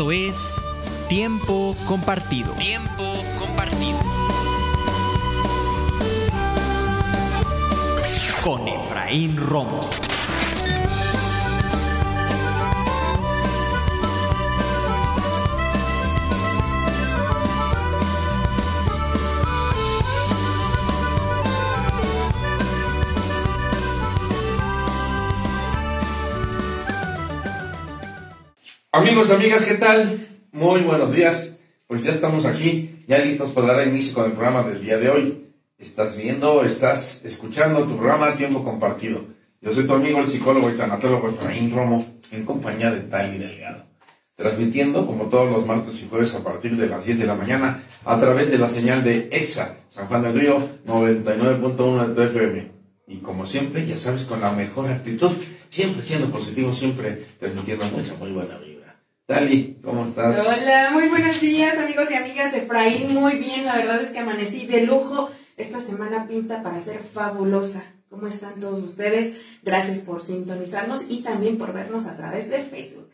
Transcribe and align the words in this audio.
Esto 0.00 0.12
es 0.12 0.54
Tiempo 1.10 1.76
Compartido. 1.86 2.54
Tiempo 2.54 3.22
compartido. 3.38 3.98
Con 8.42 8.66
Efraín 8.66 9.36
Romo. 9.36 9.78
Amigos, 28.92 29.30
amigas, 29.30 29.64
¿qué 29.64 29.74
tal? 29.74 30.26
Muy 30.50 30.80
buenos 30.80 31.14
días. 31.14 31.58
Pues 31.86 32.02
ya 32.02 32.10
estamos 32.10 32.44
aquí, 32.44 32.98
ya 33.06 33.18
listos 33.18 33.52
para 33.52 33.72
dar 33.72 33.86
inicio 33.86 34.14
con 34.14 34.24
el 34.24 34.32
programa 34.32 34.64
del 34.68 34.82
día 34.82 34.98
de 34.98 35.08
hoy. 35.08 35.52
Estás 35.78 36.16
viendo, 36.16 36.64
estás 36.64 37.24
escuchando 37.24 37.84
tu 37.84 37.96
programa 37.96 38.34
Tiempo 38.34 38.64
Compartido. 38.64 39.26
Yo 39.60 39.72
soy 39.72 39.86
tu 39.86 39.94
amigo, 39.94 40.18
el 40.18 40.26
psicólogo 40.26 40.68
y 40.68 40.72
tanatólogo 40.72 41.28
Efraín 41.28 41.72
Romo, 41.72 42.04
en 42.32 42.44
compañía 42.44 42.90
de 42.90 43.02
Tali 43.02 43.38
Delgado. 43.38 43.84
Transmitiendo, 44.34 45.06
como 45.06 45.26
todos 45.26 45.48
los 45.52 45.64
martes 45.64 46.02
y 46.02 46.08
jueves, 46.08 46.34
a 46.34 46.42
partir 46.42 46.76
de 46.76 46.88
las 46.88 47.04
10 47.04 47.20
de 47.20 47.26
la 47.26 47.36
mañana, 47.36 47.84
a 48.04 48.18
través 48.18 48.50
de 48.50 48.58
la 48.58 48.68
señal 48.68 49.04
de 49.04 49.28
EXA, 49.30 49.76
San 49.88 50.08
Juan 50.08 50.22
del 50.24 50.34
Río, 50.34 50.68
99.1 50.84 52.08
de 52.08 52.14
tu 52.16 52.22
FM. 52.22 52.70
Y 53.06 53.18
como 53.18 53.46
siempre, 53.46 53.86
ya 53.86 53.96
sabes, 53.96 54.24
con 54.24 54.40
la 54.40 54.50
mejor 54.50 54.90
actitud, 54.90 55.30
siempre 55.68 56.04
siendo 56.04 56.28
positivo, 56.28 56.72
siempre 56.72 57.24
transmitiendo 57.38 57.84
mucha, 57.96 58.14
muy 58.16 58.32
buena 58.32 58.58
vida. 58.58 58.69
Dali, 59.30 59.78
¿cómo 59.84 60.06
estás? 60.06 60.44
Hola, 60.44 60.90
muy 60.92 61.06
buenos 61.06 61.40
días 61.40 61.78
amigos 61.78 62.10
y 62.10 62.14
amigas. 62.14 62.52
Efraín, 62.52 63.14
muy 63.14 63.36
bien. 63.36 63.64
La 63.64 63.76
verdad 63.76 64.02
es 64.02 64.08
que 64.08 64.18
amanecí 64.18 64.66
de 64.66 64.84
lujo. 64.84 65.30
Esta 65.56 65.78
semana 65.78 66.26
pinta 66.26 66.64
para 66.64 66.80
ser 66.80 66.98
fabulosa. 66.98 67.80
¿Cómo 68.08 68.26
están 68.26 68.58
todos 68.58 68.82
ustedes? 68.82 69.36
Gracias 69.62 70.00
por 70.00 70.20
sintonizarnos 70.20 71.02
y 71.08 71.22
también 71.22 71.58
por 71.58 71.72
vernos 71.72 72.06
a 72.06 72.16
través 72.16 72.50
de 72.50 72.58
Facebook. 72.58 73.08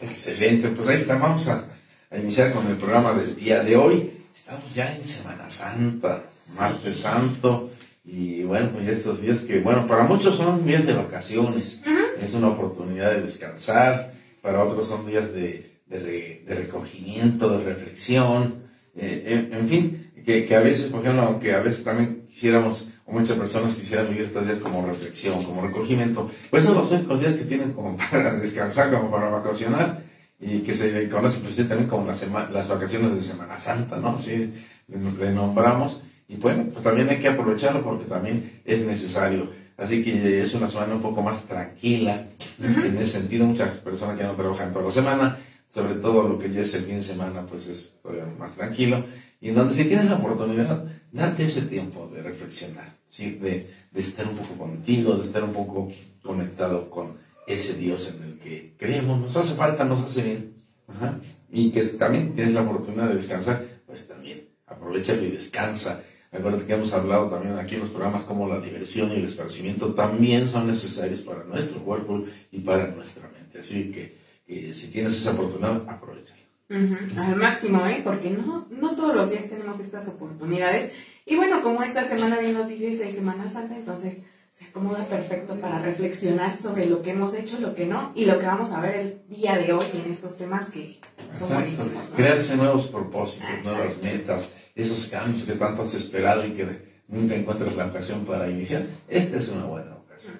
Excelente, 0.00 0.68
pues 0.68 0.88
ahí 0.88 0.96
está. 0.96 1.18
Vamos 1.18 1.46
a, 1.48 1.66
a 2.10 2.16
iniciar 2.16 2.54
con 2.54 2.66
el 2.66 2.76
programa 2.76 3.12
del 3.12 3.36
día 3.36 3.62
de 3.62 3.76
hoy. 3.76 4.12
Estamos 4.34 4.64
ya 4.74 4.96
en 4.96 5.04
Semana 5.04 5.50
Santa, 5.50 6.22
Martes 6.56 7.00
Santo. 7.00 7.70
Y 8.02 8.44
bueno, 8.44 8.70
pues 8.72 8.88
estos 8.88 9.20
días 9.20 9.40
que, 9.40 9.60
bueno, 9.60 9.86
para 9.86 10.04
muchos 10.04 10.38
son 10.38 10.64
días 10.64 10.86
de 10.86 10.94
vacaciones. 10.94 11.80
Es 12.18 12.32
una 12.32 12.48
oportunidad 12.48 13.10
de 13.10 13.20
descansar 13.20 14.19
para 14.42 14.62
otros 14.62 14.88
son 14.88 15.06
días 15.06 15.32
de, 15.32 15.80
de, 15.86 16.42
de 16.46 16.54
recogimiento, 16.54 17.58
de 17.58 17.64
reflexión, 17.64 18.64
eh, 18.96 19.48
en, 19.50 19.54
en, 19.54 19.68
fin, 19.68 20.12
que, 20.24 20.46
que, 20.46 20.56
a 20.56 20.60
veces, 20.60 20.86
por 20.86 21.00
ejemplo, 21.00 21.22
aunque 21.22 21.54
a 21.54 21.60
veces 21.60 21.84
también 21.84 22.26
quisiéramos, 22.28 22.88
o 23.06 23.12
muchas 23.12 23.36
personas 23.36 23.74
quisieran 23.74 24.08
vivir 24.08 24.24
estos 24.24 24.46
días 24.46 24.58
como 24.58 24.84
reflexión, 24.86 25.42
como 25.42 25.62
recogimiento, 25.62 26.30
pues 26.50 26.64
son 26.64 26.74
los 26.74 26.90
únicos 26.90 27.20
días 27.20 27.34
que 27.34 27.44
tienen 27.44 27.72
como 27.72 27.96
para 28.10 28.34
descansar, 28.34 28.92
como 28.92 29.10
para 29.10 29.28
vacacionar, 29.30 30.04
y 30.40 30.60
que 30.60 30.74
se 30.74 31.08
conocen 31.08 31.42
pues, 31.42 31.56
también 31.68 31.88
como 31.88 32.06
las, 32.06 32.26
las 32.50 32.68
vacaciones 32.68 33.14
de 33.14 33.22
Semana 33.22 33.58
Santa, 33.58 33.98
¿no? 33.98 34.10
Así 34.10 34.52
le 34.88 35.32
nombramos, 35.32 36.02
y 36.30 36.36
bueno, 36.36 36.68
pues 36.72 36.84
también 36.84 37.08
hay 37.08 37.18
que 37.18 37.28
aprovecharlo 37.28 37.82
porque 37.82 38.04
también 38.04 38.60
es 38.64 38.86
necesario. 38.86 39.48
Así 39.80 40.04
que 40.04 40.42
es 40.42 40.54
una 40.54 40.66
semana 40.66 40.94
un 40.94 41.00
poco 41.00 41.22
más 41.22 41.42
tranquila. 41.44 42.26
En 42.58 42.98
ese 42.98 43.20
sentido, 43.20 43.46
muchas 43.46 43.70
personas 43.78 44.18
que 44.18 44.24
no 44.24 44.34
trabajan 44.34 44.74
toda 44.74 44.84
la 44.84 44.90
semana, 44.90 45.38
sobre 45.74 45.94
todo 45.94 46.28
lo 46.28 46.38
que 46.38 46.52
ya 46.52 46.60
es 46.60 46.74
el 46.74 46.84
fin 46.84 46.96
de 46.96 47.02
semana, 47.02 47.46
pues 47.46 47.66
es 47.66 47.92
todavía 48.02 48.26
más 48.38 48.54
tranquilo. 48.54 49.02
Y 49.40 49.48
en 49.48 49.54
donde 49.54 49.74
si 49.74 49.84
tienes 49.84 50.04
la 50.04 50.16
oportunidad, 50.16 50.84
date 51.10 51.44
ese 51.44 51.62
tiempo 51.62 52.10
de 52.14 52.22
reflexionar, 52.22 52.94
¿sí? 53.08 53.30
de, 53.30 53.70
de 53.90 54.00
estar 54.00 54.26
un 54.26 54.36
poco 54.36 54.54
contigo, 54.58 55.14
de 55.14 55.26
estar 55.26 55.42
un 55.42 55.54
poco 55.54 55.90
conectado 56.22 56.90
con 56.90 57.16
ese 57.46 57.78
Dios 57.78 58.14
en 58.14 58.22
el 58.22 58.38
que 58.38 58.74
creemos. 58.76 59.18
Nos 59.18 59.34
hace 59.34 59.54
falta, 59.54 59.84
nos 59.84 60.04
hace 60.04 60.22
bien. 60.22 60.54
Ajá. 60.88 61.18
Y 61.50 61.70
que 61.70 61.82
también 61.84 62.34
tienes 62.34 62.52
la 62.52 62.62
oportunidad 62.62 63.08
de 63.08 63.14
descansar, 63.14 63.64
pues 63.86 64.06
también 64.06 64.46
aprovechalo 64.66 65.24
y 65.24 65.30
descansa 65.30 66.02
Acuérdate 66.32 66.64
que 66.64 66.74
hemos 66.74 66.92
hablado 66.92 67.26
también 67.28 67.58
aquí 67.58 67.74
en 67.74 67.80
los 67.80 67.90
programas 67.90 68.22
como 68.22 68.48
la 68.48 68.60
diversión 68.60 69.10
y 69.10 69.16
el 69.16 69.24
esparcimiento 69.24 69.94
también 69.94 70.48
son 70.48 70.68
necesarios 70.68 71.20
para 71.22 71.42
nuestro 71.44 71.80
cuerpo 71.80 72.24
y 72.52 72.60
para 72.60 72.86
nuestra 72.88 73.28
mente. 73.30 73.58
Así 73.60 73.90
que, 73.90 74.16
que 74.46 74.72
si 74.74 74.88
tienes 74.88 75.14
esa 75.16 75.32
oportunidad, 75.32 75.88
aprovechala. 75.88 76.38
Uh 76.70 76.74
-huh. 76.74 77.18
Al 77.18 77.34
máximo, 77.36 77.84
¿eh? 77.86 78.00
Porque 78.04 78.30
no, 78.30 78.68
no 78.70 78.94
todos 78.94 79.16
los 79.16 79.28
días 79.30 79.48
tenemos 79.48 79.80
estas 79.80 80.06
oportunidades. 80.06 80.92
Y 81.26 81.34
bueno, 81.34 81.62
como 81.62 81.82
esta 81.82 82.04
semana 82.06 82.38
bien 82.38 82.54
nos 82.54 82.68
dice 82.68 83.08
es 83.08 83.14
Semana 83.14 83.50
Santa, 83.50 83.74
entonces 83.74 84.22
se 84.52 84.66
acomoda 84.66 85.08
perfecto 85.08 85.56
para 85.60 85.80
reflexionar 85.80 86.56
sobre 86.56 86.86
lo 86.86 87.02
que 87.02 87.10
hemos 87.10 87.34
hecho, 87.34 87.58
lo 87.58 87.74
que 87.74 87.86
no, 87.86 88.12
y 88.14 88.24
lo 88.24 88.38
que 88.38 88.46
vamos 88.46 88.70
a 88.72 88.80
ver 88.80 88.94
el 88.96 89.22
día 89.28 89.56
de 89.58 89.72
hoy 89.72 89.84
en 89.94 90.12
estos 90.12 90.36
temas 90.36 90.70
que 90.70 91.00
son 91.18 91.32
Exacto. 91.32 91.54
buenísimos. 91.54 92.10
¿no? 92.10 92.16
Crearse 92.16 92.56
nuevos 92.56 92.86
propósitos, 92.86 93.48
Exacto. 93.48 93.70
nuevas 93.70 93.96
metas, 94.02 94.52
esos 94.74 95.06
cambios 95.06 95.44
que 95.44 95.52
tanto 95.52 95.82
has 95.82 95.94
esperado 95.94 96.46
y 96.46 96.50
que 96.50 96.66
nunca 97.08 97.34
encuentras 97.34 97.74
la 97.76 97.86
ocasión 97.86 98.24
para 98.24 98.48
iniciar. 98.48 98.86
Esta 99.08 99.38
es 99.38 99.48
una 99.48 99.64
buena 99.64 99.92
ocasión. 99.96 100.34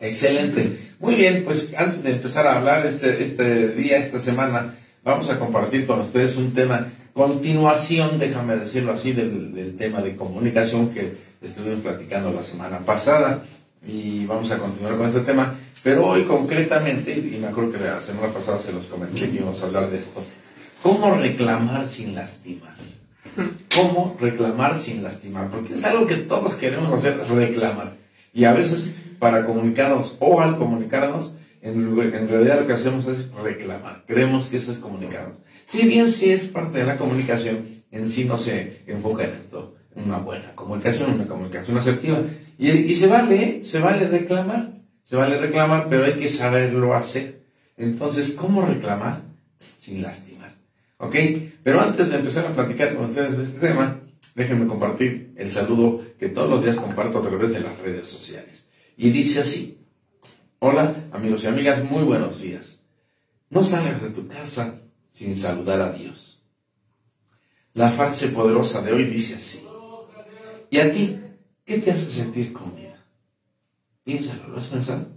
Excelente. 0.00 0.94
Muy 0.98 1.14
bien, 1.14 1.44
pues 1.44 1.72
antes 1.76 2.02
de 2.02 2.12
empezar 2.12 2.46
a 2.46 2.56
hablar 2.56 2.86
este, 2.86 3.22
este 3.22 3.68
día, 3.68 3.98
esta 3.98 4.20
semana, 4.20 4.76
vamos 5.04 5.30
a 5.30 5.38
compartir 5.38 5.86
con 5.86 6.00
ustedes 6.00 6.36
un 6.36 6.52
tema, 6.52 6.86
continuación, 7.12 8.18
déjame 8.18 8.56
decirlo 8.56 8.92
así, 8.92 9.12
del, 9.12 9.54
del 9.54 9.76
tema 9.76 10.00
de 10.00 10.16
comunicación 10.16 10.90
que 10.90 11.16
estuvimos 11.42 11.80
platicando 11.80 12.32
la 12.32 12.42
semana 12.42 12.78
pasada 12.80 13.42
y 13.86 14.26
vamos 14.26 14.50
a 14.50 14.58
continuar 14.58 14.96
con 14.96 15.08
este 15.08 15.20
tema. 15.20 15.54
Pero 15.82 16.06
hoy 16.06 16.24
concretamente, 16.24 17.12
y 17.12 17.38
me 17.40 17.46
acuerdo 17.46 17.72
que 17.72 17.78
la 17.78 18.00
semana 18.00 18.32
pasada 18.32 18.58
se 18.58 18.72
los 18.72 18.86
comenté 18.86 19.30
que 19.30 19.36
íbamos 19.36 19.62
a 19.62 19.66
hablar 19.66 19.88
de 19.88 19.98
esto, 19.98 20.22
¿cómo 20.82 21.14
reclamar 21.14 21.86
sin 21.86 22.14
lastimar? 22.14 22.75
¿Cómo 23.74 24.16
reclamar 24.20 24.78
sin 24.78 25.02
lastimar? 25.02 25.50
Porque 25.50 25.74
es 25.74 25.84
algo 25.84 26.06
que 26.06 26.16
todos 26.16 26.54
queremos 26.54 26.92
hacer, 26.92 27.18
reclamar. 27.28 27.94
Y 28.32 28.44
a 28.44 28.52
veces 28.52 28.96
para 29.18 29.46
comunicarnos 29.46 30.16
o 30.20 30.40
al 30.40 30.58
comunicarnos, 30.58 31.32
en, 31.62 31.96
realidad 32.28 32.60
lo 32.60 32.66
que 32.66 32.72
hacemos 32.72 33.06
es 33.06 33.30
reclamar. 33.32 34.04
Creemos 34.06 34.46
que 34.48 34.58
eso 34.58 34.72
es 34.72 34.78
comunicarnos. 34.78 35.36
Si 35.66 35.86
bien 35.86 36.08
sí 36.08 36.30
es 36.30 36.44
parte 36.44 36.78
de 36.78 36.86
la 36.86 36.96
comunicación, 36.96 37.82
en 37.90 38.08
sí 38.08 38.24
no 38.24 38.38
se 38.38 38.82
enfoca 38.86 39.24
en 39.24 39.30
esto. 39.30 39.74
Una 39.94 40.18
buena 40.18 40.54
comunicación, 40.54 41.14
una 41.14 41.26
comunicación 41.26 41.76
asertiva. 41.78 42.22
Y, 42.58 42.70
y 42.70 42.94
se 42.94 43.08
vale, 43.08 43.42
¿eh? 43.42 43.64
se 43.64 43.80
vale 43.80 44.06
reclamar. 44.06 44.76
Se 45.04 45.16
vale 45.16 45.38
reclamar, 45.38 45.88
pero 45.88 46.04
hay 46.04 46.14
que 46.14 46.28
saberlo 46.28 46.94
hacer. 46.94 47.42
Entonces, 47.76 48.32
¿cómo 48.32 48.62
reclamar 48.66 49.22
sin 49.80 50.02
lastimar? 50.02 50.25
¿Ok? 50.98 51.16
Pero 51.62 51.80
antes 51.80 52.08
de 52.08 52.16
empezar 52.16 52.46
a 52.46 52.54
platicar 52.54 52.94
con 52.94 53.04
ustedes 53.04 53.36
de 53.36 53.44
este 53.44 53.60
tema, 53.60 54.00
déjenme 54.34 54.66
compartir 54.66 55.32
el 55.36 55.50
saludo 55.50 56.02
que 56.18 56.28
todos 56.28 56.48
los 56.48 56.62
días 56.62 56.76
comparto 56.76 57.18
a 57.18 57.22
través 57.22 57.50
de 57.50 57.60
las 57.60 57.78
redes 57.78 58.06
sociales. 58.06 58.64
Y 58.96 59.10
dice 59.10 59.40
así, 59.40 59.78
hola 60.58 61.08
amigos 61.12 61.44
y 61.44 61.48
amigas, 61.48 61.84
muy 61.84 62.02
buenos 62.04 62.40
días. 62.40 62.80
No 63.50 63.62
salgas 63.62 64.02
de 64.02 64.10
tu 64.10 64.26
casa 64.26 64.80
sin 65.10 65.36
saludar 65.36 65.80
a 65.80 65.92
Dios. 65.92 66.42
La 67.74 67.90
frase 67.90 68.28
poderosa 68.28 68.80
de 68.80 68.92
hoy 68.92 69.04
dice 69.04 69.34
así, 69.34 69.62
¿y 70.70 70.78
a 70.78 70.92
ti 70.92 71.20
qué 71.64 71.78
te 71.78 71.90
hace 71.90 72.10
sentir 72.10 72.54
con 72.54 72.74
vida? 72.74 73.04
Piénsalo, 74.02 74.48
¿lo 74.48 74.58
has 74.58 74.68
pensado? 74.68 75.08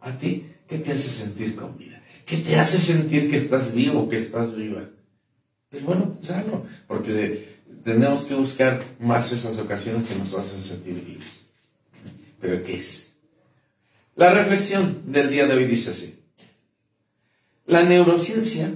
¿A 0.00 0.16
ti 0.16 0.46
qué 0.66 0.78
te 0.78 0.92
hace 0.92 1.10
sentir 1.10 1.54
con 1.54 1.76
vida? 1.76 2.02
¿Qué 2.24 2.38
te 2.38 2.56
hace 2.56 2.78
sentir 2.78 3.30
que 3.30 3.36
estás 3.36 3.74
vivo, 3.74 4.08
que 4.08 4.18
estás 4.18 4.56
viva? 4.56 4.88
Es 5.70 5.84
bueno 5.84 6.14
pensarlo, 6.14 6.66
porque 6.86 7.58
tenemos 7.84 8.24
que 8.24 8.34
buscar 8.34 8.82
más 8.98 9.32
esas 9.32 9.58
ocasiones 9.58 10.08
que 10.08 10.14
nos 10.14 10.34
hacen 10.34 10.62
sentir 10.62 11.04
vivos. 11.04 11.24
¿Pero 12.40 12.62
qué 12.62 12.74
es? 12.74 13.08
La 14.16 14.32
reflexión 14.32 15.12
del 15.12 15.30
día 15.30 15.46
de 15.46 15.54
hoy 15.54 15.66
dice 15.66 15.90
así. 15.90 16.18
La 17.66 17.82
neurociencia 17.82 18.70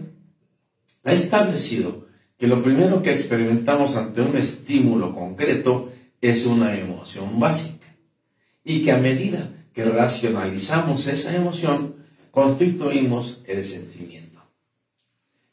ha 1.05 1.13
establecido 1.13 2.07
que 2.39 2.47
lo 2.47 2.63
primero 2.63 3.03
que 3.03 3.15
experimentamos 3.15 3.97
ante 3.97 4.21
un 4.21 4.37
estímulo 4.37 5.15
concreto 5.15 5.93
es 6.21 6.45
una 6.47 6.77
emoción 6.79 7.41
básica 7.41 7.87
y 8.65 8.85
que 8.85 8.93
a 8.93 8.99
medida 8.99 9.51
que 9.73 9.85
racionalizamos 9.85 11.07
esa 11.07 11.35
emoción, 11.35 11.97
constituimos 12.31 13.41
el 13.47 13.65
sentimiento. 13.65 14.22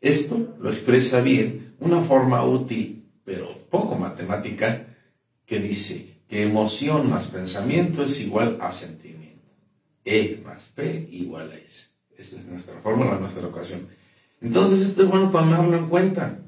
Esto 0.02 0.56
lo 0.60 0.70
expresa 0.70 1.22
bien 1.22 1.76
una 1.80 2.02
forma 2.02 2.44
útil, 2.44 3.06
pero 3.24 3.50
poco 3.70 3.96
matemática, 3.96 4.86
que 5.46 5.60
dice 5.60 6.22
que 6.28 6.44
emoción 6.44 7.10
más 7.10 7.26
pensamiento 7.26 8.04
es 8.04 8.22
igual 8.22 8.58
a 8.62 8.72
sentimiento. 8.72 9.48
E 10.06 10.42
más 10.44 10.62
P 10.76 11.10
igual 11.12 11.52
a 11.52 11.56
S. 11.56 11.88
Esa 12.18 12.38
es 12.38 12.46
nuestra 12.46 12.80
fórmula, 12.82 13.18
nuestra 13.20 13.48
ocasión. 13.48 13.88
Entonces 14.42 14.82
esto 14.82 15.04
es 15.04 15.10
bueno 15.10 15.30
tomarlo 15.30 15.78
en 15.78 15.90
cuenta. 15.90 16.40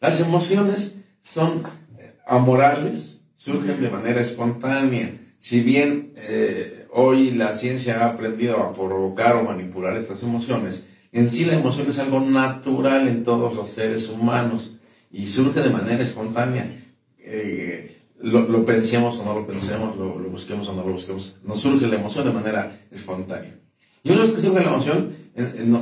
Las 0.00 0.20
emociones 0.20 0.96
son 1.20 1.64
eh, 1.98 2.14
amorales, 2.26 3.20
surgen 3.36 3.80
de 3.80 3.90
manera 3.90 4.20
espontánea. 4.20 5.18
Si 5.38 5.60
bien 5.60 6.12
eh, 6.16 6.86
hoy 6.92 7.32
la 7.32 7.56
ciencia 7.56 8.02
ha 8.02 8.10
aprendido 8.10 8.58
a 8.58 8.72
provocar 8.72 9.36
o 9.36 9.44
manipular 9.44 9.96
estas 9.96 10.22
emociones, 10.22 10.84
en 11.12 11.30
sí 11.30 11.44
la 11.44 11.54
emoción 11.54 11.88
es 11.90 11.98
algo 11.98 12.20
natural 12.20 13.08
en 13.08 13.24
todos 13.24 13.54
los 13.54 13.70
seres 13.70 14.08
humanos 14.08 14.76
y 15.10 15.26
surge 15.26 15.60
de 15.60 15.70
manera 15.70 16.02
espontánea. 16.02 16.84
Eh, 17.18 18.00
lo, 18.22 18.64
pensemos 18.64 19.18
o 19.18 19.24
no 19.24 19.34
lo 19.34 19.46
pensemos, 19.46 19.96
lo, 19.96 20.18
busquemos 20.30 20.68
o 20.68 20.74
no 20.74 20.84
lo 20.84 20.92
busquemos, 20.92 21.38
nos 21.42 21.60
surge 21.60 21.86
la 21.86 21.96
emoción 21.96 22.26
de 22.26 22.32
manera 22.32 22.80
espontánea. 22.90 23.58
Y 24.02 24.12
una 24.12 24.22
vez 24.22 24.32
que 24.32 24.40
surge 24.40 24.60
la 24.60 24.70
emoción, 24.70 25.14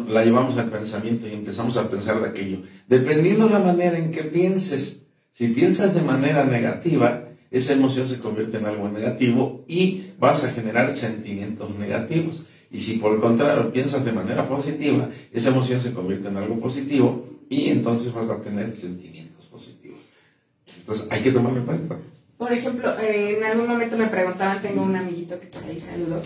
la 0.09 0.25
llevamos 0.25 0.57
al 0.57 0.71
pensamiento 0.71 1.27
y 1.27 1.33
empezamos 1.33 1.77
a 1.77 1.91
pensar 1.91 2.21
de 2.21 2.29
aquello. 2.29 2.59
Dependiendo 2.87 3.49
la 3.49 3.59
manera 3.59 3.99
en 3.99 4.11
que 4.11 4.23
pienses, 4.23 5.03
si 5.33 5.49
piensas 5.49 5.95
de 5.95 6.03
manera 6.03 6.45
negativa, 6.45 7.29
esa 7.51 7.73
emoción 7.73 8.09
se 8.09 8.19
convierte 8.19 8.59
en 8.59 8.67
algo 8.67 8.89
negativo 8.89 9.65
y 9.69 10.13
vas 10.19 10.45
a 10.45 10.51
generar 10.51 10.95
sentimientos 10.97 11.71
negativos. 11.77 12.47
Y 12.71 12.81
si 12.81 12.99
por 12.99 13.15
el 13.15 13.21
contrario 13.21 13.73
piensas 13.73 14.05
de 14.05 14.13
manera 14.13 14.49
positiva, 14.49 15.09
esa 15.33 15.49
emoción 15.49 15.81
se 15.81 15.93
convierte 15.93 16.29
en 16.29 16.37
algo 16.37 16.61
positivo 16.61 17.25
y 17.49 17.69
entonces 17.69 18.13
vas 18.13 18.29
a 18.29 18.43
tener 18.43 18.77
sentimientos 18.77 19.47
positivos. 19.47 19.99
Entonces 20.79 21.07
hay 21.11 21.23
que 21.23 21.33
tomarlo 21.33 21.61
en 21.61 21.67
cuenta. 21.67 21.97
Por 22.37 22.53
ejemplo, 22.53 22.99
eh, 23.01 23.37
en 23.39 23.45
algún 23.45 23.69
momento 23.69 23.97
me 23.97 24.07
preguntaban, 24.07 24.63
tengo 24.63 24.83
un 24.83 24.95
amiguito 24.95 25.41
que 25.41 25.47
por 25.47 25.65
ahí 25.65 25.81
saludó, 25.81 26.23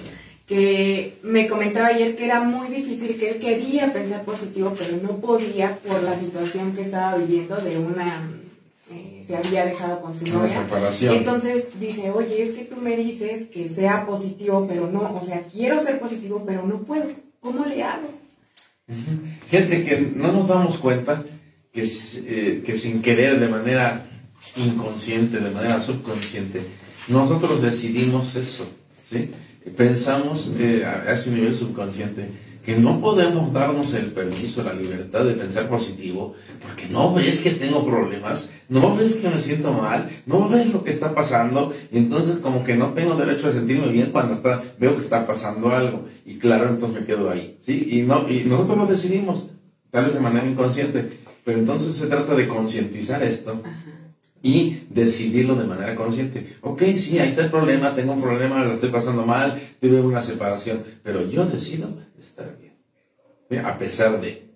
que 0.46 1.18
me 1.22 1.48
comentaba 1.48 1.88
ayer 1.88 2.16
que 2.16 2.24
era 2.24 2.40
muy 2.40 2.68
difícil, 2.68 3.16
que 3.16 3.30
él 3.30 3.38
quería 3.38 3.92
pensar 3.92 4.24
positivo, 4.24 4.74
pero 4.76 4.98
no 5.02 5.18
podía 5.18 5.76
por 5.76 6.02
la 6.02 6.16
situación 6.16 6.72
que 6.72 6.82
estaba 6.82 7.16
viviendo 7.16 7.56
de 7.56 7.78
una 7.78 8.28
eh, 8.90 9.22
se 9.26 9.36
había 9.36 9.64
dejado 9.64 10.00
con 10.00 10.14
su 10.14 10.26
novia. 10.26 10.66
Entonces 11.02 11.78
dice, 11.78 12.10
oye, 12.10 12.42
es 12.42 12.50
que 12.52 12.64
tú 12.64 12.76
me 12.76 12.96
dices 12.96 13.48
que 13.48 13.68
sea 13.68 14.04
positivo, 14.06 14.66
pero 14.68 14.88
no, 14.88 15.14
o 15.14 15.22
sea, 15.22 15.42
quiero 15.42 15.80
ser 15.80 16.00
positivo, 16.00 16.42
pero 16.44 16.66
no 16.66 16.80
puedo. 16.80 17.06
¿Cómo 17.40 17.64
le 17.64 17.82
hago? 17.82 18.08
Gente 19.48 19.84
que 19.84 20.00
no 20.14 20.32
nos 20.32 20.48
damos 20.48 20.78
cuenta 20.78 21.22
que, 21.72 21.84
eh, 21.84 22.62
que 22.64 22.76
sin 22.76 23.02
querer, 23.02 23.38
de 23.38 23.48
manera 23.48 24.04
inconsciente, 24.56 25.38
de 25.38 25.50
manera 25.50 25.80
subconsciente, 25.80 26.62
nosotros 27.08 27.62
decidimos 27.62 28.34
eso, 28.36 28.66
¿sí? 29.10 29.30
Pensamos 29.76 30.52
eh, 30.58 30.84
a 30.84 31.12
ese 31.12 31.30
nivel 31.30 31.54
subconsciente 31.54 32.28
que 32.64 32.76
no 32.76 33.00
podemos 33.00 33.52
darnos 33.52 33.92
el 33.94 34.06
permiso, 34.12 34.62
la 34.62 34.72
libertad 34.72 35.24
de 35.24 35.34
pensar 35.34 35.68
positivo, 35.68 36.34
porque 36.62 36.86
no 36.88 37.12
ves 37.12 37.42
que 37.42 37.50
tengo 37.50 37.84
problemas, 37.84 38.50
no 38.68 38.96
ves 38.96 39.16
que 39.16 39.28
me 39.28 39.40
siento 39.40 39.72
mal, 39.72 40.08
no 40.26 40.48
ves 40.48 40.68
lo 40.68 40.84
que 40.84 40.92
está 40.92 41.14
pasando, 41.14 41.74
y 41.90 41.98
entonces 41.98 42.36
como 42.36 42.62
que 42.62 42.76
no 42.76 42.90
tengo 42.90 43.16
derecho 43.16 43.48
a 43.48 43.52
sentirme 43.52 43.88
bien 43.88 44.12
cuando 44.12 44.34
está, 44.34 44.62
veo 44.78 44.94
que 44.94 45.02
está 45.02 45.26
pasando 45.26 45.70
algo, 45.74 46.06
y 46.24 46.38
claro, 46.38 46.68
entonces 46.68 47.00
me 47.00 47.06
quedo 47.06 47.30
ahí, 47.30 47.58
¿sí? 47.66 47.88
Y, 47.90 48.02
no, 48.02 48.28
y 48.28 48.44
nosotros 48.44 48.78
lo 48.78 48.86
decidimos, 48.86 49.48
tal 49.90 50.04
vez 50.04 50.14
de 50.14 50.20
manera 50.20 50.46
inconsciente, 50.46 51.08
pero 51.44 51.58
entonces 51.58 51.96
se 51.96 52.06
trata 52.06 52.34
de 52.34 52.46
concientizar 52.46 53.22
esto. 53.22 53.60
Y 54.44 54.86
decidirlo 54.90 55.54
de 55.54 55.68
manera 55.68 55.94
consciente. 55.94 56.56
Ok, 56.62 56.82
sí, 56.96 57.20
ahí 57.20 57.28
está 57.28 57.44
el 57.44 57.50
problema, 57.52 57.94
tengo 57.94 58.12
un 58.12 58.20
problema, 58.20 58.64
lo 58.64 58.72
estoy 58.72 58.88
pasando 58.88 59.24
mal, 59.24 59.56
tuve 59.80 60.00
una 60.00 60.20
separación, 60.20 60.82
pero 61.04 61.30
yo 61.30 61.46
decido 61.46 61.90
estar 62.22 62.56
bien. 62.58 63.64
A 63.64 63.78
pesar 63.78 64.20
de. 64.20 64.50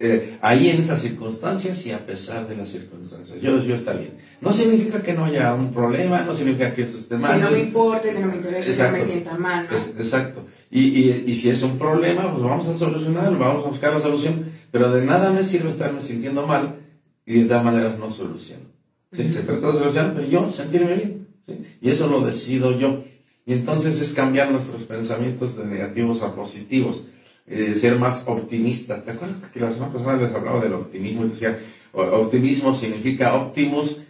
Eh, 0.00 0.38
ahí 0.42 0.70
en 0.70 0.82
esas 0.82 1.02
circunstancias 1.02 1.84
y 1.86 1.90
a 1.90 2.06
pesar 2.06 2.46
de 2.46 2.56
las 2.56 2.68
circunstancias. 2.68 3.40
Yo 3.40 3.56
decido 3.56 3.76
estar 3.76 3.98
bien. 3.98 4.12
No 4.40 4.52
significa 4.52 5.02
que 5.02 5.12
no 5.12 5.24
haya 5.24 5.54
un 5.54 5.72
problema, 5.72 6.22
no 6.22 6.34
significa 6.34 6.72
que 6.72 6.82
esto 6.82 6.98
esté 6.98 7.16
mal. 7.16 7.36
Que 7.36 7.44
no 7.44 7.50
me 7.50 7.58
importe, 7.60 8.12
que 8.12 8.20
no 8.20 8.28
me 8.28 8.36
interese, 8.36 8.84
que 8.84 8.92
me 8.92 9.04
sienta 9.04 9.36
mal. 9.36 9.66
exacto. 9.72 10.46
Y, 10.70 10.80
y, 10.80 11.24
y, 11.26 11.34
si 11.34 11.48
es 11.48 11.62
un 11.62 11.78
problema, 11.78 12.30
pues 12.30 12.44
vamos 12.44 12.68
a 12.68 12.76
solucionarlo, 12.76 13.38
vamos 13.38 13.64
a 13.64 13.68
buscar 13.68 13.92
la 13.92 14.00
solución. 14.00 14.52
Pero 14.70 14.92
de 14.92 15.04
nada 15.04 15.32
me 15.32 15.42
sirve 15.42 15.70
estarme 15.70 16.02
sintiendo 16.02 16.46
mal 16.46 16.76
y 17.24 17.40
de 17.40 17.48
todas 17.48 17.64
maneras 17.64 17.98
no 17.98 18.10
soluciono. 18.10 18.64
¿Sí? 19.12 19.30
Se 19.30 19.42
trata 19.42 19.68
de 19.68 19.78
solucionar, 19.78 20.14
pero 20.14 20.28
yo 20.28 20.50
sentirme 20.52 20.94
bien. 20.94 21.26
¿sí? 21.46 21.64
Y 21.80 21.90
eso 21.90 22.06
lo 22.08 22.20
decido 22.20 22.78
yo. 22.78 23.02
Y 23.48 23.54
entonces 23.54 23.98
es 24.02 24.12
cambiar 24.12 24.50
nuestros 24.50 24.82
pensamientos 24.82 25.56
de 25.56 25.64
negativos 25.64 26.22
a 26.22 26.34
positivos, 26.34 27.04
eh, 27.46 27.74
ser 27.74 27.98
más 27.98 28.24
optimistas. 28.26 29.06
¿Te 29.06 29.12
acuerdas 29.12 29.50
que 29.50 29.58
la 29.58 29.70
semana 29.70 29.94
pasada 29.94 30.18
les 30.18 30.34
hablaba 30.34 30.60
del 30.60 30.74
optimismo? 30.74 31.24
Y 31.24 31.30
decía, 31.30 31.58
optimismo 31.94 32.74
significa 32.74 33.34
optimus, 33.36 34.02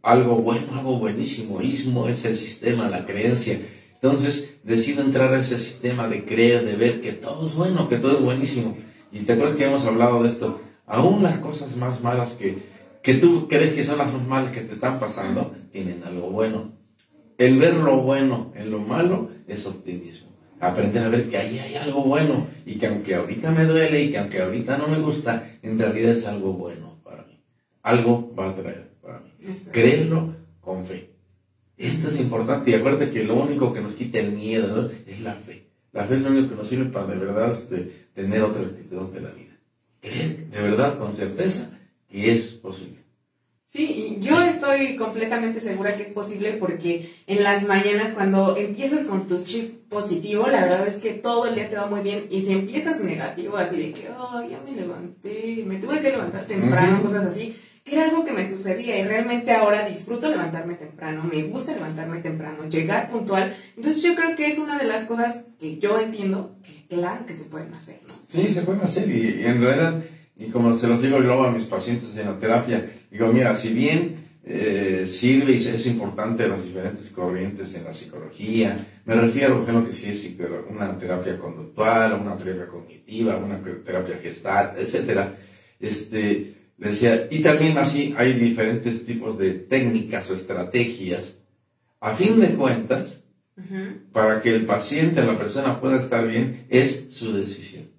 algo 0.00 0.36
bueno, 0.36 0.78
algo 0.78 0.98
buenísimo. 0.98 1.60
Ismo 1.60 2.08
es 2.08 2.24
el 2.24 2.38
sistema, 2.38 2.88
la 2.88 3.04
creencia. 3.04 3.60
Entonces 3.92 4.60
decido 4.64 5.02
entrar 5.02 5.34
a 5.34 5.40
ese 5.40 5.60
sistema 5.60 6.08
de 6.08 6.24
creer, 6.24 6.64
de 6.64 6.76
ver 6.76 7.02
que 7.02 7.12
todo 7.12 7.46
es 7.46 7.54
bueno, 7.54 7.90
que 7.90 7.98
todo 7.98 8.12
es 8.12 8.22
buenísimo. 8.22 8.78
Y 9.12 9.24
te 9.24 9.34
acuerdas 9.34 9.56
que 9.56 9.66
hemos 9.66 9.84
hablado 9.84 10.22
de 10.22 10.30
esto. 10.30 10.62
Aún 10.86 11.22
las 11.22 11.38
cosas 11.40 11.76
más 11.76 12.00
malas 12.00 12.32
que, 12.32 12.62
que 13.02 13.16
tú 13.16 13.46
crees 13.46 13.74
que 13.74 13.84
son 13.84 13.98
las 13.98 14.10
más 14.10 14.26
malas 14.26 14.52
que 14.52 14.62
te 14.62 14.72
están 14.72 14.98
pasando, 14.98 15.54
tienen 15.70 16.02
algo 16.02 16.30
bueno. 16.30 16.85
El 17.38 17.58
ver 17.58 17.74
lo 17.74 18.02
bueno 18.02 18.52
en 18.54 18.70
lo 18.70 18.78
malo 18.78 19.30
es 19.46 19.66
optimismo. 19.66 20.30
Aprender 20.58 21.02
a 21.02 21.08
ver 21.08 21.28
que 21.28 21.36
ahí 21.36 21.58
hay 21.58 21.74
algo 21.74 22.02
bueno 22.02 22.46
y 22.64 22.76
que 22.76 22.86
aunque 22.86 23.14
ahorita 23.14 23.50
me 23.50 23.64
duele 23.64 24.04
y 24.04 24.10
que 24.10 24.18
aunque 24.18 24.40
ahorita 24.40 24.78
no 24.78 24.88
me 24.88 24.98
gusta, 24.98 25.58
en 25.62 25.78
realidad 25.78 26.12
es 26.12 26.24
algo 26.24 26.54
bueno 26.54 26.98
para 27.04 27.24
mí. 27.24 27.42
Algo 27.82 28.34
va 28.34 28.48
a 28.48 28.54
traer 28.54 28.90
para 29.02 29.20
mí. 29.20 29.32
Creerlo 29.70 30.34
con 30.60 30.86
fe. 30.86 31.10
Esto 31.76 32.08
es 32.08 32.18
importante 32.20 32.70
y 32.70 32.74
acuérdate 32.74 33.10
que 33.10 33.24
lo 33.24 33.34
único 33.34 33.72
que 33.72 33.82
nos 33.82 33.92
quita 33.92 34.18
el 34.18 34.32
miedo 34.32 34.90
es 35.06 35.20
la 35.20 35.34
fe. 35.34 35.66
La 35.92 36.04
fe 36.04 36.14
es 36.14 36.22
lo 36.22 36.30
único 36.30 36.50
que 36.50 36.56
nos 36.56 36.68
sirve 36.68 36.86
para 36.86 37.06
de 37.06 37.16
verdad 37.16 37.52
este, 37.52 38.08
tener 38.14 38.42
otra 38.42 38.62
actitud 38.62 39.12
de 39.12 39.20
la 39.20 39.30
vida. 39.30 39.58
Creer 40.00 40.48
de 40.48 40.62
verdad 40.62 40.98
con 40.98 41.12
certeza 41.12 41.78
que 42.08 42.32
es 42.32 42.46
posible. 42.52 43.05
Sí, 43.68 44.18
yo 44.20 44.40
estoy 44.42 44.96
completamente 44.96 45.60
segura 45.60 45.94
que 45.96 46.04
es 46.04 46.10
posible 46.10 46.52
porque 46.52 47.10
en 47.26 47.42
las 47.42 47.66
mañanas 47.66 48.12
cuando 48.12 48.56
empiezas 48.56 49.06
con 49.06 49.26
tu 49.26 49.42
chip 49.44 49.88
positivo, 49.88 50.46
la 50.46 50.62
verdad 50.62 50.86
es 50.86 50.96
que 50.96 51.12
todo 51.12 51.46
el 51.46 51.56
día 51.56 51.68
te 51.68 51.76
va 51.76 51.86
muy 51.86 52.00
bien 52.00 52.26
y 52.30 52.42
si 52.42 52.52
empiezas 52.52 53.00
negativo, 53.00 53.56
así 53.56 53.76
de 53.76 53.92
que, 53.92 54.08
oh, 54.16 54.40
ya 54.48 54.60
me 54.64 54.72
levanté, 54.72 55.64
me 55.66 55.76
tuve 55.76 56.00
que 56.00 56.10
levantar 56.10 56.46
temprano, 56.46 57.02
cosas 57.02 57.26
así, 57.26 57.56
que 57.82 57.96
era 57.96 58.04
algo 58.04 58.24
que 58.24 58.32
me 58.32 58.48
sucedía 58.48 58.98
y 58.98 59.04
realmente 59.04 59.52
ahora 59.52 59.88
disfruto 59.88 60.28
levantarme 60.28 60.74
temprano, 60.74 61.24
me 61.24 61.42
gusta 61.42 61.72
levantarme 61.72 62.18
temprano, 62.18 62.68
llegar 62.68 63.10
puntual. 63.10 63.54
Entonces 63.76 64.02
yo 64.02 64.14
creo 64.14 64.36
que 64.36 64.46
es 64.46 64.58
una 64.58 64.78
de 64.78 64.84
las 64.84 65.06
cosas 65.06 65.46
que 65.58 65.78
yo 65.78 65.98
entiendo 65.98 66.56
que 66.62 66.86
claro 66.96 67.26
que 67.26 67.34
se 67.34 67.44
pueden 67.44 67.74
hacer, 67.74 68.00
¿no? 68.08 68.14
Sí, 68.28 68.48
se 68.48 68.62
pueden 68.62 68.82
hacer 68.82 69.10
y 69.10 69.44
en 69.44 69.60
realidad 69.60 70.02
y 70.38 70.50
como 70.50 70.76
se 70.76 70.86
los 70.86 71.00
digo 71.00 71.18
luego 71.18 71.44
a 71.44 71.50
mis 71.50 71.64
pacientes 71.64 72.14
en 72.16 72.26
la 72.26 72.38
terapia, 72.38 72.86
digo, 73.10 73.32
mira, 73.32 73.56
si 73.56 73.72
bien 73.72 74.16
eh, 74.44 75.06
sirve 75.08 75.52
y 75.52 75.56
es 75.56 75.86
importante 75.86 76.48
las 76.48 76.64
diferentes 76.64 77.10
corrientes 77.10 77.74
en 77.74 77.84
la 77.84 77.92
psicología, 77.92 78.76
me 79.04 79.14
refiero, 79.14 79.54
por 79.54 79.62
ejemplo, 79.62 79.88
que 79.88 79.96
si 79.96 80.06
es 80.06 80.36
una 80.68 80.98
terapia 80.98 81.38
conductual, 81.38 82.18
una 82.20 82.36
terapia 82.36 82.66
cognitiva, 82.66 83.36
una 83.36 83.60
terapia 83.84 84.18
gestal, 84.22 84.74
etcétera, 84.78 85.36
este, 85.80 86.54
decía, 86.76 87.28
y 87.30 87.40
también 87.40 87.78
así 87.78 88.14
hay 88.16 88.34
diferentes 88.34 89.04
tipos 89.04 89.38
de 89.38 89.52
técnicas 89.52 90.30
o 90.30 90.34
estrategias, 90.34 91.36
a 92.00 92.14
fin 92.14 92.40
de 92.40 92.48
cuentas, 92.54 93.22
para 94.12 94.42
que 94.42 94.54
el 94.54 94.66
paciente, 94.66 95.24
la 95.24 95.38
persona 95.38 95.80
pueda 95.80 95.96
estar 95.96 96.26
bien, 96.26 96.66
es 96.68 97.06
su 97.10 97.32
decisión. 97.32 97.95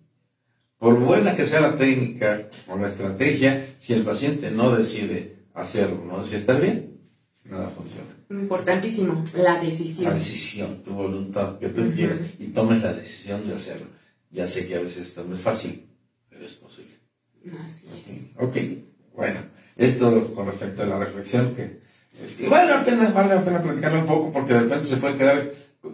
Por 0.80 1.00
buena 1.00 1.36
que 1.36 1.48
sea 1.48 1.62
la 1.62 1.76
técnica 1.76 2.50
o 2.68 2.78
la 2.78 2.88
estrategia, 2.88 3.76
si 3.80 3.94
el 3.94 4.04
paciente 4.04 4.52
no 4.52 4.76
decide 4.76 5.38
hacerlo, 5.56 6.04
no 6.06 6.20
decide 6.20 6.38
estar 6.38 6.62
bien, 6.62 7.00
nada 7.46 7.70
funciona. 7.70 8.10
Importantísimo, 8.30 9.24
la 9.34 9.60
decisión. 9.60 10.12
La 10.12 10.16
decisión, 10.16 10.84
tu 10.84 10.94
voluntad, 10.94 11.58
que 11.58 11.70
tú 11.70 11.92
quieras 11.96 12.20
y 12.38 12.48
tomes 12.48 12.84
la 12.84 12.94
decisión 12.94 13.48
de 13.48 13.56
hacerlo. 13.56 13.88
Ya 14.30 14.48
sé 14.48 14.68
que 14.68 14.76
a 14.76 14.82
veces 14.82 15.08
esto 15.08 15.24
no 15.28 15.36
es 15.36 15.42
fácil, 15.42 15.88
pero 16.30 16.46
es 16.46 16.54
posible. 16.54 16.94
Así 17.66 17.88
es. 18.06 18.32
Ok, 18.38 18.58
bueno, 19.16 19.40
esto 19.76 20.32
con 20.36 20.46
respecto 20.46 20.84
a 20.84 20.86
la 20.86 21.00
reflexión 21.00 21.56
que, 21.56 21.80
vale 22.48 22.70
la 22.70 22.86
pena, 22.86 23.10
vale 23.10 23.34
la 23.34 23.44
pena 23.44 23.64
platicarlo 23.64 24.02
un 24.02 24.06
poco 24.06 24.32
porque 24.32 24.54
de 24.54 24.60
repente 24.60 24.86
se 24.86 24.98
puede 24.98 25.18
quedar 25.18 25.52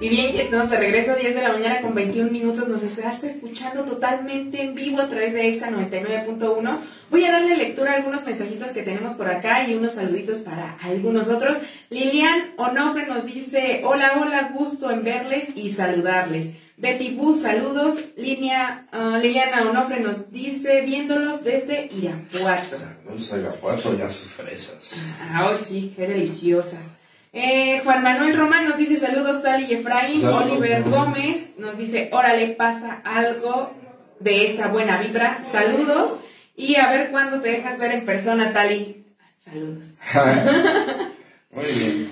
Y 0.05 0.09
bien, 0.09 0.35
estamos 0.35 0.69
de 0.69 0.77
regreso, 0.77 1.15
10 1.15 1.33
de 1.33 1.41
la 1.41 1.51
mañana 1.51 1.81
con 1.81 1.95
21 1.95 2.29
minutos. 2.29 2.67
Nos 2.67 2.83
estás 2.83 3.23
escuchando 3.23 3.85
totalmente 3.85 4.61
en 4.61 4.75
vivo 4.75 5.01
a 5.01 5.07
través 5.07 5.33
de 5.33 5.49
EXA 5.49 5.71
99.1. 5.71 6.77
Voy 7.09 7.23
a 7.23 7.31
darle 7.31 7.57
lectura 7.57 7.93
a 7.93 7.95
algunos 7.95 8.23
mensajitos 8.23 8.69
que 8.69 8.83
tenemos 8.83 9.13
por 9.13 9.27
acá 9.27 9.67
y 9.67 9.73
unos 9.73 9.93
saluditos 9.93 10.41
para 10.41 10.77
algunos 10.83 11.27
otros. 11.29 11.57
Lilian 11.89 12.53
Onofre 12.57 13.07
nos 13.07 13.25
dice: 13.25 13.81
Hola, 13.83 14.21
hola, 14.21 14.51
gusto 14.53 14.91
en 14.91 15.03
verles 15.03 15.45
y 15.55 15.71
saludarles. 15.71 16.53
Betty 16.77 17.15
Bus, 17.15 17.41
saludos. 17.41 17.95
Línea, 18.15 18.85
uh, 18.93 19.17
Liliana 19.17 19.67
Onofre 19.67 20.01
nos 20.01 20.31
dice: 20.31 20.81
Viéndolos 20.81 21.43
desde 21.43 21.89
Irapuato. 21.91 22.77
Saludos 22.77 23.33
a 23.33 23.37
Irapuato 23.39 23.95
y 23.97 24.03
a 24.03 24.09
sus 24.11 24.27
fresas. 24.33 24.91
Ah, 25.31 25.49
oh, 25.51 25.57
sí, 25.57 25.93
qué 25.95 26.05
deliciosas. 26.05 26.94
Eh, 27.37 27.81
Juan 27.83 28.01
Manuel 28.01 28.37
Román 28.37 28.63
nos 28.63 28.77
dice 28.77 28.97
saludos 28.97 29.43
Tali 29.43 29.65
y 29.65 29.73
Efraín. 29.73 30.25
Oliver 30.25 30.83
Gómez 30.89 31.55
nos 31.57 31.77
dice, 31.77 32.09
órale, 32.13 32.47
pasa 32.47 33.01
algo 33.03 33.73
de 34.21 34.45
esa 34.45 34.69
buena 34.69 35.01
vibra. 35.01 35.43
Saludos. 35.43 36.21
Y 36.55 36.75
a 36.77 36.89
ver 36.89 37.11
cuándo 37.11 37.41
te 37.41 37.49
dejas 37.49 37.77
ver 37.77 37.91
en 37.91 38.05
persona, 38.05 38.53
Tali. 38.53 39.05
Saludos. 39.35 39.97
Muy 41.51 41.65
bien. 41.65 42.11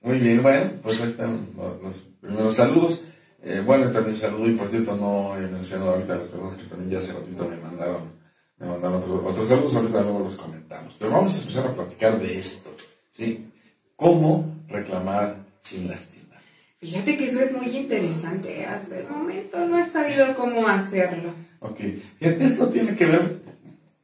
Muy 0.00 0.18
bien, 0.18 0.42
bueno, 0.42 0.70
pues 0.82 0.98
ahí 1.02 1.08
están 1.08 1.50
los, 1.54 1.96
primeros 2.18 2.54
saludos. 2.54 3.04
Eh, 3.42 3.62
bueno, 3.62 3.90
también 3.90 4.16
saludo 4.16 4.48
y 4.48 4.52
por 4.52 4.68
cierto 4.68 4.96
no 4.96 5.36
he 5.36 5.40
mencionado 5.42 5.90
ahorita 5.90 6.16
las 6.16 6.28
personas 6.28 6.58
que 6.58 6.68
también 6.68 6.90
ya 6.90 6.98
hace 7.00 7.12
ratito 7.12 7.46
me 7.46 7.56
mandaron, 7.58 8.12
me 8.56 8.66
mandaron 8.66 8.96
otros, 8.96 9.20
otros 9.26 9.46
saludos, 9.46 9.76
ahorita 9.76 10.00
luego 10.00 10.20
los 10.20 10.36
comentamos. 10.36 10.96
Pero 10.98 11.10
vamos 11.10 11.36
a 11.36 11.40
empezar 11.42 11.66
a 11.66 11.74
platicar 11.74 12.18
de 12.18 12.38
esto, 12.38 12.74
¿sí? 13.10 13.52
Cómo 13.98 14.54
reclamar 14.68 15.44
sin 15.60 15.88
lastimar. 15.88 16.38
Fíjate 16.78 17.16
que 17.16 17.26
eso 17.26 17.40
es 17.40 17.52
muy 17.52 17.76
interesante. 17.76 18.64
Hasta 18.64 18.96
el 18.96 19.08
momento 19.08 19.66
no 19.66 19.76
he 19.76 19.84
sabido 19.84 20.36
cómo 20.36 20.66
hacerlo. 20.68 21.34
Ok. 21.58 21.80
Fíjate, 22.18 22.46
esto 22.46 22.68
tiene 22.68 22.94
que 22.94 23.06
ver. 23.06 23.36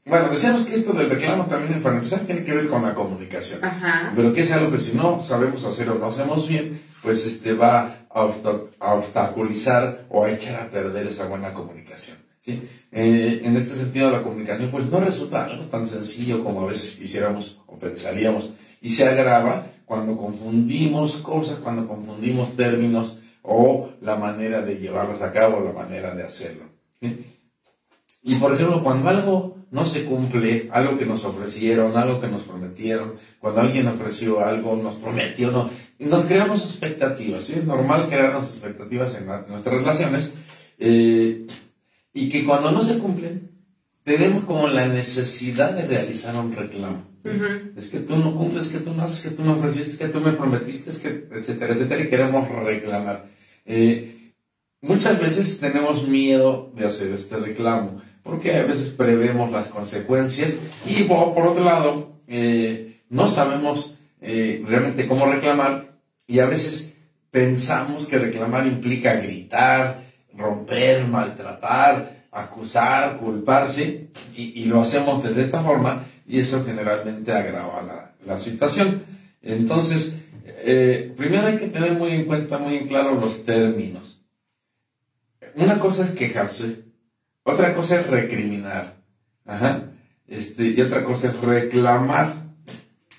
Bueno, 0.05 0.29
decíamos 0.29 0.65
que 0.65 0.75
esto 0.75 0.93
del 0.93 1.09
reclamo 1.09 1.47
también, 1.47 1.81
para 1.81 1.97
empezar, 1.97 2.21
tiene 2.21 2.45
que 2.45 2.53
ver 2.53 2.69
con 2.69 2.83
la 2.83 2.93
comunicación. 2.93 3.65
Ajá. 3.65 4.13
Pero 4.17 4.33
que 4.33 4.41
es 4.41 4.51
algo 4.51 4.73
que 4.73 4.81
si 4.81 4.97
no 4.97 5.23
sabemos 5.23 5.65
hacer 5.65 5.89
o 5.89 5.95
no 5.95 6.07
hacemos 6.07 6.49
bien, 6.49 6.81
pues 7.01 7.25
este 7.25 7.53
va 7.53 8.07
a, 8.11 8.95
obstaculizar 8.95 10.07
o 10.11 10.25
a 10.25 10.31
echar 10.31 10.61
a 10.61 10.71
perder 10.71 11.07
esa 11.07 11.29
buena 11.29 11.55
comunicación. 11.55 12.19
¿sí? 12.41 12.69
Eh, 12.91 13.43
en 13.45 13.57
este 13.57 13.77
sentido, 13.77 14.11
la 14.11 14.25
comunicación 14.25 14.71
pues 14.73 14.87
no 14.87 14.99
resulta 14.99 15.45
algo 15.45 15.67
tan 15.67 15.89
sencillo 15.89 16.43
como 16.43 16.63
a 16.63 16.67
veces 16.67 16.97
quisiéramos 16.97 17.61
o 17.67 17.79
pensaríamos 17.79 18.57
y 18.83 18.91
se 18.91 19.07
agrava 19.07 19.69
cuando 19.95 20.17
confundimos 20.17 21.19
cosas, 21.19 21.59
cuando 21.59 21.87
confundimos 21.87 22.57
términos 22.57 23.19
o 23.43 23.91
la 24.01 24.17
manera 24.17 24.61
de 24.61 24.81
llevarlos 24.81 25.23
a 25.23 25.33
cabo, 25.33 25.61
la 25.61 25.73
manera 25.73 26.13
de 26.17 26.25
hacerlo. 26.25 26.65
Y 28.25 28.35
por 28.37 28.55
ejemplo, 28.55 28.83
cuando 28.83 29.09
algo 29.09 29.57
no 29.71 29.87
se 29.87 30.05
cumple, 30.05 30.69
algo 30.73 30.99
que 30.99 31.07
nos 31.07 31.25
ofrecieron, 31.25 31.97
algo 31.97 32.21
que 32.21 32.27
nos 32.27 32.43
prometieron, 32.43 33.15
cuando 33.39 33.61
alguien 33.61 33.87
ofreció 33.87 34.45
algo, 34.45 34.75
nos 34.75 34.95
prometió, 34.95 35.53
no, 35.53 35.71
nos 36.01 36.25
creamos 36.25 36.65
expectativas, 36.65 37.49
es 37.51 37.65
normal 37.65 38.09
crearnos 38.09 38.51
expectativas 38.51 39.15
en, 39.15 39.27
nuestras 39.27 39.77
relaciones, 39.77 40.35
eh, 40.79 41.47
y 42.13 42.29
que 42.29 42.45
cuando 42.45 42.73
no 42.73 42.83
se 42.83 42.99
cumplen, 42.99 43.54
tenemos 44.05 44.45
como 44.45 44.69
la 44.69 44.87
necesidad 44.87 45.73
de 45.73 45.87
realizar 45.87 46.37
un 46.37 46.55
reclamo. 46.55 47.03
Es 47.75 47.89
que 47.89 48.01
tú 48.01 48.19
no 48.19 48.37
cumples, 48.37 48.69
que 48.69 48.79
tú 48.79 48.93
no 48.93 49.03
haces, 49.03 49.23
que 49.23 49.35
tú 49.35 49.45
no 49.45 49.55
ofreciste, 49.55 50.05
que 50.05 50.13
tú 50.13 50.21
me 50.21 50.33
prometiste, 50.33 50.91
que, 51.01 51.27
etcétera, 51.35 51.73
etcétera, 51.73 52.03
y 52.03 52.09
queremos 52.09 52.47
reclamar. 52.49 53.31
Eh, 53.65 54.33
muchas 54.83 55.19
veces 55.19 55.59
tenemos 55.59 56.07
miedo 56.07 56.71
de 56.77 56.85
hacer 56.85 57.13
este 57.13 57.37
reclamo, 57.37 58.03
porque 58.23 58.55
a 58.55 58.65
veces 58.65 58.91
prevemos 58.91 59.51
las 59.51 59.69
consecuencias 59.69 60.59
y 60.85 61.05
por, 61.05 61.47
otro 61.47 61.65
lado, 61.65 62.21
eh, 62.29 63.01
no 63.09 63.29
sabemos 63.29 63.97
eh, 64.21 64.63
realmente 64.67 65.09
cómo 65.09 65.25
reclamar 65.25 65.99
y 66.27 66.41
a 66.41 66.47
veces 66.47 66.95
pensamos 67.31 68.07
que 68.07 68.19
reclamar 68.19 68.67
implica 68.67 69.15
gritar, 69.15 70.03
romper, 70.37 71.07
maltratar, 71.07 72.24
acusar, 72.35 73.17
culparse, 73.17 74.09
y, 74.37 74.63
y 74.63 74.65
lo 74.67 74.81
hacemos 74.81 75.23
de 75.23 75.41
esta 75.41 75.63
forma 75.63 76.05
y 76.27 76.41
eso 76.41 76.65
generalmente 76.65 77.33
agrava 77.33 78.11
la, 78.27 78.39
situación. 78.39 79.05
Entonces, 79.43 80.17
eh, 80.45 81.13
primero 81.17 81.47
hay 81.47 81.59
que 81.59 81.69
tener 81.69 81.93
muy 81.93 82.11
en 82.13 82.25
cuenta, 82.25 82.59
muy 82.59 82.77
en 82.77 82.89
claro 82.89 83.15
los 83.21 83.45
términos. 83.45 84.23
Una 85.57 85.79
cosa 85.79 86.05
es 86.05 86.13
quejarse, 86.13 86.85
otra 87.43 87.75
cosa 87.75 88.01
es 88.01 88.07
recriminar, 88.07 88.97
este, 90.27 90.69
y 90.69 90.81
otra 90.81 91.05
cosa 91.05 91.29
es 91.29 91.41
reclamar. 91.41 92.45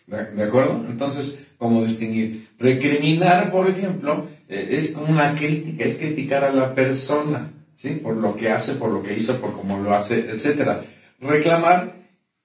¿De, 0.08 0.44
acuerdo? 0.44 0.84
Entonces, 0.90 1.40
¿cómo 1.58 1.84
distinguir? 1.84 2.48
Recriminar, 2.60 3.52
por 3.52 3.70
ejemplo, 3.70 4.28
eh, 4.50 4.70
es 4.72 4.96
una 4.96 5.36
crítica, 5.36 5.84
es 5.84 5.98
criticar 5.98 6.44
a 6.44 6.52
la 6.52 6.74
persona, 6.76 7.52
¿sí? 7.76 7.96
Por 7.96 8.18
lo 8.18 8.36
que 8.36 8.50
hace, 8.50 8.74
por 8.74 8.90
lo 8.90 9.04
que 9.04 9.14
hizo, 9.14 9.40
por 9.40 9.54
cómo 9.54 9.78
lo 9.78 9.94
hace, 9.94 10.32
etc. 10.32 10.84
Reclamar 11.20 11.96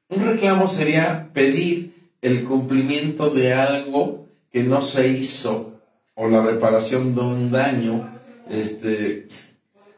un 0.08 0.24
reclamo 0.24 0.66
sería 0.68 1.30
pedir 1.32 2.10
el 2.20 2.44
cumplimiento 2.44 3.30
de 3.30 3.54
algo 3.54 4.26
que 4.52 4.62
no 4.64 4.82
se 4.82 5.08
hizo 5.08 5.80
o 6.14 6.28
la 6.28 6.42
reparación 6.42 7.14
de 7.14 7.20
un 7.20 7.50
daño, 7.50 8.08
este, 8.50 9.28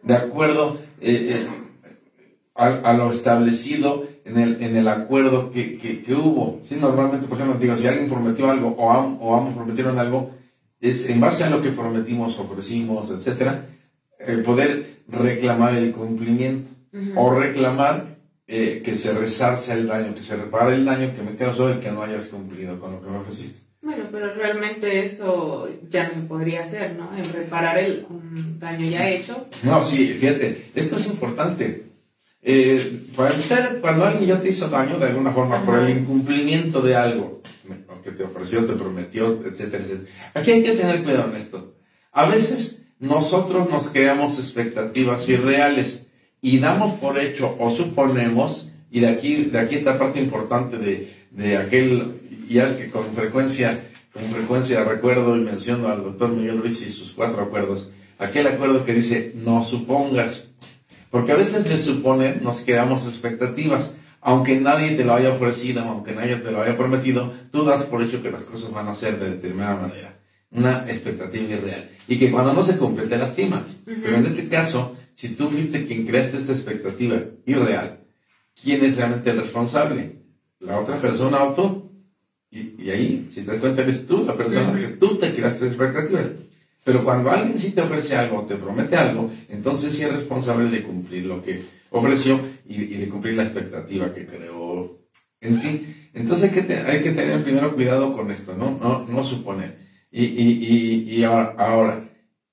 de 0.02 0.14
acuerdo 0.14 0.78
eh, 1.00 1.46
eh, 1.46 1.48
a, 2.54 2.92
lo 2.92 3.10
establecido 3.10 4.06
en 4.24 4.38
el, 4.38 4.62
en 4.62 4.76
el 4.76 4.86
acuerdo 4.86 5.50
que, 5.50 5.78
que, 5.78 6.14
hubo. 6.14 6.60
Sí, 6.62 6.76
normalmente, 6.80 7.26
por 7.26 7.38
ejemplo, 7.38 7.58
digo, 7.58 7.76
si 7.76 7.86
alguien 7.86 8.08
prometió 8.08 8.50
algo 8.50 8.68
o, 8.68 8.92
o 8.92 9.36
ambos 9.36 9.54
prometieron 9.54 9.98
algo, 9.98 10.30
es 10.80 11.08
en 11.08 11.20
base 11.20 11.44
a 11.44 11.50
lo 11.50 11.62
que 11.62 11.70
prometimos, 11.70 12.38
ofrecimos, 12.38 13.10
etcétera, 13.10 13.64
eh, 14.18 14.42
poder 14.44 14.91
reclamar 15.08 15.74
el 15.74 15.92
cumplimiento 15.92 16.70
o 17.16 17.34
reclamar 17.34 18.18
eh, 18.46 18.82
que 18.84 18.94
se 18.94 19.12
resarce 19.14 19.72
el 19.72 19.86
daño, 19.86 20.14
que 20.14 20.22
se 20.22 20.36
repare 20.36 20.74
el 20.74 20.84
daño 20.84 21.14
que 21.14 21.22
me 21.22 21.36
causó 21.36 21.70
el 21.70 21.80
que 21.80 21.90
no 21.90 22.02
hayas 22.02 22.26
cumplido 22.26 22.78
con 22.78 22.92
lo 22.92 23.02
que 23.02 23.10
me 23.10 23.18
ofreciste. 23.18 23.60
Bueno, 23.80 24.04
pero 24.12 24.32
realmente 24.34 25.04
eso 25.04 25.68
ya 25.88 26.08
no 26.08 26.14
se 26.14 26.20
podría 26.20 26.62
hacer, 26.62 26.94
¿no? 26.94 27.16
En 27.16 27.24
reparar 27.32 27.78
el 27.78 28.06
daño 28.58 28.88
ya 28.88 29.10
hecho. 29.10 29.48
No, 29.64 29.82
sí, 29.82 30.14
fíjate, 30.14 30.70
esto 30.74 30.96
es 30.96 31.06
importante. 31.08 31.86
Eh, 32.42 33.06
para 33.16 33.30
empezar, 33.30 33.80
cuando 33.80 34.04
alguien 34.04 34.28
ya 34.28 34.40
te 34.40 34.50
hizo 34.50 34.68
daño 34.68 34.98
de 34.98 35.06
alguna 35.06 35.32
forma 35.32 35.64
por 35.64 35.78
el 35.78 35.90
incumplimiento 35.96 36.80
de 36.80 36.94
algo, 36.94 37.42
que 38.02 38.12
te 38.12 38.24
ofreció, 38.24 38.66
te 38.66 38.74
prometió, 38.74 39.40
etcétera, 39.44 39.84
etcétera. 39.84 40.10
Aquí 40.34 40.50
hay 40.50 40.62
que 40.62 40.72
tener 40.72 41.02
cuidado 41.02 41.30
en 41.30 41.36
esto. 41.36 41.74
A 42.12 42.28
veces 42.28 42.81
nosotros 43.02 43.68
nos 43.68 43.88
creamos 43.88 44.38
expectativas 44.38 45.28
irreales 45.28 46.04
y 46.40 46.60
damos 46.60 46.94
por 46.94 47.18
hecho 47.18 47.56
o 47.58 47.68
suponemos, 47.70 48.68
y 48.92 49.00
de 49.00 49.08
aquí, 49.08 49.44
de 49.44 49.58
aquí 49.58 49.74
esta 49.74 49.98
parte 49.98 50.20
importante 50.20 50.78
de, 50.78 51.12
de 51.32 51.56
aquel, 51.56 52.12
ya 52.48 52.68
es 52.68 52.74
que 52.74 52.90
con 52.90 53.04
frecuencia, 53.12 53.90
con 54.12 54.22
frecuencia 54.26 54.84
recuerdo 54.84 55.36
y 55.36 55.40
menciono 55.40 55.88
al 55.88 56.04
doctor 56.04 56.30
Miguel 56.30 56.60
Ruiz 56.60 56.80
y 56.86 56.92
sus 56.92 57.10
cuatro 57.12 57.42
acuerdos, 57.42 57.90
aquel 58.18 58.46
acuerdo 58.46 58.84
que 58.84 58.94
dice 58.94 59.32
no 59.34 59.64
supongas, 59.64 60.50
porque 61.10 61.32
a 61.32 61.36
veces 61.36 61.64
de 61.64 61.78
suponer 61.78 62.40
nos 62.40 62.60
creamos 62.60 63.08
expectativas, 63.08 63.96
aunque 64.20 64.60
nadie 64.60 64.94
te 64.94 65.04
lo 65.04 65.14
haya 65.14 65.30
ofrecido, 65.30 65.82
aunque 65.82 66.12
nadie 66.12 66.36
te 66.36 66.52
lo 66.52 66.62
haya 66.62 66.78
prometido, 66.78 67.32
tú 67.50 67.64
das 67.64 67.82
por 67.86 68.00
hecho 68.00 68.22
que 68.22 68.30
las 68.30 68.44
cosas 68.44 68.70
van 68.72 68.86
a 68.86 68.94
ser 68.94 69.18
de 69.18 69.30
determinada 69.30 69.74
manera, 69.74 70.20
una 70.52 70.84
expectativa 70.88 71.54
irreal, 71.54 71.90
y 72.08 72.18
que 72.18 72.30
cuando 72.30 72.52
no 72.52 72.62
se 72.62 72.76
cumple 72.76 73.06
te 73.06 73.16
lastima. 73.16 73.64
Pero 73.84 74.16
en 74.16 74.26
este 74.26 74.48
caso, 74.48 74.96
si 75.14 75.30
tú 75.30 75.50
fuiste 75.50 75.86
quien 75.86 76.06
creaste 76.06 76.38
esta 76.38 76.52
expectativa 76.52 77.20
irreal, 77.46 78.00
¿quién 78.60 78.84
es 78.84 78.96
realmente 78.96 79.30
el 79.30 79.40
responsable? 79.40 80.16
La 80.60 80.78
otra 80.78 80.96
persona 81.00 81.42
o 81.42 81.54
tú. 81.54 81.90
Y, 82.50 82.90
ahí, 82.90 83.28
si 83.32 83.42
te 83.42 83.52
das 83.52 83.60
cuenta, 83.60 83.82
eres 83.82 84.06
tú 84.06 84.24
la 84.26 84.36
persona 84.36 84.78
que 84.78 84.88
tú 84.88 85.16
te 85.16 85.32
creaste 85.32 85.68
expectativas. 85.68 86.26
Pero 86.84 87.04
cuando 87.04 87.30
alguien 87.30 87.58
sí 87.58 87.72
te 87.72 87.80
ofrece 87.80 88.16
algo, 88.16 88.42
te 88.42 88.56
promete 88.56 88.96
algo, 88.96 89.30
entonces 89.48 89.96
sí 89.96 90.02
es 90.02 90.12
responsable 90.12 90.68
de 90.68 90.82
cumplir 90.82 91.24
lo 91.24 91.42
que 91.42 91.64
ofreció 91.90 92.40
y, 92.66 92.96
de 92.96 93.08
cumplir 93.08 93.34
la 93.34 93.44
expectativa 93.44 94.12
que 94.12 94.26
creó 94.26 94.98
en 95.40 95.60
ti. 95.60 96.10
Entonces 96.12 96.52
hay 96.52 96.62
que, 96.62 96.74
hay 96.74 97.02
que 97.02 97.12
tener 97.12 97.42
primero 97.42 97.74
cuidado 97.74 98.12
con 98.12 98.30
esto, 98.30 98.54
¿no? 98.56 98.78
No, 98.78 99.06
no 99.06 99.24
suponer. 99.24 99.78
Y, 100.12 100.24
y, 100.24 101.10
y 101.10 101.24
ahora, 101.24 101.54
ahora, 101.58 102.08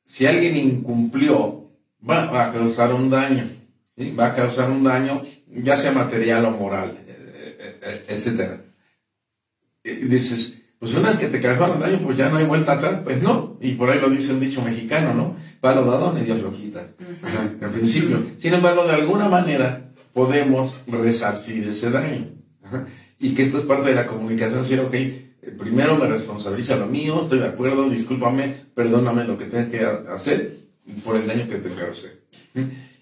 si 0.06 0.26
alguien 0.26 0.58
incumplió, 0.58 1.70
va, 2.08 2.46
a 2.46 2.54
causar 2.54 2.94
un 2.94 3.10
daño. 3.10 3.48
Va 4.18 4.28
a 4.28 4.34
causar 4.34 4.72
un 4.72 4.84
daño, 4.84 5.22
ya 5.48 5.76
sea 5.76 5.92
material 5.92 6.46
o 6.46 6.52
moral, 6.52 6.98
eh, 7.06 7.58
eh, 7.60 7.80
eh, 7.82 8.06
etcétera. 8.08 8.62
Y 9.84 9.92
dices, 10.08 10.62
pues 10.80 10.96
una 10.96 11.10
vez 11.10 11.20
que 11.20 11.28
te 11.28 11.42
causaron 11.42 11.82
daño, 11.82 12.00
pues 12.04 12.18
ya 12.18 12.30
no 12.30 12.38
hay 12.38 12.46
vuelta 12.46 12.74
atrás. 12.74 13.02
Pues 13.04 13.22
no. 13.22 13.58
Y 13.60 13.74
por 13.74 13.90
ahí 13.90 14.00
lo 14.00 14.10
dice 14.10 14.34
un 14.34 14.40
dicho 14.40 14.62
mexicano, 14.62 15.14
¿no? 15.14 15.36
Palo 15.60 15.84
dado, 15.86 16.14
ni 16.14 16.22
Dios 16.22 16.40
lo 16.42 16.54
quita. 16.54 16.88
En 17.62 17.72
principio. 17.72 18.26
Sin 18.38 18.54
embargo, 18.54 18.86
de 18.86 18.94
alguna 18.94 19.28
manera 19.28 19.92
podemos 20.14 20.74
resarcir 20.88 21.68
ese 21.68 21.92
daño. 21.92 22.30
Y 23.20 23.36
que 23.36 23.44
esto 23.44 23.58
es 23.58 23.66
parte 23.66 23.90
de 23.90 23.96
la 23.96 24.08
comunicación, 24.08 24.62
decir, 24.62 24.80
ok, 24.80 24.96
primero 25.58 25.98
me 25.98 26.08
responsabiliza 26.08 26.76
lo 26.76 26.88
mío, 26.88 27.22
estoy 27.24 27.40
de 27.40 27.48
acuerdo, 27.48 27.90
discúlpame, 27.90 28.56
perdóname 28.74 29.24
lo 29.24 29.38
que 29.38 29.46
tenga 29.46 29.70
que 29.70 29.86
hacer 30.12 30.58
por 31.04 31.16
el 31.16 31.28
daño 31.28 31.48
que 31.50 31.58
te 31.58 31.70
causé. 31.70 32.20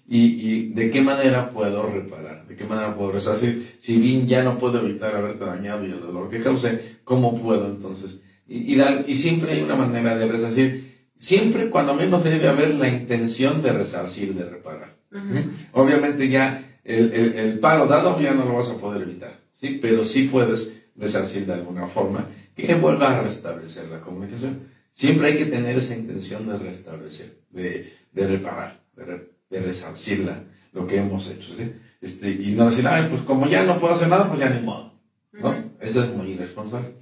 Y, 0.06 0.18
y, 0.18 0.68
de 0.72 0.90
qué 0.90 1.02
manera 1.02 1.50
puedo 1.50 1.82
reparar, 1.90 2.46
de 2.46 2.56
qué 2.56 2.64
manera 2.64 2.94
puedo 2.94 3.12
resarcir. 3.12 3.76
Si 3.80 3.98
bien 3.98 4.26
ya 4.26 4.42
no 4.42 4.58
puedo 4.58 4.80
evitar 4.80 5.14
haberte 5.14 5.44
dañado 5.44 5.86
y 5.86 5.90
el 5.90 6.00
dolor 6.00 6.30
que 6.30 6.42
causé, 6.42 6.96
¿cómo 7.04 7.40
puedo 7.40 7.66
entonces? 7.66 8.20
Y, 8.46 8.74
y, 8.74 9.04
y 9.06 9.16
siempre 9.16 9.52
hay 9.52 9.62
una 9.62 9.76
manera 9.76 10.16
de 10.16 10.26
resarcir, 10.26 11.08
siempre 11.16 11.68
cuando 11.68 11.94
menos 11.94 12.24
debe 12.24 12.48
haber 12.48 12.74
la 12.76 12.88
intención 12.88 13.62
de 13.62 13.72
resarcir, 13.72 14.34
de 14.34 14.48
reparar. 14.48 14.96
Obviamente 15.72 16.28
ya 16.28 16.78
el, 16.84 17.12
el, 17.12 17.34
el, 17.34 17.58
palo 17.58 17.86
dado 17.86 18.18
ya 18.20 18.32
no 18.32 18.44
lo 18.44 18.54
vas 18.54 18.70
a 18.70 18.78
poder 18.78 19.02
evitar, 19.02 19.38
¿sí? 19.60 19.78
Pero 19.80 20.04
sí 20.04 20.28
puedes 20.30 20.72
resarcir 20.98 21.46
de 21.46 21.54
alguna 21.54 21.86
forma 21.86 22.26
que 22.54 22.74
vuelva 22.74 23.16
a 23.16 23.22
restablecer 23.22 23.88
la 23.88 24.00
comunicación. 24.00 24.68
Siempre 24.92 25.28
hay 25.28 25.38
que 25.38 25.46
tener 25.46 25.78
esa 25.78 25.94
intención 25.94 26.46
de 26.48 26.58
restablecer, 26.58 27.38
de, 27.50 27.92
de 28.12 28.26
reparar, 28.26 28.80
de, 28.96 29.30
de 29.48 29.60
resarcir 29.60 30.28
lo 30.72 30.86
que 30.86 30.98
hemos 30.98 31.26
hecho, 31.28 31.54
¿sí? 31.56 31.72
Este, 32.00 32.30
y 32.30 32.52
no 32.52 32.66
decir, 32.66 32.86
ay, 32.86 33.06
pues 33.10 33.22
como 33.22 33.46
ya 33.46 33.64
no 33.64 33.78
puedo 33.78 33.94
hacer 33.94 34.08
nada, 34.08 34.28
pues 34.28 34.40
ya 34.40 34.50
ni 34.50 34.64
modo, 34.64 35.00
¿no? 35.32 35.54
Eso 35.80 36.04
es 36.04 36.14
muy 36.14 36.32
irresponsable. 36.32 36.94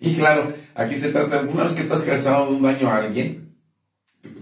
Y 0.00 0.14
claro, 0.14 0.52
aquí 0.74 0.96
se 0.96 1.10
trata, 1.10 1.42
una 1.42 1.64
vez 1.64 1.72
que 1.72 1.84
te 1.84 1.94
has 1.94 2.02
causado 2.02 2.50
un 2.50 2.62
daño 2.62 2.88
a 2.88 2.98
alguien, 2.98 3.56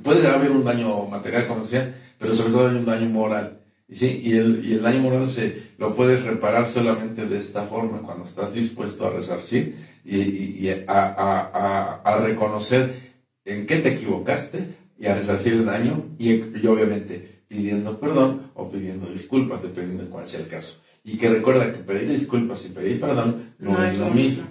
puede 0.02 0.26
haber 0.28 0.50
un 0.50 0.64
daño 0.64 1.06
material, 1.06 1.46
como 1.46 1.62
decía, 1.62 1.94
pero 2.18 2.34
sobre 2.34 2.52
todo 2.52 2.68
hay 2.68 2.76
un 2.76 2.84
daño 2.84 3.08
moral. 3.08 3.60
¿Sí? 3.92 4.20
Y, 4.24 4.36
el, 4.36 4.64
y 4.64 4.74
el 4.74 4.82
daño 4.82 5.00
moral 5.00 5.28
se 5.28 5.62
lo 5.78 5.94
puedes 5.94 6.24
reparar 6.24 6.68
solamente 6.68 7.26
de 7.26 7.38
esta 7.38 7.64
forma, 7.64 8.02
cuando 8.02 8.24
estás 8.24 8.52
dispuesto 8.52 9.06
a 9.06 9.10
resarcir 9.10 9.76
y, 10.04 10.18
y, 10.18 10.70
a, 10.70 10.84
a, 10.86 11.40
a, 11.40 11.94
a, 12.02 12.18
reconocer 12.20 13.14
en 13.44 13.66
qué 13.66 13.78
te 13.78 13.94
equivocaste 13.94 14.76
y 14.98 15.06
a 15.06 15.16
resarcir 15.16 15.54
el 15.54 15.66
daño 15.66 16.04
y, 16.18 16.30
y 16.32 16.66
obviamente 16.66 17.42
pidiendo 17.48 17.98
perdón 17.98 18.50
o 18.54 18.68
pidiendo 18.68 19.10
disculpas, 19.10 19.62
dependiendo 19.62 20.04
de 20.04 20.10
cuál 20.10 20.26
sea 20.26 20.40
el 20.40 20.48
caso. 20.48 20.80
Y 21.04 21.18
que 21.18 21.28
recuerda 21.28 21.72
que 21.72 21.78
pedir 21.78 22.08
disculpas 22.08 22.64
y 22.66 22.70
pedir 22.70 23.00
perdón 23.00 23.54
no, 23.58 23.82
es, 23.84 23.98
lo 23.98 24.10
mismo. 24.10 24.44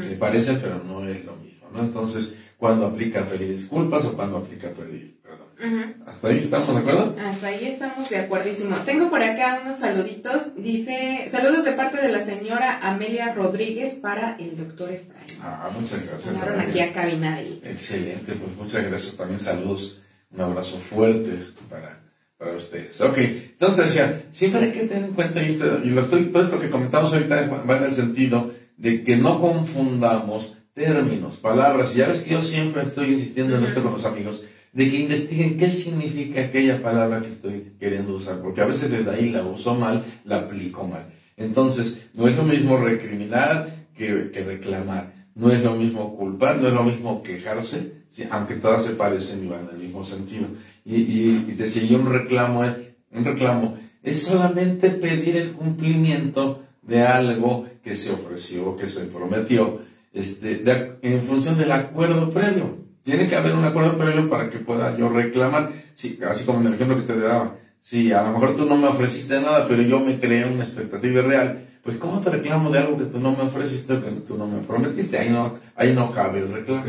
Se 0.00 0.14
parece, 0.16 0.54
pero 0.54 0.82
no 0.84 1.06
es 1.08 1.24
lo 1.24 1.34
mismo. 1.36 1.68
¿no? 1.72 1.80
Entonces, 1.80 2.34
cuando 2.56 2.86
aplica 2.86 3.24
pedir 3.24 3.48
disculpas 3.48 4.04
o 4.04 4.12
cuando 4.14 4.36
aplica 4.36 4.70
pedir 4.70 5.20
perdón. 5.58 5.94
¿Hasta 6.06 6.28
ahí 6.28 6.38
estamos 6.38 6.74
de 6.74 6.80
acuerdo? 6.80 7.16
Hasta 7.20 7.46
ahí 7.46 7.66
estamos 7.66 8.10
de 8.10 8.16
acuerdísimo. 8.18 8.76
Tengo 8.84 9.10
por 9.10 9.22
acá 9.22 9.60
unos 9.62 9.76
saluditos. 9.76 10.56
Dice, 10.56 11.28
saludos 11.30 11.64
de 11.64 11.72
parte 11.72 11.98
de 11.98 12.10
la 12.10 12.20
señora 12.20 12.80
Amelia 12.82 13.34
Rodríguez 13.34 13.94
para 13.94 14.36
el 14.38 14.56
doctor 14.56 14.90
Efraín. 14.90 15.40
Ah, 15.42 15.70
muchas 15.78 16.04
gracias. 16.04 16.34
Llegaron 16.34 16.60
aquí 16.60 16.80
a 16.80 16.92
cabina 16.92 17.36
de 17.36 17.54
Excelente, 17.54 18.32
pues 18.32 18.56
muchas 18.56 18.84
gracias. 18.84 19.16
También 19.16 19.40
saludos, 19.40 20.02
un 20.30 20.40
abrazo 20.40 20.78
fuerte 20.78 21.46
para 21.68 22.02
para 22.42 22.56
ustedes. 22.56 23.00
Ok, 23.00 23.18
entonces 23.18 23.86
decía, 23.86 24.24
siempre 24.32 24.62
hay 24.62 24.72
que 24.72 24.84
tener 24.84 25.04
en 25.04 25.12
cuenta, 25.12 25.42
y, 25.42 25.50
esto, 25.50 25.80
y 25.84 25.90
lo 25.90 26.00
estoy, 26.00 26.24
todo 26.26 26.42
esto 26.42 26.60
que 26.60 26.70
comentamos 26.70 27.12
ahorita 27.12 27.48
va 27.48 27.76
en 27.76 27.84
el 27.84 27.92
sentido 27.92 28.52
de 28.76 29.04
que 29.04 29.16
no 29.16 29.40
confundamos 29.40 30.56
términos, 30.74 31.36
palabras, 31.36 31.94
y 31.94 31.98
ya 31.98 32.08
ves 32.08 32.22
que 32.22 32.30
yo 32.30 32.42
siempre 32.42 32.82
estoy 32.82 33.12
insistiendo 33.12 33.56
en 33.56 33.64
esto 33.64 33.82
con 33.82 33.92
los 33.92 34.04
amigos, 34.04 34.42
de 34.72 34.90
que 34.90 35.00
investiguen 35.00 35.58
qué 35.58 35.70
significa 35.70 36.40
aquella 36.40 36.82
palabra 36.82 37.20
que 37.20 37.28
estoy 37.28 37.72
queriendo 37.78 38.14
usar, 38.14 38.40
porque 38.40 38.62
a 38.62 38.66
veces 38.66 38.90
desde 38.90 39.10
ahí 39.10 39.30
la 39.30 39.42
uso 39.42 39.74
mal, 39.74 40.02
la 40.24 40.36
aplico 40.36 40.86
mal. 40.86 41.12
Entonces, 41.36 41.98
no 42.14 42.28
es 42.28 42.36
lo 42.36 42.44
mismo 42.44 42.76
recriminar 42.76 43.86
que, 43.94 44.30
que 44.30 44.42
reclamar, 44.42 45.12
no 45.34 45.50
es 45.50 45.62
lo 45.62 45.74
mismo 45.74 46.16
culpar, 46.16 46.58
no 46.58 46.68
es 46.68 46.74
lo 46.74 46.84
mismo 46.84 47.22
quejarse, 47.22 48.02
aunque 48.30 48.54
todas 48.56 48.84
se 48.84 48.90
parecen 48.90 49.44
y 49.44 49.48
van 49.48 49.68
el 49.72 49.78
mismo 49.78 50.04
sentido 50.04 50.46
y, 50.84 50.96
y, 50.96 51.46
y 51.48 51.52
decía 51.52 51.96
un 51.96 52.10
reclamo, 52.10 52.64
un 53.10 53.24
reclamo 53.24 53.78
es 54.02 54.22
solamente 54.22 54.90
pedir 54.90 55.36
el 55.36 55.52
cumplimiento 55.52 56.62
de 56.82 57.02
algo 57.02 57.66
que 57.82 57.96
se 57.96 58.10
ofreció, 58.10 58.76
que 58.76 58.88
se 58.88 59.04
prometió, 59.04 59.80
este, 60.12 60.64
en 61.02 61.22
función 61.22 61.56
del 61.56 61.70
acuerdo 61.70 62.30
previo. 62.30 62.82
Tiene 63.02 63.28
que 63.28 63.36
haber 63.36 63.54
un 63.54 63.64
acuerdo 63.64 63.98
previo 63.98 64.30
para 64.30 64.48
que 64.48 64.58
pueda 64.58 64.96
yo 64.96 65.08
reclamar, 65.08 65.72
sí, 65.94 66.18
así 66.28 66.44
como 66.44 66.60
en 66.60 66.68
el 66.68 66.74
ejemplo 66.74 66.96
que 66.96 67.02
te 67.02 67.18
daba. 67.18 67.56
Sí, 67.80 68.12
a 68.12 68.22
lo 68.22 68.32
mejor 68.32 68.54
tú 68.54 68.64
no 68.64 68.76
me 68.76 68.86
ofreciste 68.86 69.40
nada, 69.40 69.66
pero 69.66 69.82
yo 69.82 69.98
me 69.98 70.20
creé 70.20 70.46
una 70.46 70.62
expectativa 70.62 71.22
real. 71.22 71.66
Pues, 71.82 71.96
¿cómo 71.96 72.20
te 72.20 72.30
reclamo 72.30 72.70
de 72.70 72.78
algo 72.78 72.96
que 72.96 73.06
tú 73.06 73.18
no 73.18 73.32
me 73.32 73.42
ofreciste, 73.42 73.98
que 74.00 74.10
tú 74.20 74.38
no 74.38 74.46
me 74.46 74.60
prometiste? 74.60 75.18
Ahí 75.18 75.30
no, 75.30 75.58
ahí 75.74 75.92
no 75.92 76.12
cabe 76.12 76.40
el 76.40 76.52
reclamo. 76.52 76.84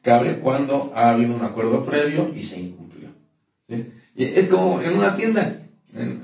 Cabe 0.00 0.38
cuando 0.38 0.92
ha 0.96 1.10
habido 1.10 1.34
un 1.34 1.44
acuerdo 1.44 1.84
previo 1.84 2.32
y 2.34 2.42
se 2.42 2.58
incumple. 2.58 3.08
Y 4.16 4.24
es 4.24 4.48
como 4.48 4.80
en 4.80 4.96
una 4.96 5.14
tienda, 5.14 5.60
en, 5.94 6.22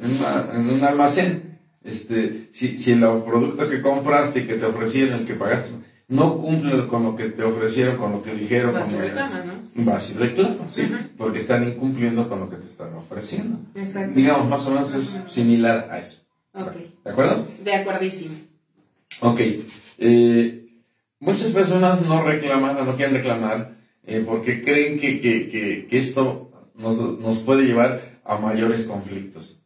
un 0.71 0.83
almacén. 0.83 1.59
Este, 1.85 2.49
si, 2.53 2.79
si 2.79 2.93
el 2.93 3.01
producto 3.01 3.69
que 3.69 3.83
compraste 3.83 4.41
y 4.41 4.47
que 4.47 4.55
te 4.55 4.65
ofrecieron, 4.65 5.21
el 5.21 5.27
que 5.27 5.35
pagaste, 5.35 5.73
no 6.09 6.39
cumple 6.39 6.87
con 6.87 7.03
lo 7.03 7.17
que 7.17 7.31
te 7.31 7.43
ofrecieron, 7.43 7.97
con 7.97 8.13
lo 8.13 8.23
que 8.23 8.35
dijeron. 8.35 8.75
Vas 8.75 8.93
y 8.93 8.97
reclama, 8.97 9.45
¿no? 9.45 9.85
Vas 9.85 10.11
y 10.11 10.15
reclama, 10.15 10.69
sí. 10.69 10.83
Porque 11.17 11.41
están 11.41 11.67
incumpliendo 11.67 12.29
con 12.29 12.41
lo 12.41 12.51
que 12.51 12.57
te 12.57 12.69
están 12.69 12.93
ofreciendo. 12.95 13.59
Exacto. 13.75 14.13
Digamos, 14.15 14.49
más 14.49 14.67
o 14.67 14.71
menos 14.71 14.95
es 14.95 15.33
similar 15.33 15.89
a 15.91 15.99
eso. 15.99 16.21
¿De 17.05 17.11
acuerdo? 17.11 17.49
De 17.63 17.75
acuerdísimo. 17.75 18.37
Ok. 19.21 19.41
Eh, 19.99 20.67
muchas 21.21 21.49
personas 21.49 22.03
no 22.03 22.23
reclaman 22.23 22.77
o 22.77 22.85
no 22.85 22.97
quieren 22.97 23.15
reclamar 23.15 23.77
eh, 24.07 24.23
porque 24.27 24.63
creen 24.63 25.01
que, 25.01 25.21
que, 25.21 25.49
que, 25.49 25.87
que 25.89 25.99
esto 25.99 26.51
nos, 26.75 27.19
nos 27.19 27.39
puede 27.39 27.65
llevar 27.65 28.21
a 28.25 28.39
mayores 28.39 28.85
conflictos. 28.85 29.59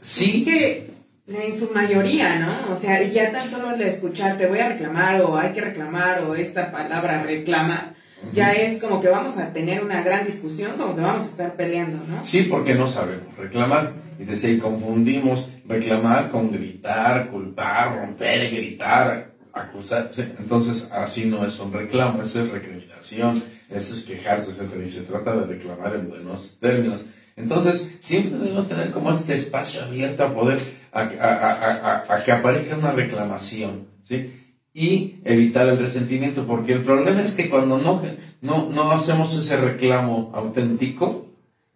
Sí. 0.00 0.44
que 0.44 0.87
en 1.28 1.58
su 1.58 1.70
mayoría, 1.72 2.38
¿no? 2.38 2.72
O 2.72 2.76
sea, 2.76 3.02
ya 3.02 3.30
tan 3.30 3.48
solo 3.48 3.74
el 3.74 3.82
escuchar, 3.82 4.38
te 4.38 4.46
voy 4.46 4.60
a 4.60 4.70
reclamar 4.70 5.20
o 5.20 5.36
hay 5.36 5.52
que 5.52 5.60
reclamar 5.60 6.22
o 6.22 6.34
esta 6.34 6.72
palabra 6.72 7.22
reclama, 7.22 7.94
ya 8.32 8.52
es 8.52 8.80
como 8.80 9.00
que 9.00 9.08
vamos 9.08 9.38
a 9.38 9.52
tener 9.52 9.84
una 9.84 10.02
gran 10.02 10.24
discusión, 10.24 10.72
como 10.76 10.96
que 10.96 11.02
vamos 11.02 11.22
a 11.22 11.26
estar 11.26 11.54
peleando, 11.54 12.02
¿no? 12.08 12.24
Sí, 12.24 12.44
porque 12.44 12.74
no 12.74 12.88
sabemos 12.88 13.36
reclamar. 13.36 13.92
Y 14.18 14.24
decía, 14.24 14.58
confundimos 14.58 15.50
reclamar 15.68 16.30
con 16.30 16.50
gritar, 16.50 17.28
culpar, 17.28 17.96
romper, 18.00 18.50
gritar, 18.50 19.30
acusar. 19.52 20.10
Entonces, 20.40 20.88
así 20.90 21.26
no 21.26 21.46
es 21.46 21.60
un 21.60 21.72
reclamo, 21.72 22.22
eso 22.22 22.42
es 22.42 22.50
recriminación, 22.50 23.44
eso 23.70 23.94
es 23.94 24.02
quejarse, 24.02 24.50
etc. 24.50 24.72
Y 24.84 24.90
se 24.90 25.02
trata 25.02 25.36
de 25.36 25.46
reclamar 25.46 25.94
en 25.94 26.08
buenos 26.08 26.56
términos. 26.60 27.04
Entonces, 27.36 27.96
siempre 28.00 28.36
debemos 28.36 28.68
tener 28.68 28.90
como 28.90 29.12
este 29.12 29.34
espacio 29.34 29.84
abierto 29.84 30.24
a 30.24 30.34
poder, 30.34 30.60
a, 30.92 32.22
que 32.24 32.32
aparezca 32.32 32.76
una 32.76 32.92
reclamación, 32.92 33.86
¿sí? 34.04 34.34
Y 34.74 35.16
evitar 35.24 35.66
el 35.68 35.78
resentimiento, 35.78 36.46
porque 36.46 36.72
el 36.72 36.82
problema 36.82 37.22
es 37.22 37.34
que 37.34 37.50
cuando 37.50 37.78
no, 37.78 38.02
no, 38.42 38.68
no 38.68 38.90
hacemos 38.92 39.36
ese 39.36 39.56
reclamo 39.56 40.30
auténtico, 40.34 41.26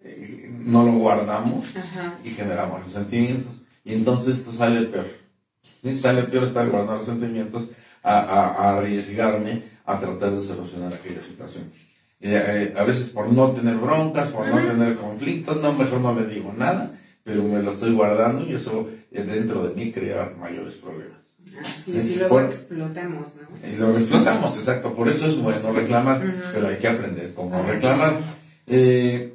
eh, 0.01 0.51
no 0.53 0.85
lo 0.85 0.93
guardamos 0.93 1.67
y 2.25 2.31
generamos 2.31 2.85
resentimientos. 2.85 3.55
Y 3.85 3.95
entonces 3.95 4.39
esto 4.39 4.53
sale 4.53 4.83
peor. 4.87 5.09
¿sí? 5.83 5.97
Sale 5.97 6.23
peor 6.25 6.45
estar 6.45 6.69
guardando 6.69 6.99
resentimientos 6.99 7.65
a, 8.03 8.19
a, 8.21 8.79
arriesgarme 8.79 9.65
a 9.85 9.99
tratar 9.99 10.31
de 10.31 10.47
solucionar 10.47 10.95
aquella 10.95 11.23
situación. 11.23 11.73
Eh, 12.21 12.73
a 12.79 12.85
veces 12.85 13.11
por 13.11 13.33
no 13.33 13.51
tener 13.51 13.77
broncas, 13.77 14.29
por 14.29 14.47
no 14.47 14.57
tener 14.57 14.95
conflictos, 14.95 15.61
no, 15.61 15.73
mejor 15.73 16.01
no 16.01 16.15
le 16.15 16.27
digo 16.27 16.55
nada, 16.57 16.93
pero 17.25 17.43
me 17.43 17.63
lo 17.63 17.71
estoy 17.71 17.93
guardando 17.93 18.47
y 18.47 18.55
eso 18.55 18.89
dentro 19.11 19.69
de 19.69 19.75
mí 19.75 19.93
crea 19.93 20.33
mayores 20.39 20.75
problemas. 20.75 21.23
Sí, 21.79 22.01
sí, 22.01 22.17
luego 22.17 22.41
explotamos, 22.41 23.37
¿no? 23.37 23.69
Y 23.69 23.77
luego 23.77 23.99
explotamos, 23.99 24.57
exacto. 24.57 24.95
Por 24.95 25.09
eso 25.09 25.27
es 25.27 25.37
bueno 25.37 25.73
reclamar, 25.73 26.21
pero 26.53 26.69
hay 26.69 26.77
que 26.77 26.89
aprender 26.89 27.35
cómo 27.35 27.63
reclamar. 27.63 28.19
Eh, 28.67 29.35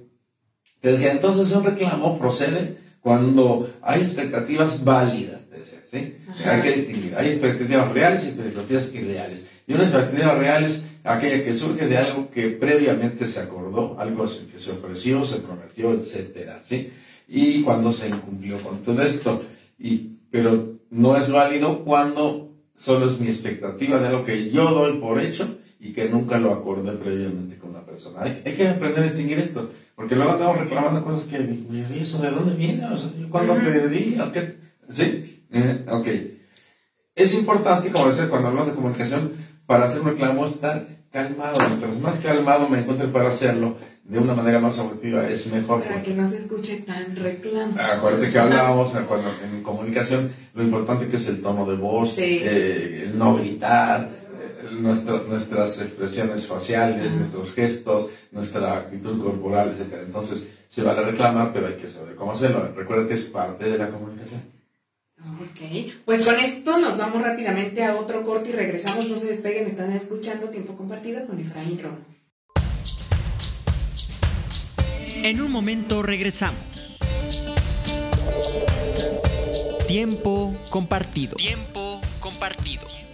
te 0.81 0.91
decía, 0.91 1.11
entonces 1.11 1.51
un 1.53 1.63
reclamo 1.63 2.17
procede 2.17 2.77
cuando 3.01 3.71
hay 3.81 4.01
expectativas 4.01 4.83
válidas, 4.83 5.41
¿sí? 5.91 6.17
Hay 6.45 6.61
que 6.61 6.71
distinguir. 6.71 7.15
Hay 7.15 7.29
expectativas 7.29 7.93
reales 7.93 8.25
y 8.25 8.27
expectativas 8.29 8.93
irreales. 8.93 9.45
Y 9.67 9.73
una 9.73 9.83
expectativa 9.83 10.35
real 10.35 10.63
es 10.65 10.83
aquella 11.03 11.43
que 11.43 11.55
surge 11.55 11.87
de 11.87 11.97
algo 11.97 12.31
que 12.31 12.49
previamente 12.49 13.27
se 13.27 13.39
acordó, 13.39 13.99
algo 13.99 14.25
que 14.25 14.59
se 14.59 14.71
ofreció, 14.71 15.25
se 15.25 15.37
prometió, 15.37 15.93
etcétera, 15.93 16.61
¿sí? 16.65 16.91
Y 17.27 17.61
cuando 17.61 17.91
se 17.91 18.09
incumplió 18.09 18.61
con 18.61 18.81
todo 18.81 19.01
esto. 19.01 19.43
Y, 19.77 20.17
pero 20.31 20.79
no 20.89 21.17
es 21.17 21.29
válido 21.31 21.83
cuando 21.83 22.55
solo 22.75 23.09
es 23.09 23.19
mi 23.19 23.27
expectativa 23.27 23.99
de 23.99 24.07
algo 24.07 24.23
que 24.23 24.51
yo 24.51 24.69
doy 24.71 24.97
por 24.99 25.19
hecho 25.19 25.57
y 25.79 25.93
que 25.93 26.09
nunca 26.09 26.37
lo 26.37 26.53
acordé 26.53 26.93
previamente 26.93 27.57
con 27.57 27.73
la 27.73 27.85
persona. 27.85 28.21
Hay, 28.21 28.53
que 28.53 28.67
aprender 28.67 28.99
a 28.99 29.07
distinguir 29.07 29.39
esto, 29.39 29.71
porque 29.95 30.15
luego 30.15 30.31
andamos 30.31 30.59
reclamando 30.59 31.03
cosas 31.03 31.23
que, 31.25 31.37
¿y 31.37 31.99
eso 31.99 32.21
de 32.21 32.31
dónde 32.31 32.55
viene? 32.55 32.85
O 32.85 32.97
sea, 32.97 33.09
¿Cuándo 33.29 33.55
pedí? 33.55 34.17
qué? 34.33 34.57
¿Sí? 34.89 35.43
Eh, 35.51 35.85
ok. 35.89 36.07
Es 37.15 37.33
importante, 37.33 37.91
como 37.91 38.09
decía, 38.09 38.29
cuando 38.29 38.49
hablamos 38.49 38.69
de 38.69 38.75
comunicación, 38.75 39.33
para 39.65 39.85
hacer 39.85 40.01
un 40.01 40.09
reclamo 40.09 40.45
estar 40.45 40.87
calmado. 41.11 41.59
Mientras 41.59 41.99
más 41.99 42.19
calmado 42.19 42.69
me 42.69 42.79
encuentre 42.79 43.07
para 43.07 43.29
hacerlo 43.29 43.77
de 44.07 44.19
una 44.19 44.33
manera 44.33 44.59
más 44.59 44.79
objetiva 44.79 45.27
es 45.27 45.47
mejor. 45.47 45.83
Para 45.83 46.01
que 46.01 46.13
no 46.13 46.27
se 46.27 46.37
escuche 46.37 46.77
tan 46.77 47.13
reclamo. 47.15 47.75
Acuérdate 47.77 48.31
que 48.31 48.39
hablábamos 48.39 48.91
cuando, 49.05 49.29
en 49.43 49.61
comunicación 49.61 50.31
lo 50.53 50.63
importante 50.63 51.07
que 51.07 51.17
es 51.17 51.27
el 51.27 51.41
tono 51.41 51.69
de 51.69 51.75
voz, 51.75 52.17
eh, 52.17 53.03
el 53.03 53.17
no 53.17 53.35
gritar, 53.35 54.09
eh, 54.09 54.75
nuestras 54.79 55.81
expresiones 55.81 56.47
faciales, 56.47 57.11
nuestros 57.11 57.53
gestos, 57.53 58.09
nuestra 58.31 58.77
actitud 58.77 59.21
corporal, 59.21 59.75
etc. 59.77 60.03
Entonces 60.05 60.47
se 60.69 60.83
vale 60.83 61.01
reclamar, 61.01 61.51
pero 61.51 61.67
hay 61.67 61.75
que 61.75 61.89
saber 61.89 62.15
cómo 62.15 62.31
hacerlo. 62.31 62.71
Recuerda 62.73 63.07
que 63.09 63.15
es 63.15 63.25
parte 63.25 63.69
de 63.69 63.77
la 63.77 63.89
comunicación. 63.89 64.41
Ok, 65.41 65.91
pues 66.05 66.21
con 66.21 66.35
esto 66.35 66.77
nos 66.77 66.97
vamos 66.97 67.21
rápidamente 67.21 67.83
a 67.83 67.97
otro 67.97 68.23
corte 68.23 68.49
y 68.49 68.53
regresamos. 68.53 69.09
No 69.09 69.17
se 69.17 69.27
despeguen, 69.27 69.65
están 69.65 69.91
escuchando 69.91 70.47
Tiempo 70.47 70.77
Compartido 70.77 71.25
con 71.25 71.39
Efraín 71.39 71.79
Romo. 71.81 72.16
En 75.23 75.41
un 75.41 75.51
momento 75.51 76.03
regresamos. 76.03 76.97
Tiempo 79.87 80.53
compartido. 80.69 81.35
Tiempo 81.35 82.01
compartido. 82.19 83.06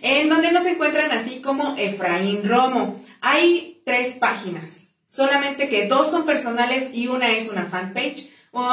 en 0.01 0.29
donde 0.29 0.53
nos 0.53 0.65
encuentran 0.65 1.11
así 1.11 1.41
como 1.41 1.75
Efraín 1.77 2.47
Romo. 2.47 3.03
Hay 3.19 3.81
tres 3.83 4.13
páginas 4.13 4.80
solamente 5.11 5.67
que 5.67 5.87
dos 5.87 6.09
son 6.09 6.25
personales 6.25 6.89
y 6.93 7.07
una 7.07 7.31
es 7.31 7.49
una 7.49 7.65
fanpage. 7.65 8.29
O 8.51 8.65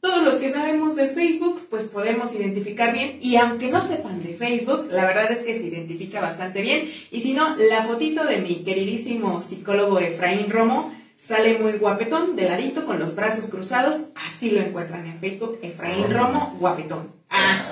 todos 0.00 0.22
los 0.22 0.34
que 0.36 0.50
sabemos 0.50 0.94
de 0.94 1.08
Facebook, 1.08 1.66
pues 1.70 1.84
podemos 1.84 2.32
identificar 2.34 2.92
bien. 2.92 3.18
Y 3.20 3.36
aunque 3.36 3.70
no 3.70 3.82
sepan 3.82 4.22
de 4.22 4.34
Facebook, 4.34 4.88
la 4.90 5.06
verdad 5.06 5.32
es 5.32 5.40
que 5.40 5.54
se 5.54 5.66
identifica 5.66 6.20
bastante 6.20 6.62
bien. 6.62 6.90
Y 7.10 7.20
si 7.20 7.32
no, 7.32 7.56
la 7.56 7.82
fotito 7.82 8.24
de 8.24 8.38
mi 8.38 8.62
queridísimo 8.62 9.40
psicólogo 9.40 9.98
Efraín 9.98 10.50
Romo 10.50 10.92
sale 11.16 11.58
muy 11.58 11.72
guapetón, 11.72 12.36
de 12.36 12.48
ladito, 12.48 12.86
con 12.86 13.00
los 13.00 13.16
brazos 13.16 13.48
cruzados. 13.50 14.04
Así 14.14 14.52
lo 14.52 14.60
encuentran 14.60 15.04
en 15.06 15.18
Facebook, 15.18 15.58
Efraín 15.62 16.12
Romo, 16.12 16.56
guapetón. 16.60 17.12
Ah. 17.30 17.64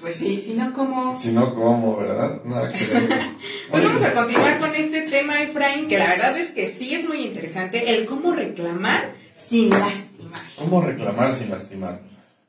Pues 0.00 0.14
sí, 0.14 0.40
si 0.44 0.54
no, 0.54 0.72
¿cómo? 0.72 1.18
Si 1.18 1.32
no, 1.32 1.54
¿cómo, 1.54 1.96
verdad? 1.96 2.40
No, 2.44 2.56
pues 3.70 3.84
vamos 3.84 4.02
a 4.02 4.12
continuar 4.12 4.58
con 4.60 4.74
este 4.76 5.02
tema, 5.02 5.42
Efraín, 5.42 5.88
que 5.88 5.98
la 5.98 6.08
verdad 6.08 6.38
es 6.38 6.52
que 6.52 6.70
sí 6.70 6.94
es 6.94 7.08
muy 7.08 7.26
interesante, 7.26 7.96
el 7.96 8.06
cómo 8.06 8.32
reclamar 8.32 9.14
sin 9.34 9.70
lastimar. 9.70 10.38
¿Cómo 10.56 10.82
reclamar 10.82 11.34
sin 11.34 11.50
lastimar? 11.50 12.00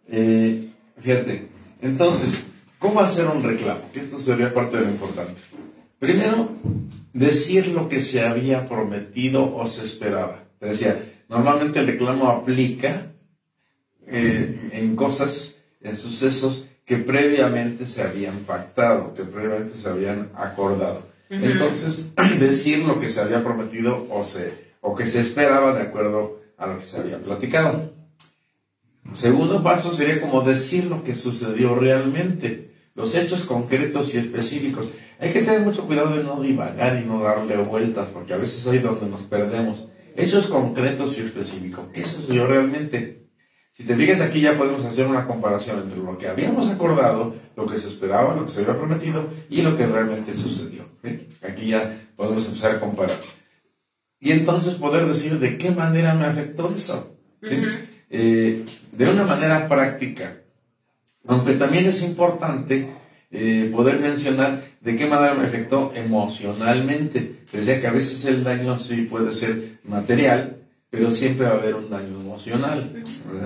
Eh, 0.08 0.70
fíjate, 1.00 1.48
entonces, 1.82 2.44
¿cómo 2.78 3.00
hacer 3.00 3.26
un 3.26 3.42
reclamo? 3.42 3.82
Que 3.94 4.02
esto 4.02 4.20
sería 4.20 4.54
parte 4.54 4.78
de 4.78 4.84
lo 4.84 4.92
importante. 4.92 5.42
Primero, 5.98 6.50
decir 7.14 7.68
lo 7.68 7.90
que 7.90 8.04
se 8.04 8.22
había 8.22 8.68
prometido 8.68 9.56
o 9.56 9.66
se 9.66 9.86
esperaba. 9.86 10.44
Te 10.60 10.68
decía, 10.68 11.04
normalmente 11.28 11.80
el 11.80 11.88
reclamo 11.88 12.30
aplica 12.30 13.08
eh, 14.06 14.70
en 14.72 14.96
cosas, 14.96 15.58
en 15.82 15.96
sucesos 15.96 16.68
que 16.89 16.97
previamente 16.97 17.86
se 17.86 18.02
habían 18.02 18.39
pactado, 18.39 19.13
que 19.13 19.23
previamente 19.23 19.78
se 19.78 19.88
habían 19.88 20.32
acordado. 20.34 21.04
Entonces, 21.30 22.13
decir 22.39 22.80
lo 22.80 22.99
que 22.99 23.12
se 23.12 23.21
había 23.21 23.43
prometido 23.43 24.08
o, 24.10 24.25
se, 24.25 24.52
o 24.82 24.95
que 24.95 25.06
se 25.06 25.21
esperaba 25.21 25.71
de 25.73 25.84
acuerdo 25.84 26.41
a 26.58 26.65
lo 26.65 26.80
que 26.80 26.84
se 26.84 26.99
había 26.99 27.19
platicado. 27.19 27.93
Segundo 29.13 29.62
paso 29.62 29.93
sería 29.93 30.19
como 30.19 30.41
decir 30.41 30.86
lo 30.86 31.04
que 31.04 31.13
sucedió 31.13 31.75
realmente, 31.75 32.71
los 32.95 33.13
hechos 33.13 33.41
concretos 33.41 34.15
y 34.15 34.17
específicos. 34.17 34.89
Hay 35.19 35.32
que 35.32 35.43
tener 35.43 35.62
mucho 35.62 35.86
cuidado 35.86 36.17
de 36.17 36.23
no 36.23 36.41
divagar 36.41 36.99
y 36.99 37.06
no 37.06 37.21
darle 37.21 37.56
vueltas, 37.58 38.08
porque 38.12 38.34
a 38.34 38.38
veces 38.38 38.65
ahí 38.65 38.78
es 38.78 38.84
donde 38.84 39.08
nos 39.08 39.21
perdemos. 39.21 39.88
Hechos 40.15 40.47
concretos 40.47 41.19
y 41.19 41.21
específicos. 41.21 41.86
¿Qué 41.93 42.04
sucedió 42.04 42.47
realmente? 42.47 43.29
Si 43.80 43.86
te 43.86 43.96
fijas 43.96 44.20
aquí 44.20 44.42
ya 44.42 44.58
podemos 44.58 44.84
hacer 44.84 45.08
una 45.08 45.26
comparación 45.26 45.80
entre 45.80 46.00
lo 46.00 46.18
que 46.18 46.28
habíamos 46.28 46.70
acordado, 46.70 47.34
lo 47.56 47.65
que 47.65 47.78
se 47.78 47.88
esperaba, 47.88 48.36
lo 48.36 48.46
que 48.46 48.52
se 48.52 48.60
había 48.60 48.78
prometido 48.78 49.30
y 49.50 49.62
lo 49.62 49.78
que 49.78 49.88
realmente 49.88 50.36
sucedió. 50.36 50.84
Aquí 51.42 51.70
ya 51.70 51.98
podemos 52.18 52.46
empezar 52.46 52.76
a 52.76 52.80
comparar. 52.82 53.15
Y 54.20 54.32
entonces 54.32 54.74
poder 54.74 55.08
decir 55.08 55.39
de 55.39 55.58
qué 55.58 55.72
manera 55.72 56.13
me 56.13 56.26
afectó 56.26 56.70
eso. 56.76 57.15
Eh, 58.10 58.65
de 58.92 59.10
una 59.10 59.24
manera 59.24 59.70
práctica. 59.70 60.42
Aunque 61.26 61.54
también 61.54 61.86
es 61.86 62.04
importante 62.04 62.89
eh, 63.32 63.72
poder 63.74 64.02
mencionar 64.02 64.62
de 64.82 64.98
qué 64.98 65.06
manera 65.06 65.36
me 65.36 65.46
afectó 65.46 65.94
emocionalmente. 65.96 67.46
Decía 67.54 67.80
que 67.80 67.88
a 67.88 67.94
veces 67.94 68.26
el 68.26 68.44
daño 68.44 68.78
sí 68.78 69.04
puede 69.04 69.32
ser 69.32 69.80
material, 69.86 70.58
pero 70.89 71.10
siempre 71.10 71.46
va 71.46 71.54
a 71.54 71.60
haber 71.60 71.76
un 71.76 71.89
daño 71.89 72.20
emocional, 72.20 72.99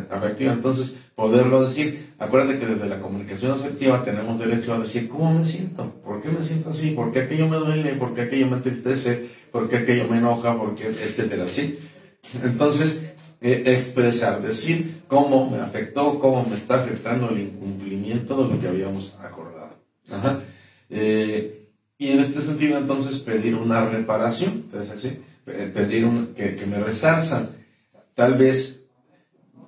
afectivo. 0.10 0.52
Entonces, 0.52 0.96
poderlo 1.16 1.64
decir, 1.64 2.14
acuérdate 2.20 2.60
que 2.60 2.66
desde 2.66 2.88
la 2.88 3.00
comunicación 3.00 3.52
afectiva 3.52 4.04
tenemos 4.04 4.40
derecho 4.40 4.74
a 4.74 4.80
decir 4.80 5.10
cómo 5.10 5.34
me 5.34 5.46
siento, 5.46 5.92
por 6.04 6.22
qué 6.22 6.30
me 6.30 6.44
siento 6.44 6.72
así, 6.72 6.92
por 6.92 7.12
qué 7.12 7.22
aquello 7.22 7.48
me 7.48 7.58
duele, 7.58 7.94
por 7.94 8.14
qué 8.14 8.22
aquello 8.22 8.48
me 8.48 8.58
entristece, 8.58 9.30
por 9.52 9.70
qué 9.70 9.78
aquello 9.78 10.08
me 10.10 10.18
enoja, 10.18 10.58
por 10.58 10.76
etcétera, 10.80 11.48
¿sí? 11.48 11.78
Entonces, 12.44 13.02
eh, 13.42 13.64
expresar, 13.68 14.42
decir 14.42 15.04
cómo 15.08 15.50
me 15.50 15.60
afectó, 15.60 16.20
cómo 16.20 16.46
me 16.50 16.56
está 16.56 16.82
afectando 16.82 17.30
el 17.30 17.42
incumplimiento 17.42 18.42
de 18.42 18.54
lo 18.54 18.62
que 18.62 18.68
habíamos 18.68 19.16
acordado. 19.22 19.76
Ajá. 20.10 20.42
Eh, 20.90 21.70
y 21.98 22.10
en 22.10 22.20
este 22.20 22.42
sentido, 22.42 22.78
entonces, 22.78 23.20
pedir 23.20 23.56
una 23.56 23.86
reparación, 23.90 24.64
entonces, 24.66 24.92
así, 24.92 25.20
pedir 25.46 26.08
que, 26.36 26.56
que, 26.56 26.66
me 26.66 26.80
resarzan. 26.80 27.50
Tal 28.14 28.36
vez, 28.36 28.83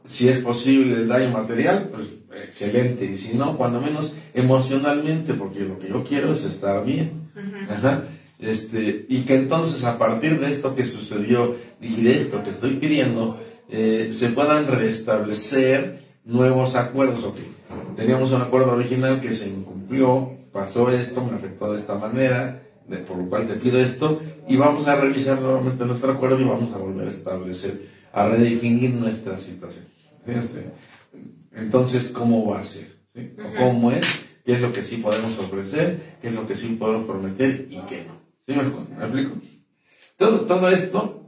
si 0.06 0.30
es 0.30 0.40
posible 0.40 0.94
el 0.96 1.08
daño 1.08 1.32
material, 1.32 1.90
pues 1.92 2.08
excelente, 2.44 3.06
y 3.06 3.18
si 3.18 3.38
no, 3.38 3.58
cuando 3.58 3.82
menos 3.82 4.16
emocionalmente, 4.34 5.34
porque 5.34 5.62
lo 5.62 5.80
que 5.80 5.90
yo 5.90 6.04
quiero 6.04 6.32
es 6.32 6.44
estar 6.44 6.84
bien. 6.86 7.30
Ajá. 7.70 8.04
Este, 8.40 9.06
y 9.08 9.22
que 9.22 9.36
entonces 9.36 9.84
a 9.86 9.98
partir 9.98 10.40
de 10.40 10.52
esto 10.52 10.76
que 10.76 10.86
sucedió 10.86 11.56
y 11.82 12.02
de 12.02 12.20
esto 12.20 12.44
que 12.44 12.50
estoy 12.50 12.76
pidiendo, 12.76 13.40
eh, 13.70 14.12
se 14.12 14.30
puedan 14.30 14.68
restablecer 14.68 16.00
nuevos 16.26 16.76
acuerdos. 16.76 17.34
Teníamos 17.96 18.32
un 18.32 18.42
acuerdo 18.42 18.74
original 18.74 19.22
que 19.22 19.34
se 19.34 19.48
incumplió, 19.48 20.34
pasó 20.52 20.92
esto, 20.92 21.26
me 21.26 21.38
afectó 21.38 21.74
de 21.74 21.80
esta 21.80 21.96
manera, 21.96 22.62
de, 22.88 22.98
por 22.98 23.18
lo 23.18 23.30
cual 23.30 23.48
te 23.48 23.56
pido 23.56 23.80
esto, 23.80 24.22
y 24.48 24.58
vamos 24.58 24.88
a 24.88 24.96
revisar 24.96 25.42
nuevamente 25.42 25.86
nuestro 25.86 26.12
acuerdo 26.12 26.40
y 26.40 26.44
vamos 26.44 26.74
a 26.74 26.78
volver 26.78 27.08
a 27.08 27.12
establecer, 27.12 27.88
a 28.14 28.28
redefinir 28.28 28.94
nuestra 28.94 29.38
situación. 29.38 29.95
Entonces, 31.54 32.10
¿cómo 32.10 32.50
va 32.50 32.60
a 32.60 32.64
ser? 32.64 32.96
¿Cómo 33.58 33.92
es? 33.92 34.06
¿Qué 34.46 34.54
es 34.54 34.62
lo 34.62 34.72
que 34.72 34.84
sí 34.84 34.98
podemos 34.98 35.38
ofrecer? 35.40 36.18
¿Qué 36.22 36.28
es 36.30 36.34
lo 36.34 36.46
que 36.46 36.56
sí 36.56 36.68
podemos 36.80 37.08
prometer 37.08 37.68
y 37.70 37.78
qué 37.88 38.06
no? 38.06 38.16
¿Sí 38.46 38.54
me, 38.54 38.62
explico? 38.62 39.36
Todo, 40.18 40.42
todo 40.42 40.70
esto 40.70 41.26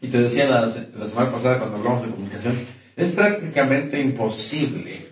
y 0.00 0.08
te 0.08 0.18
decía 0.18 0.48
la, 0.48 0.60
la 0.60 1.06
semana 1.06 1.30
pasada 1.30 1.58
cuando 1.58 1.78
hablamos 1.78 2.02
de 2.02 2.10
comunicación, 2.10 2.58
es 2.96 3.12
prácticamente 3.12 4.00
imposible 4.00 5.06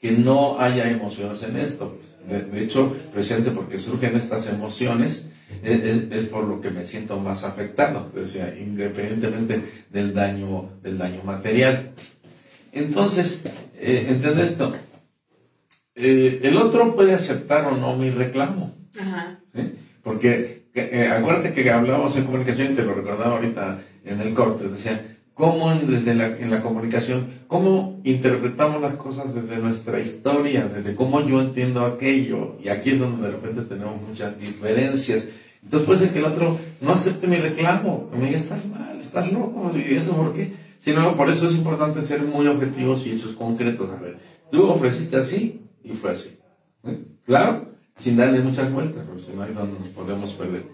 que 0.00 0.12
no 0.12 0.58
haya 0.58 0.90
emociones 0.90 1.42
en 1.42 1.56
esto. 1.56 1.98
De, 2.28 2.62
hecho, 2.62 2.96
presente 3.12 3.50
porque 3.50 3.78
surgen 3.78 4.16
estas 4.16 4.48
emociones, 4.48 5.26
es, 5.62 6.26
por 6.26 6.44
lo 6.44 6.60
que 6.60 6.70
me 6.70 6.84
siento 6.84 7.18
más 7.18 7.44
afectado, 7.44 8.10
decía, 8.14 8.54
independientemente 8.58 9.84
del 9.90 10.14
daño, 10.14 10.70
del 10.82 10.98
daño 10.98 11.22
material. 11.22 11.92
Entonces, 12.74 13.40
eh, 13.76 14.06
¿entendés 14.08 14.52
esto? 14.52 14.74
Eh, 15.94 16.40
el 16.42 16.56
otro 16.56 16.94
puede 16.94 17.14
aceptar 17.14 17.64
o 17.66 17.76
no 17.76 17.96
mi 17.96 18.10
reclamo. 18.10 18.74
Ajá. 18.98 19.40
Porque 20.02 20.64
eh, 20.74 21.08
acuérdate 21.08 21.54
que 21.54 21.70
hablábamos 21.70 22.16
en 22.16 22.24
comunicación, 22.24 22.72
y 22.72 22.76
te 22.76 22.82
lo 22.82 22.94
recordaba 22.94 23.36
ahorita 23.36 23.80
en 24.04 24.20
el 24.20 24.34
corte, 24.34 24.68
decía, 24.68 25.16
cómo 25.34 25.72
desde 25.74 26.14
la, 26.14 26.26
en 26.36 26.50
la 26.50 26.62
comunicación, 26.62 27.44
cómo 27.46 28.00
interpretamos 28.04 28.82
las 28.82 28.94
cosas 28.94 29.34
desde 29.34 29.62
nuestra 29.62 30.00
historia, 30.00 30.66
desde 30.66 30.94
cómo 30.94 31.20
yo 31.26 31.40
entiendo 31.40 31.84
aquello, 31.86 32.56
y 32.62 32.68
aquí 32.68 32.90
es 32.90 32.98
donde 32.98 33.26
de 33.26 33.32
repente 33.32 33.62
tenemos 33.62 34.00
muchas 34.02 34.38
diferencias. 34.38 35.28
Entonces 35.62 35.86
puede 35.86 36.00
ser 36.00 36.10
que 36.10 36.18
el 36.18 36.26
otro 36.26 36.58
no 36.80 36.92
acepte 36.92 37.26
mi 37.26 37.36
reclamo, 37.36 38.10
que 38.10 38.18
me 38.18 38.26
diga, 38.26 38.38
estás 38.38 38.66
mal, 38.66 39.00
estás 39.00 39.32
loco, 39.32 39.72
y 39.74 39.94
eso 39.94 40.16
por 40.16 40.34
qué. 40.34 40.63
Sino, 40.84 41.16
por 41.16 41.30
eso 41.30 41.48
es 41.48 41.54
importante 41.54 42.02
ser 42.02 42.20
muy 42.22 42.46
objetivos 42.46 43.06
y 43.06 43.12
hechos 43.12 43.34
concretos. 43.36 43.88
A 43.90 44.02
ver, 44.02 44.18
tú 44.50 44.64
ofreciste 44.64 45.16
así 45.16 45.62
y 45.82 45.92
fue 45.92 46.10
así. 46.10 46.36
¿Eh? 46.84 46.98
Claro, 47.24 47.68
sin 47.96 48.18
darle 48.18 48.40
muchas 48.40 48.70
vueltas, 48.70 49.02
porque 49.06 49.22
si 49.22 49.32
no 49.32 49.46
donde 49.46 49.78
nos 49.78 49.88
podemos 49.88 50.32
perder. 50.32 50.64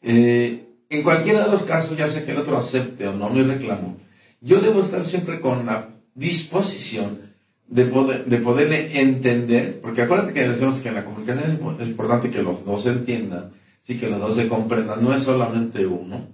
Eh, 0.00 0.68
en 0.88 1.02
cualquiera 1.02 1.44
de 1.44 1.50
los 1.50 1.62
casos, 1.62 1.96
ya 1.96 2.08
sea 2.08 2.24
que 2.24 2.30
el 2.30 2.38
otro 2.38 2.56
acepte 2.56 3.08
o 3.08 3.14
no 3.14 3.30
mi 3.30 3.42
reclamo, 3.42 3.96
yo 4.40 4.60
debo 4.60 4.82
estar 4.82 5.04
siempre 5.04 5.40
con 5.40 5.66
la 5.66 5.88
disposición 6.14 7.32
de, 7.66 7.86
poder, 7.86 8.26
de 8.26 8.36
poderle 8.38 9.00
entender, 9.00 9.80
porque 9.80 10.02
acuérdate 10.02 10.34
que 10.34 10.48
decimos 10.48 10.80
que 10.80 10.90
en 10.90 10.94
la 10.94 11.04
comunicación 11.04 11.58
es 11.80 11.88
importante 11.88 12.30
que 12.30 12.44
los 12.44 12.64
dos 12.64 12.86
entiendan, 12.86 13.50
sí, 13.82 13.98
que 13.98 14.08
los 14.08 14.20
dos 14.20 14.36
se 14.36 14.46
comprendan, 14.46 15.02
no 15.02 15.12
es 15.12 15.24
solamente 15.24 15.84
uno. 15.84 16.28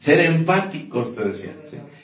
Ser 0.00 0.18
empáticos, 0.20 1.14
te 1.14 1.24
decía. 1.24 1.54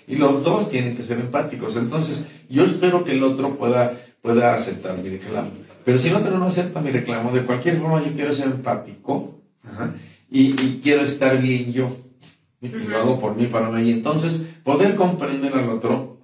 Y 0.06 0.14
los 0.14 0.44
dos 0.44 0.70
tienen 0.70 0.96
que 0.96 1.02
ser 1.02 1.18
empáticos. 1.18 1.74
Entonces, 1.74 2.24
yo 2.48 2.64
espero 2.64 3.02
que 3.02 3.10
el 3.10 3.24
otro 3.24 3.56
pueda, 3.56 4.00
pueda 4.22 4.54
aceptar 4.54 4.96
mi 4.96 5.08
reclamo. 5.08 5.50
Pero 5.84 5.98
si 5.98 6.10
el 6.10 6.14
otro 6.14 6.38
no 6.38 6.46
acepta 6.46 6.80
mi 6.80 6.92
reclamo, 6.92 7.32
de 7.32 7.42
cualquier 7.42 7.78
forma 7.78 8.04
yo 8.04 8.12
quiero 8.12 8.32
ser 8.32 8.46
empático. 8.46 9.40
Ajá 9.64 9.92
y, 10.30 10.80
quiero 10.82 11.02
estar 11.02 11.40
bien 11.40 11.72
yo. 11.72 11.96
Y 12.60 12.68
lo 12.68 12.96
hago 12.96 13.20
por 13.20 13.36
mí, 13.36 13.46
para 13.46 13.70
mí. 13.70 13.88
Y 13.88 13.92
entonces, 13.92 14.46
poder 14.64 14.94
comprender 14.96 15.54
al 15.54 15.68
otro, 15.68 16.18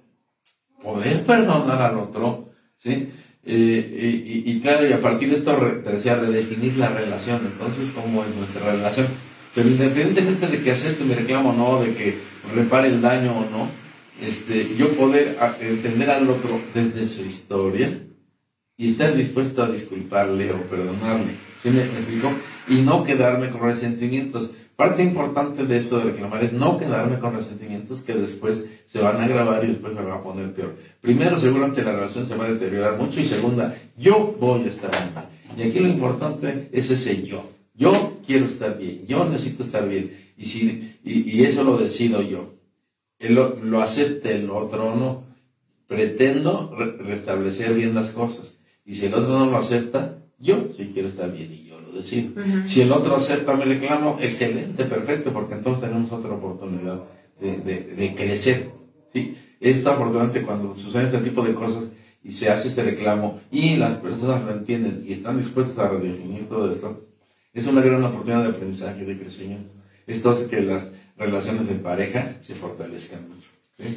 poder 0.81 1.23
perdonar 1.23 1.81
al 1.81 1.97
otro, 1.97 2.51
¿sí? 2.77 3.11
Eh, 3.45 4.43
y, 4.45 4.59
claro, 4.61 4.87
y 4.87 4.93
a 4.93 5.01
partir 5.01 5.29
de 5.29 5.37
esto, 5.37 5.55
te 5.83 5.91
decía, 5.91 6.15
redefinir 6.15 6.77
la 6.77 6.89
relación. 6.89 7.41
Entonces, 7.45 7.89
¿cómo 7.93 8.23
es 8.23 8.35
nuestra 8.35 8.71
relación? 8.71 9.07
Pero 9.53 9.69
independientemente 9.69 10.47
de 10.47 10.61
que 10.61 10.71
acepte 10.71 11.03
mi 11.03 11.13
reclamo 11.13 11.51
o 11.51 11.53
no, 11.53 11.81
de 11.83 11.93
que 11.93 12.17
repare 12.55 12.87
el 12.87 13.01
daño 13.01 13.31
o 13.31 13.49
no, 13.49 13.69
este, 14.21 14.75
yo 14.75 14.89
poder 14.95 15.37
entender 15.59 16.09
al 16.09 16.29
otro 16.29 16.59
desde 16.73 17.05
su 17.07 17.25
historia 17.25 17.99
y 18.77 18.91
estar 18.91 19.15
dispuesto 19.15 19.63
a 19.63 19.69
disculparle 19.69 20.51
o 20.51 20.61
perdonarle. 20.63 21.35
¿Sí 21.61 21.69
me, 21.69 21.83
explico? 21.83 22.31
y 22.67 22.81
no 22.81 23.03
quedarme 23.03 23.49
con 23.49 23.61
resentimientos. 23.61 24.51
Parte 24.75 25.03
importante 25.03 25.65
de 25.65 25.77
esto 25.77 25.99
de 25.99 26.05
reclamar 26.05 26.43
es 26.43 26.53
no 26.53 26.79
quedarme 26.79 27.19
con 27.19 27.35
resentimientos 27.35 28.01
que 28.01 28.13
después 28.13 28.65
se 28.87 28.99
van 28.99 29.17
a 29.17 29.25
agravar 29.25 29.63
y 29.63 29.67
después 29.67 29.93
me 29.93 30.01
va 30.01 30.15
a 30.15 30.23
poner 30.23 30.51
peor. 30.53 30.75
Primero, 30.99 31.37
seguramente 31.37 31.83
la 31.83 31.93
relación 31.93 32.27
se 32.27 32.35
va 32.35 32.45
a 32.45 32.53
deteriorar 32.53 32.97
mucho 32.97 33.19
y 33.19 33.25
segunda, 33.25 33.75
yo 33.97 34.35
voy 34.39 34.63
a 34.63 34.71
estar 34.71 34.91
mal. 35.13 35.29
Y 35.55 35.63
aquí 35.63 35.79
lo 35.79 35.87
importante 35.87 36.69
es 36.71 36.89
ese 36.89 37.23
yo. 37.23 37.52
Yo 37.73 38.19
quiero 38.25 38.45
estar 38.45 38.77
bien, 38.77 39.05
yo 39.07 39.25
necesito 39.25 39.63
estar 39.63 39.87
bien. 39.87 40.33
Y, 40.37 40.45
si, 40.45 40.97
y, 41.03 41.43
eso 41.43 41.63
lo 41.63 41.77
decido 41.77 42.21
yo. 42.21 42.53
lo, 43.19 43.55
lo, 43.57 43.81
acepte 43.81 44.35
el 44.35 44.49
otro 44.49 44.93
o 44.93 44.95
no. 44.95 45.23
Pretendo 45.87 46.75
restablecer 46.75 47.73
bien 47.73 47.93
las 47.93 48.11
cosas. 48.11 48.55
Y 48.85 48.95
si 48.95 49.05
el 49.05 49.13
otro 49.13 49.37
no 49.37 49.51
lo 49.51 49.57
acepta, 49.57 50.17
yo 50.39 50.69
sí 50.75 50.91
quiero 50.93 51.07
estar 51.07 51.31
bien 51.31 51.51
y 51.53 51.65
yo 51.65 51.73
decir. 51.93 52.33
Si 52.65 52.81
el 52.81 52.91
otro 52.91 53.15
acepta 53.15 53.55
mi 53.55 53.63
reclamo, 53.63 54.17
excelente, 54.19 54.85
perfecto, 54.85 55.31
porque 55.31 55.55
entonces 55.55 55.89
tenemos 55.89 56.11
otra 56.11 56.31
oportunidad 56.31 57.01
de, 57.39 58.13
crecer. 58.15 58.71
¿sí? 59.13 59.37
Es 59.59 59.77
importante 59.77 60.41
cuando 60.41 60.75
sucede 60.75 61.05
este 61.05 61.19
tipo 61.19 61.43
de 61.43 61.53
cosas 61.53 61.83
y 62.23 62.31
se 62.31 62.49
hace 62.49 62.69
este 62.69 62.83
reclamo 62.83 63.41
y 63.51 63.75
las 63.75 63.97
personas 63.97 64.43
lo 64.43 64.51
entienden 64.51 65.03
y 65.05 65.13
están 65.13 65.37
dispuestas 65.37 65.77
a 65.79 65.89
redefinir 65.89 66.47
todo 66.47 66.71
esto, 66.71 67.05
es 67.53 67.67
una 67.67 67.81
gran 67.81 68.03
oportunidad 68.03 68.43
de 68.43 68.49
aprendizaje, 68.49 69.05
de 69.05 69.17
crecimiento. 69.17 69.71
Esto 70.07 70.31
hace 70.31 70.47
que 70.47 70.61
las 70.61 70.91
relaciones 71.17 71.67
de 71.67 71.75
pareja 71.75 72.35
se 72.41 72.55
fortalezcan 72.55 73.29
mucho. 73.29 73.47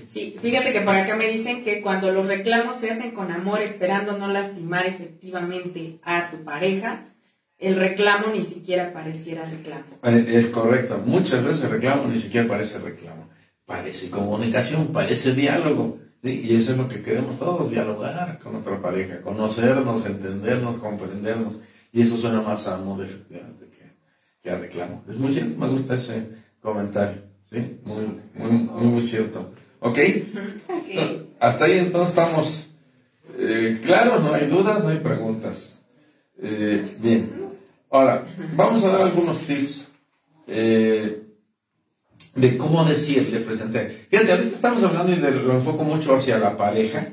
¿sí? 0.06 0.36
fíjate 0.40 0.72
que 0.72 0.80
por 0.80 0.94
acá 0.94 1.16
me 1.16 1.28
dicen 1.28 1.62
que 1.62 1.80
cuando 1.80 2.10
los 2.10 2.26
reclamos 2.26 2.76
se 2.76 2.90
hacen 2.90 3.12
con 3.12 3.30
amor, 3.30 3.60
esperando 3.60 4.16
no 4.18 4.28
lastimar 4.28 4.86
efectivamente 4.86 5.98
a 6.02 6.30
tu 6.30 6.44
pareja, 6.44 7.04
el 7.58 7.76
reclamo 7.76 8.28
ni 8.32 8.42
siquiera 8.42 8.92
pareciera 8.92 9.44
reclamo. 9.44 9.98
Eh, 10.02 10.26
es 10.28 10.46
correcto, 10.48 11.02
muchas 11.04 11.42
veces 11.42 11.64
el 11.64 11.70
reclamo 11.70 12.08
ni 12.08 12.18
siquiera 12.18 12.46
parece 12.46 12.78
reclamo. 12.78 13.28
Parece 13.64 14.10
comunicación, 14.10 14.92
parece 14.92 15.34
diálogo. 15.34 15.98
Y 16.22 16.54
eso 16.54 16.72
es 16.72 16.78
lo 16.78 16.88
que 16.88 17.02
queremos 17.02 17.38
todos, 17.38 17.70
dialogar 17.70 18.38
con 18.40 18.52
nuestra 18.52 18.80
pareja, 18.80 19.22
conocernos, 19.22 20.06
entendernos, 20.06 20.78
comprendernos. 20.78 21.60
Y 21.96 22.02
eso 22.02 22.18
suena 22.18 22.42
más 22.42 22.66
a 22.66 22.74
amor 22.74 23.02
efectivamente 23.02 23.70
que, 24.42 24.50
a 24.50 24.58
reclamo. 24.58 25.02
Es 25.08 25.16
muy 25.16 25.32
cierto, 25.32 25.58
me 25.58 25.66
gusta 25.66 25.94
ese 25.94 26.28
comentario. 26.60 27.22
¿sí? 27.48 27.78
Muy, 27.86 28.20
muy, 28.34 28.86
muy, 28.86 29.02
cierto. 29.02 29.54
¿Ok? 29.80 29.98
Hasta 31.40 31.64
ahí 31.64 31.78
entonces 31.78 32.10
estamos 32.10 32.68
eh, 33.38 33.80
claros, 33.82 34.22
no 34.22 34.34
hay 34.34 34.46
dudas, 34.46 34.84
no 34.84 34.90
hay 34.90 34.98
preguntas. 34.98 35.78
Eh, 36.38 36.86
bien. 36.98 37.32
Ahora, 37.90 38.26
vamos 38.54 38.84
a 38.84 38.88
dar 38.88 39.00
algunos 39.00 39.38
tips 39.38 39.88
eh, 40.48 41.22
de 42.34 42.58
cómo 42.58 42.84
decirle 42.84 43.40
presente. 43.40 44.06
Fíjate, 44.10 44.32
ahorita 44.32 44.54
estamos 44.54 44.84
hablando 44.84 45.12
y 45.14 45.16
lo 45.16 45.54
enfoco 45.54 45.82
mucho 45.82 46.14
hacia 46.14 46.38
la 46.38 46.58
pareja. 46.58 47.08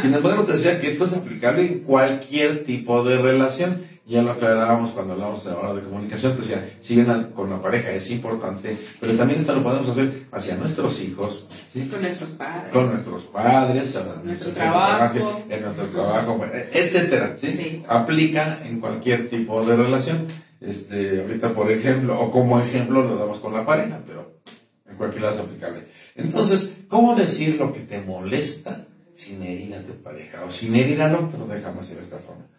Sin 0.00 0.14
embargo, 0.14 0.44
te 0.44 0.52
decía 0.52 0.80
que 0.80 0.92
esto 0.92 1.06
es 1.06 1.12
aplicable 1.12 1.66
en 1.66 1.80
cualquier 1.80 2.62
tipo 2.62 3.02
de 3.02 3.18
relación 3.18 3.90
ya 4.04 4.20
lo 4.20 4.32
aclarábamos 4.32 4.90
cuando 4.90 5.12
hablamos 5.12 5.46
ahora 5.46 5.74
de 5.74 5.82
comunicación, 5.82 6.32
te 6.32 6.42
decía, 6.42 6.76
si 6.80 6.96
bien 6.96 7.30
con 7.34 7.48
la 7.48 7.62
pareja 7.62 7.90
es 7.92 8.10
importante, 8.10 8.76
pero 9.00 9.12
también 9.14 9.40
esto 9.40 9.54
lo 9.54 9.62
podemos 9.62 9.88
hacer 9.88 10.26
hacia 10.32 10.56
nuestros 10.56 11.00
hijos, 11.00 11.46
con 11.90 12.00
nuestros 12.00 12.30
padres, 12.30 12.72
con 12.72 12.88
nuestros 12.88 13.22
padres, 13.24 13.94
en 13.96 14.24
nuestro 14.24 14.52
trabajo, 14.52 15.42
en 15.48 15.62
nuestro 15.62 15.86
trabajo, 15.86 16.44
etcétera, 16.72 17.36
¿sí? 17.40 17.84
Aplica 17.88 18.60
en 18.64 18.80
cualquier 18.80 19.30
tipo 19.30 19.64
de 19.64 19.76
relación. 19.76 20.26
Este, 20.60 21.22
ahorita 21.22 21.54
por 21.54 21.70
ejemplo, 21.72 22.20
o 22.20 22.30
como 22.30 22.60
ejemplo 22.60 23.02
lo 23.02 23.16
damos 23.16 23.40
con 23.40 23.52
la 23.52 23.66
pareja, 23.66 24.00
pero 24.06 24.40
en 24.88 24.96
cualquiera 24.96 25.32
es 25.32 25.38
aplicable. 25.38 25.86
Entonces, 26.16 26.76
¿cómo 26.88 27.14
decir 27.14 27.56
lo 27.56 27.72
que 27.72 27.80
te 27.80 28.00
molesta 28.00 28.86
sin 29.14 29.42
herir 29.42 29.74
a 29.74 29.82
tu 29.82 29.94
pareja 30.02 30.44
o 30.44 30.50
sin 30.50 30.74
herir 30.76 31.02
al 31.02 31.14
otro? 31.14 31.46
Déjame 31.46 31.80
de 31.80 32.00
esta 32.00 32.18
forma. 32.18 32.51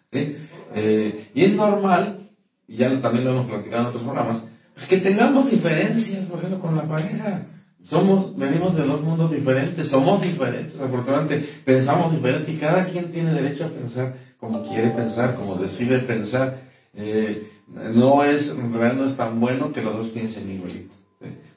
Eh, 0.74 1.30
y 1.34 1.44
es 1.44 1.54
normal, 1.54 2.30
y 2.66 2.76
ya 2.76 3.00
también 3.00 3.24
lo 3.24 3.32
hemos 3.32 3.46
platicado 3.46 3.82
en 3.82 3.88
otros 3.88 4.02
programas, 4.02 4.42
que 4.88 4.98
tengamos 4.98 5.50
diferencias, 5.50 6.26
por 6.26 6.38
ejemplo, 6.38 6.60
con 6.60 6.76
la 6.76 6.82
pareja. 6.82 7.46
Somos, 7.82 8.34
venimos 8.36 8.74
de 8.74 8.84
dos 8.84 9.02
mundos 9.02 9.30
diferentes, 9.30 9.88
somos 9.88 10.22
diferentes, 10.22 10.80
afortunadamente, 10.80 11.46
pensamos 11.64 12.12
diferente 12.12 12.50
y 12.50 12.56
cada 12.56 12.86
quien 12.86 13.12
tiene 13.12 13.34
derecho 13.34 13.66
a 13.66 13.68
pensar 13.68 14.14
como 14.44 14.66
quiere 14.66 14.90
pensar, 14.90 15.34
como 15.36 15.56
decide 15.56 15.98
pensar. 16.00 16.60
Eh, 16.92 17.50
no 17.66 18.24
es, 18.24 18.50
en 18.50 18.72
no 18.72 19.06
es 19.06 19.16
tan 19.16 19.40
bueno 19.40 19.72
que 19.72 19.82
los 19.82 19.96
dos 19.96 20.08
piensen 20.08 20.50
igualito. 20.50 20.92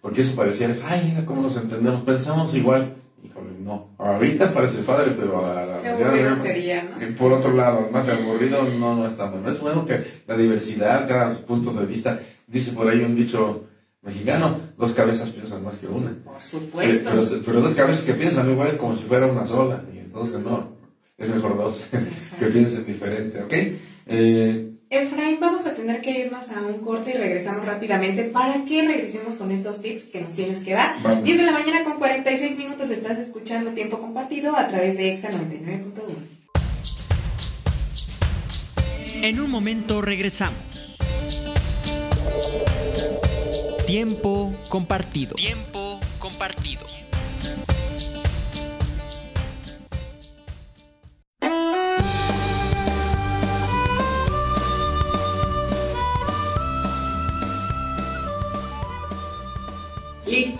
Porque 0.02 0.22
eso 0.22 0.36
pareciera, 0.36 0.76
ay, 0.86 1.10
mira 1.10 1.26
cómo 1.26 1.42
nos 1.42 1.58
entendemos, 1.58 2.04
pensamos 2.04 2.56
igual. 2.56 2.96
Híjole, 3.24 3.52
no. 3.68 3.90
Ahorita 3.98 4.54
parece 4.54 4.80
padre, 4.80 5.14
pero 5.18 5.46
a 5.46 5.66
la 5.66 5.82
Qué 5.82 5.90
aburrido 5.90 6.36
sería, 6.36 6.84
¿no? 6.84 7.16
Por 7.18 7.34
otro 7.34 7.54
lado, 7.54 7.90
más 7.92 8.06
que 8.06 8.12
aburrido 8.12 8.64
no, 8.80 8.96
no 8.96 9.08
es 9.08 9.18
tan 9.18 9.32
bueno. 9.32 9.52
Es 9.52 9.60
bueno 9.60 9.86
que 9.86 10.02
la 10.26 10.38
diversidad, 10.38 11.08
cada 11.08 11.30
punto 11.36 11.72
de 11.74 11.86
vista, 11.86 12.20
dice 12.48 12.72
por 12.72 12.88
ahí 12.88 13.02
un 13.02 13.16
dicho 13.16 13.66
mexicano, 14.02 14.60
dos 14.78 14.94
cabezas 14.94 15.30
piensan 15.30 15.64
más 15.64 15.78
que 15.78 15.88
una. 15.88 16.12
Por 16.24 16.42
supuesto. 16.42 17.10
Pero, 17.12 17.24
pero 17.46 17.62
dos 17.62 17.76
cabezas 17.76 18.06
que 18.06 18.14
piensan 18.14 18.50
igual 18.50 18.70
es 18.70 18.76
como 18.76 18.96
si 18.96 19.04
fuera 19.04 19.28
una 19.28 19.46
sola. 19.46 19.84
Y 19.94 20.00
entonces 20.00 20.40
no, 20.40 20.78
es 21.18 21.30
mejor 21.30 21.58
dos 21.58 21.84
que 22.40 22.46
piensen 22.46 22.86
diferente, 22.86 23.44
¿ok? 23.44 23.54
Eh, 24.06 24.77
Efraín, 24.90 25.40
vamos 25.42 25.66
a 25.66 25.74
tener 25.74 26.02
que 26.02 26.12
irnos 26.12 26.50
a 26.52 26.62
un 26.62 26.80
corte 26.80 27.12
y 27.12 27.14
regresamos 27.14 27.66
rápidamente 27.66 28.24
para 28.24 28.64
que 28.64 28.88
regresemos 28.88 29.36
con 29.36 29.52
estos 29.52 29.82
tips 29.82 30.06
que 30.06 30.22
nos 30.22 30.34
tienes 30.34 30.64
que 30.64 30.74
dar. 30.74 31.02
Vamos. 31.04 31.26
10 31.26 31.38
de 31.40 31.46
la 31.46 31.52
mañana 31.52 31.84
con 31.84 31.98
46 31.98 32.58
minutos 32.58 32.90
estás 32.90 33.18
escuchando 33.18 33.72
Tiempo 33.72 34.00
Compartido 34.00 34.56
a 34.56 34.68
través 34.68 34.96
de 34.96 35.14
EXA 35.14 35.32
99.1. 35.32 36.38
En 39.22 39.40
un 39.42 39.52
momento 39.52 40.02
regresamos. 40.02 40.96
Tiempo 43.86 44.54
compartido. 44.70 45.36
Tiempo 45.36 46.00
compartido. 46.20 46.97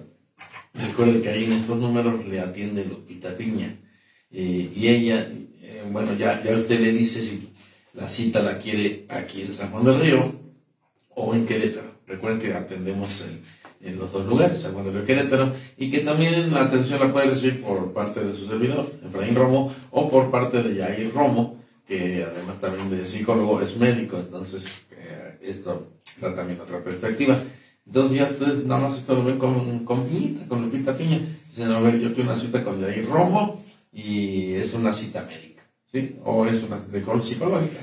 Recuerde 0.74 1.22
que 1.22 1.30
ahí 1.30 1.44
en 1.46 1.54
estos 1.54 1.78
números 1.78 2.26
le 2.26 2.40
atiende 2.40 2.84
Lupita 2.86 3.38
Piña. 3.38 3.78
Eh, 4.32 4.72
y 4.76 4.88
ella, 4.88 5.32
eh, 5.62 5.84
bueno, 5.92 6.18
ya, 6.18 6.44
ya 6.44 6.56
usted 6.56 6.80
le 6.80 6.94
dice 6.94 7.20
si 7.20 7.51
la 7.94 8.08
cita 8.08 8.42
la 8.42 8.58
quiere 8.58 9.06
aquí 9.10 9.42
en 9.42 9.54
San 9.54 9.72
Juan 9.72 9.86
del 9.86 10.00
Río 10.00 10.32
o 11.16 11.36
en 11.36 11.46
Querétaro. 11.46 11.92
Recuerden 12.08 12.40
que 12.40 12.54
atendemos 12.54 13.22
en, 13.22 13.88
en 13.88 14.00
los 14.00 14.12
dos 14.12 14.26
lugares, 14.26 14.62
San 14.62 14.74
Juan 14.74 14.86
del 14.86 14.94
Río 14.94 15.04
y 15.04 15.06
Querétaro, 15.06 15.54
y 15.78 15.92
que 15.92 16.00
también 16.00 16.54
la 16.54 16.64
atención 16.64 17.00
la 17.00 17.12
puede 17.12 17.32
recibir 17.32 17.62
por 17.62 17.94
parte 17.94 18.24
de 18.24 18.36
su 18.36 18.48
servidor, 18.48 18.92
Efraín 19.06 19.36
Romo, 19.36 19.74
o 19.92 20.10
por 20.10 20.32
parte 20.32 20.62
de 20.64 20.76
Yair 20.76 21.14
Romo, 21.14 21.62
que 21.88 22.24
además 22.24 22.60
también 22.62 22.90
de 22.90 23.08
psicólogo 23.08 23.62
es 23.62 23.76
médico, 23.78 24.18
entonces 24.18 24.66
eh, 24.92 25.38
esto 25.42 25.88
da 26.20 26.34
también 26.36 26.60
otra 26.62 26.84
perspectiva. 26.84 27.42
Entonces 27.86 28.18
ya 28.18 28.30
ustedes 28.30 28.66
nada 28.66 28.88
más 28.88 28.98
esto 28.98 29.16
lo 29.16 29.24
ven 29.26 29.38
con, 29.38 29.84
con 29.84 30.06
Piñita, 30.06 30.48
con 30.48 30.62
Lupita 30.62 30.98
Piña. 30.98 31.20
Dicen, 31.50 31.72
a 31.72 31.80
ver, 31.80 32.00
yo 32.00 32.14
quiero 32.14 32.30
una 32.30 32.40
cita 32.40 32.64
con 32.64 32.80
Yair 32.80 33.06
Romo 33.06 33.62
y 33.92 34.54
es 34.54 34.74
una 34.74 34.94
cita 34.94 35.24
médica. 35.24 35.51
¿Sí? 35.92 36.16
O 36.24 36.46
es 36.46 36.64
una 36.64 36.80
cita 36.80 36.98
psicológica, 37.22 37.80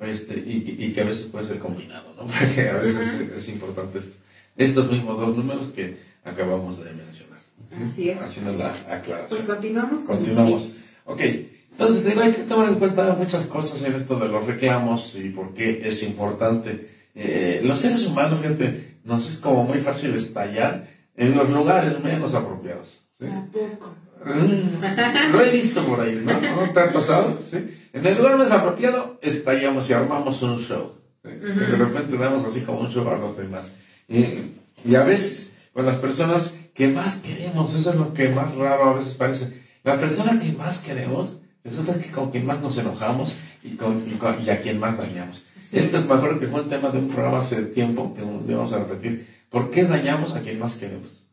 este, 0.00 0.34
y, 0.34 0.76
y, 0.78 0.92
que 0.92 1.02
a 1.02 1.04
veces 1.04 1.26
puede 1.26 1.46
ser 1.46 1.58
combinado, 1.58 2.12
¿no? 2.14 2.26
Porque 2.26 2.68
a 2.68 2.74
veces 2.74 3.20
es, 3.20 3.38
es, 3.38 3.48
importante 3.48 4.00
esto. 4.00 4.16
estos 4.56 4.90
mismos 4.90 5.18
dos 5.18 5.36
números 5.36 5.68
que 5.74 5.98
acabamos 6.24 6.82
de 6.82 6.92
mencionar. 6.92 7.38
Así 7.82 8.10
es. 8.10 8.20
Haciendo 8.20 8.52
la 8.54 8.70
aclaración. 8.70 9.28
Pues 9.28 9.42
continuamos 9.44 10.00
con 10.00 10.16
Continuamos. 10.16 10.72
Ok, 11.04 11.20
entonces 11.72 12.04
digo, 12.04 12.20
hay 12.20 12.32
que 12.32 12.42
tomar 12.42 12.68
en 12.68 12.76
cuenta 12.76 13.14
muchas 13.14 13.46
cosas 13.46 13.82
en 13.82 13.94
esto 13.94 14.18
de 14.18 14.28
los 14.28 14.46
reclamos 14.46 15.16
y 15.16 15.30
por 15.30 15.54
qué 15.54 15.82
es 15.84 16.02
importante. 16.02 16.90
Eh, 17.14 17.60
los 17.64 17.80
seres 17.80 18.06
humanos, 18.06 18.42
gente, 18.42 18.98
nos 19.04 19.28
es 19.28 19.38
como 19.38 19.64
muy 19.64 19.78
fácil 19.78 20.14
estallar 20.14 20.88
en 21.16 21.36
los 21.36 21.48
lugares 21.50 22.02
menos 22.02 22.34
apropiados. 22.34 23.04
¿sí? 23.18 23.26
¿A 23.26 23.46
poco? 23.52 23.94
Lo 24.24 25.40
he 25.40 25.50
visto 25.50 25.84
por 25.84 26.00
ahí, 26.00 26.22
¿no? 26.24 26.32
¿No 26.40 26.72
te 26.72 26.80
ha 26.80 26.92
pasado? 26.92 27.38
¿Sí? 27.50 27.76
En 27.92 28.06
el 28.06 28.16
lugar 28.16 28.38
más 28.38 28.50
apropiado 28.50 29.18
estallamos 29.20 29.88
y 29.90 29.92
armamos 29.92 30.42
un 30.42 30.60
show. 30.60 30.92
¿sí? 31.22 31.28
Uh 31.28 31.44
-huh. 31.44 31.66
De 31.70 31.76
repente 31.76 32.16
damos 32.16 32.44
así 32.44 32.60
como 32.60 32.80
un 32.80 32.90
show 32.90 33.08
a 33.08 33.18
los 33.18 33.36
demás. 33.36 33.72
Y, 34.08 34.24
y, 34.84 34.94
a 34.94 35.02
veces, 35.02 35.50
con 35.72 35.86
las 35.86 35.96
personas 35.96 36.54
que 36.74 36.88
más 36.88 37.18
queremos, 37.18 37.74
eso 37.74 37.90
es 37.90 37.96
lo 37.96 38.12
que 38.14 38.28
más 38.28 38.54
raro 38.54 38.90
a 38.90 38.94
veces 38.94 39.14
parece. 39.14 39.62
La 39.84 39.98
persona 39.98 40.38
que 40.40 40.52
más 40.52 40.78
queremos, 40.78 41.38
resulta 41.64 41.98
que 41.98 42.10
con 42.10 42.30
quien 42.30 42.46
más 42.46 42.60
nos 42.60 42.78
enojamos 42.78 43.34
y, 43.62 43.76
con, 43.76 44.04
y, 44.08 44.14
con, 44.16 44.40
y 44.40 44.50
a 44.50 44.60
quien 44.60 44.78
más 44.78 44.96
dañamos. 44.96 45.42
Sí. 45.62 45.78
Esto 45.78 45.98
es 45.98 46.06
mejor 46.06 46.38
que 46.38 46.46
fue 46.46 46.60
un 46.62 46.68
tema 46.68 46.90
de 46.90 46.98
un 46.98 47.08
programa 47.08 47.38
hace 47.38 47.62
tiempo, 47.66 48.14
que 48.14 48.22
vamos 48.22 48.72
a 48.72 48.78
repetir. 48.78 49.26
¿Por 49.50 49.70
qué 49.70 49.84
dañamos 49.84 50.34
a 50.34 50.40
quien 50.40 50.58
más 50.58 50.76
queremos? 50.76 51.26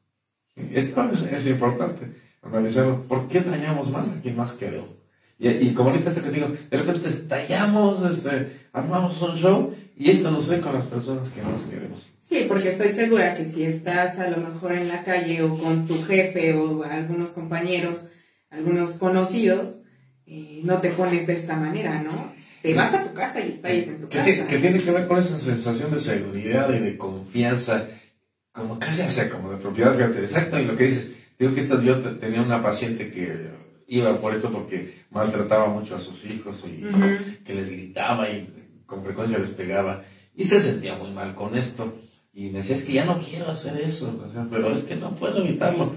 Esto 0.55 1.09
es, 1.13 1.21
es 1.21 1.47
importante 1.47 2.28
analizarlo. 2.41 3.03
¿Por 3.03 3.27
qué 3.27 3.41
dañamos 3.41 3.89
más 3.91 4.09
a 4.09 4.21
quien 4.21 4.37
más 4.37 4.53
queremos? 4.53 4.89
Y, 5.37 5.47
y 5.49 5.73
como 5.73 5.89
ahorita 5.89 6.11
te 6.11 6.31
digo, 6.31 6.47
de 6.69 6.77
repente 6.77 7.09
estallamos, 7.09 8.03
este, 8.11 8.67
armamos 8.73 9.21
un 9.21 9.37
show 9.37 9.73
y 9.95 10.11
esto 10.11 10.31
no 10.31 10.41
sé 10.41 10.59
con 10.59 10.73
las 10.73 10.85
personas 10.85 11.29
que 11.29 11.41
más 11.41 11.61
queremos. 11.69 12.07
Sí, 12.19 12.45
porque 12.47 12.69
estoy 12.69 12.89
segura 12.89 13.33
que 13.35 13.43
si 13.43 13.63
estás 13.63 14.19
a 14.19 14.29
lo 14.29 14.37
mejor 14.37 14.73
en 14.73 14.87
la 14.87 15.03
calle 15.03 15.41
o 15.41 15.57
con 15.57 15.87
tu 15.87 16.01
jefe 16.01 16.53
o 16.53 16.83
algunos 16.83 17.31
compañeros, 17.31 18.07
algunos 18.49 18.91
conocidos, 18.93 19.81
eh, 20.25 20.61
no 20.63 20.79
te 20.79 20.89
pones 20.89 21.25
de 21.25 21.33
esta 21.33 21.55
manera, 21.55 22.03
¿no? 22.03 22.31
Te 22.61 22.73
vas 22.73 22.93
a 22.93 23.03
tu 23.03 23.13
casa 23.13 23.39
y 23.43 23.49
estallas 23.49 23.87
en 23.87 24.01
tu 24.01 24.09
que 24.09 24.17
casa. 24.17 24.47
que 24.47 24.57
tiene 24.57 24.79
que 24.79 24.91
ver 24.91 25.07
con 25.07 25.17
esa 25.17 25.39
sensación 25.39 25.91
de 25.91 25.99
seguridad 25.99 26.71
y 26.73 26.79
de 26.79 26.97
confianza, 26.97 27.87
como 28.51 28.77
casi 28.77 29.01
hacia 29.01 29.29
como 29.29 29.51
de 29.51 29.57
propiedad, 29.57 29.95
fíjate, 29.95 30.19
exacto, 30.19 30.59
y 30.59 30.65
lo 30.65 30.75
que 30.75 30.83
dices, 30.85 31.15
digo 31.39 31.55
que 31.55 31.61
esta, 31.61 31.81
yo 31.81 31.97
tenía 32.17 32.41
una 32.41 32.61
paciente 32.61 33.09
que 33.11 33.49
iba 33.87 34.13
por 34.19 34.35
esto 34.35 34.51
porque 34.51 35.05
maltrataba 35.09 35.67
mucho 35.67 35.95
a 35.95 35.99
sus 35.99 36.25
hijos 36.25 36.63
y 36.67 36.85
uh 36.85 36.91
-huh. 36.91 37.43
que 37.43 37.55
les 37.55 37.71
gritaba 37.71 38.29
y 38.29 38.81
con 38.85 39.03
frecuencia 39.03 39.39
les 39.39 39.51
pegaba 39.51 40.03
y 40.35 40.43
se 40.43 40.59
sentía 40.59 40.95
muy 40.95 41.11
mal 41.11 41.33
con 41.33 41.57
esto 41.57 41.93
y 42.33 42.49
me 42.49 42.59
decía 42.59 42.75
es 42.75 42.83
que 42.83 42.93
ya 42.93 43.05
no 43.05 43.19
quiero 43.21 43.49
hacer 43.49 43.79
eso, 43.81 44.21
o 44.25 44.31
sea, 44.31 44.47
pero 44.49 44.69
es 44.69 44.83
que 44.83 44.95
no 44.95 45.11
puedo 45.15 45.43
evitarlo. 45.43 45.93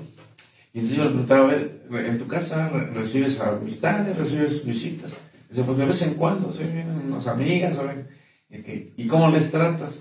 Y 0.72 0.78
entonces 0.78 0.96
yo 0.96 1.04
le 1.04 1.10
preguntaba, 1.10 1.42
a 1.42 1.46
ver, 1.46 1.82
en 1.90 2.18
tu 2.18 2.26
casa 2.26 2.68
recibes 2.94 3.38
amistades, 3.40 4.16
recibes 4.16 4.64
visitas. 4.64 5.12
Dice, 5.50 5.64
pues 5.64 5.76
de 5.76 5.84
vez 5.84 6.02
en 6.02 6.14
cuando, 6.14 6.50
¿sí? 6.50 6.64
vienen 6.64 7.12
unas 7.12 7.26
amigas, 7.26 7.76
¿saben? 7.76 8.08
¿Y, 8.48 9.02
¿Y 9.04 9.06
cómo 9.06 9.30
les 9.30 9.50
tratas? 9.50 9.94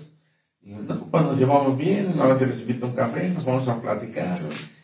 Y 0.62 0.70
no, 0.70 1.10
pues 1.10 1.22
nos 1.22 1.38
llevamos 1.38 1.76
bien, 1.76 2.14
a 2.18 2.26
veces 2.26 2.48
les 2.48 2.60
invito 2.60 2.86
a 2.86 2.88
un 2.88 2.96
café, 2.96 3.28
nos 3.28 3.44
vamos 3.44 3.68
a 3.68 3.80
platicar. 3.80 4.40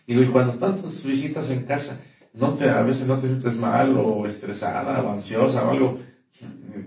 Digo, 0.09 0.23
y 0.23 0.27
cuando 0.27 0.55
tantas 0.55 1.05
visitas 1.05 1.51
en 1.51 1.65
casa, 1.65 2.01
no 2.33 2.55
te, 2.55 2.69
a 2.69 2.83
veces 2.83 3.07
no 3.07 3.19
te 3.19 3.29
sientes 3.29 3.55
mal 3.55 3.95
o 3.97 4.27
estresada 4.27 5.03
o 5.03 5.13
ansiosa 5.13 5.65
o 5.65 5.71
algo. 5.71 6.01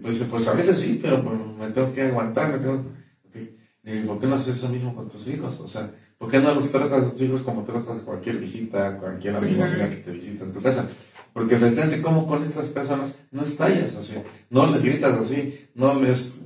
Pues, 0.02 0.24
pues 0.24 0.48
a 0.48 0.54
veces 0.54 0.80
sí, 0.80 1.00
pero 1.02 1.24
pues, 1.24 1.40
me 1.60 1.70
tengo 1.70 1.94
que 1.94 2.02
aguantar, 2.02 2.52
me 2.52 2.58
tengo 2.58 2.84
okay. 3.30 3.56
Digo, 3.84 4.14
¿por 4.14 4.22
qué 4.22 4.28
no 4.28 4.36
haces 4.36 4.56
eso 4.56 4.70
mismo 4.70 4.96
con 4.96 5.08
tus 5.08 5.28
hijos? 5.28 5.60
O 5.60 5.68
sea, 5.68 5.92
¿Por 6.22 6.30
qué 6.30 6.38
no 6.38 6.54
los 6.54 6.72
tratas 6.72 7.02
a 7.04 7.10
tus 7.10 7.20
hijos 7.20 7.42
como 7.42 7.64
tratas 7.64 7.98
a 7.98 8.06
cualquier 8.06 8.38
visita, 8.38 8.96
cualquier 8.98 9.38
amigo 9.38 9.64
amiga 9.64 9.90
que 9.90 9.96
te 9.96 10.12
visita 10.12 10.46
en 10.46 10.54
tu 10.54 10.62
casa? 10.62 10.88
Porque 11.34 11.56
efectivamente, 11.56 12.00
como 12.00 12.28
con 12.28 12.44
estas 12.44 12.68
personas 12.68 13.16
no 13.32 13.44
estallas 13.44 13.96
así, 13.96 14.14
no 14.52 14.72
les 14.72 14.84
gritas 14.84 15.18
así, 15.18 15.68
no 15.74 16.00
les... 16.00 16.42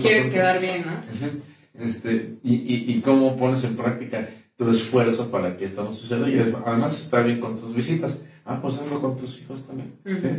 Quieres 0.00 0.32
quedar 0.32 0.58
bien, 0.60 0.82
¿no? 0.86 1.84
este, 1.84 2.38
y, 2.42 2.54
y, 2.54 2.84
y 2.94 3.00
cómo 3.02 3.36
pones 3.36 3.62
en 3.64 3.76
práctica 3.76 4.26
tu 4.58 4.68
esfuerzo 4.70 5.30
para 5.30 5.56
que 5.56 5.64
esto 5.64 5.84
no 5.84 5.92
suceda 5.92 6.28
y 6.28 6.38
además 6.38 7.00
está 7.00 7.20
bien 7.20 7.40
con 7.40 7.58
tus 7.58 7.74
visitas. 7.74 8.18
Ah, 8.44 8.58
pues 8.60 8.78
hazlo 8.78 9.00
con 9.00 9.16
tus 9.16 9.40
hijos 9.40 9.66
también. 9.66 9.98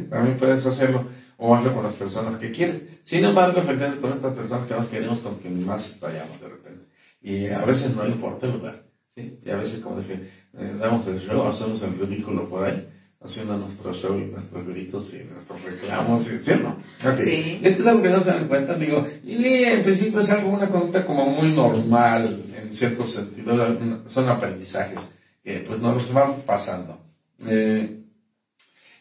También 0.10 0.38
puedes 0.38 0.66
hacerlo 0.66 1.06
o 1.38 1.56
hazlo 1.56 1.74
con 1.74 1.84
las 1.84 1.94
personas 1.94 2.38
que 2.38 2.52
quieres. 2.52 2.86
Sin 3.06 3.24
embargo, 3.24 3.62
efectivamente, 3.62 4.02
con 4.02 4.14
estas 4.14 4.34
personas 4.34 4.68
que 4.68 4.76
más 4.76 4.88
queremos, 4.88 5.20
con 5.20 5.36
quien 5.36 5.66
más 5.66 5.90
estallamos 5.90 6.40
de 6.42 6.50
repente. 6.50 6.86
Y 7.22 7.48
a 7.48 7.64
veces 7.64 7.96
no 7.96 8.06
importa 8.06 8.48
el 8.48 8.54
lugar. 8.54 8.84
¿sí? 9.16 9.40
Y 9.44 9.50
a 9.50 9.56
veces, 9.56 9.80
como 9.80 10.00
dije, 10.00 10.30
eh, 10.58 10.76
damos 10.78 11.08
el 11.08 11.20
show, 11.20 11.48
hacemos 11.48 11.82
el 11.84 11.98
ridículo 11.98 12.50
por 12.50 12.66
ahí 12.66 12.88
haciendo 13.22 13.58
nuestro 13.58 13.94
show 13.94 14.18
y 14.18 14.26
nuestros 14.26 14.66
gritos 14.66 15.14
y 15.14 15.26
nuestros 15.26 15.62
reclamos, 15.62 16.24
¿sí 16.24 16.52
o 16.52 16.58
no? 16.58 16.78
Okay. 17.12 17.60
Esto 17.64 17.82
es 17.82 17.88
algo 17.88 18.02
que 18.02 18.10
no 18.10 18.20
se 18.22 18.30
dan 18.30 18.48
cuenta, 18.48 18.76
digo, 18.76 19.06
y 19.24 19.46
en 19.64 19.84
principio 19.84 20.22
es 20.22 20.30
algo, 20.30 20.50
una 20.50 20.70
conducta 20.70 21.06
como 21.06 21.26
muy 21.26 21.52
normal, 21.52 22.46
en 22.56 22.74
cierto 22.74 23.06
sentido, 23.06 23.78
son 24.08 24.30
aprendizajes 24.30 25.02
que 25.44 25.60
pues 25.68 25.80
nos 25.80 26.14
van 26.14 26.42
pasando. 26.46 26.98
Eh, 27.46 28.04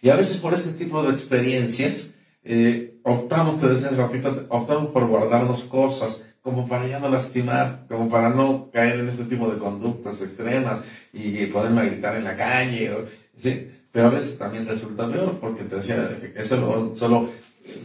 y 0.02 0.08
a 0.08 0.16
veces 0.16 0.38
por 0.38 0.54
ese 0.54 0.72
tipo 0.72 1.02
de 1.02 1.12
experiencias, 1.12 2.08
eh, 2.42 2.98
optamos, 3.04 3.60
te 3.60 3.68
decía 3.68 3.90
ratito, 3.90 4.46
optamos 4.48 4.90
por 4.90 5.06
guardarnos 5.06 5.64
cosas, 5.64 6.22
como 6.42 6.66
para 6.66 6.88
ya 6.88 6.98
no 6.98 7.08
lastimar, 7.08 7.84
como 7.88 8.08
para 8.08 8.30
no 8.30 8.70
caer 8.72 9.00
en 9.00 9.08
este 9.08 9.24
tipo 9.24 9.50
de 9.50 9.58
conductas 9.58 10.20
extremas 10.22 10.82
y 11.12 11.46
poderme 11.46 11.86
gritar 11.86 12.16
en 12.16 12.24
la 12.24 12.36
calle, 12.36 12.92
¿sí? 13.36 13.68
Pero 13.92 14.06
a 14.06 14.10
veces 14.10 14.36
también 14.36 14.66
resulta 14.66 15.10
peor 15.10 15.38
porque 15.40 15.64
te 15.64 15.76
decía, 15.76 16.18
eso 16.36 16.94
solo, 16.94 17.30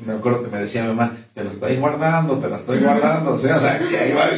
me 0.05 0.13
acuerdo 0.13 0.43
que 0.43 0.49
me 0.49 0.59
decía 0.59 0.83
mi 0.83 0.89
mamá, 0.89 1.17
te 1.33 1.43
lo 1.43 1.51
estoy 1.51 1.77
guardando, 1.77 2.37
te 2.37 2.49
lo 2.49 2.55
estoy 2.57 2.79
guardando, 2.79 3.33
o 3.33 3.37
sea, 3.37 3.57
o 3.57 3.59
sea 3.61 3.79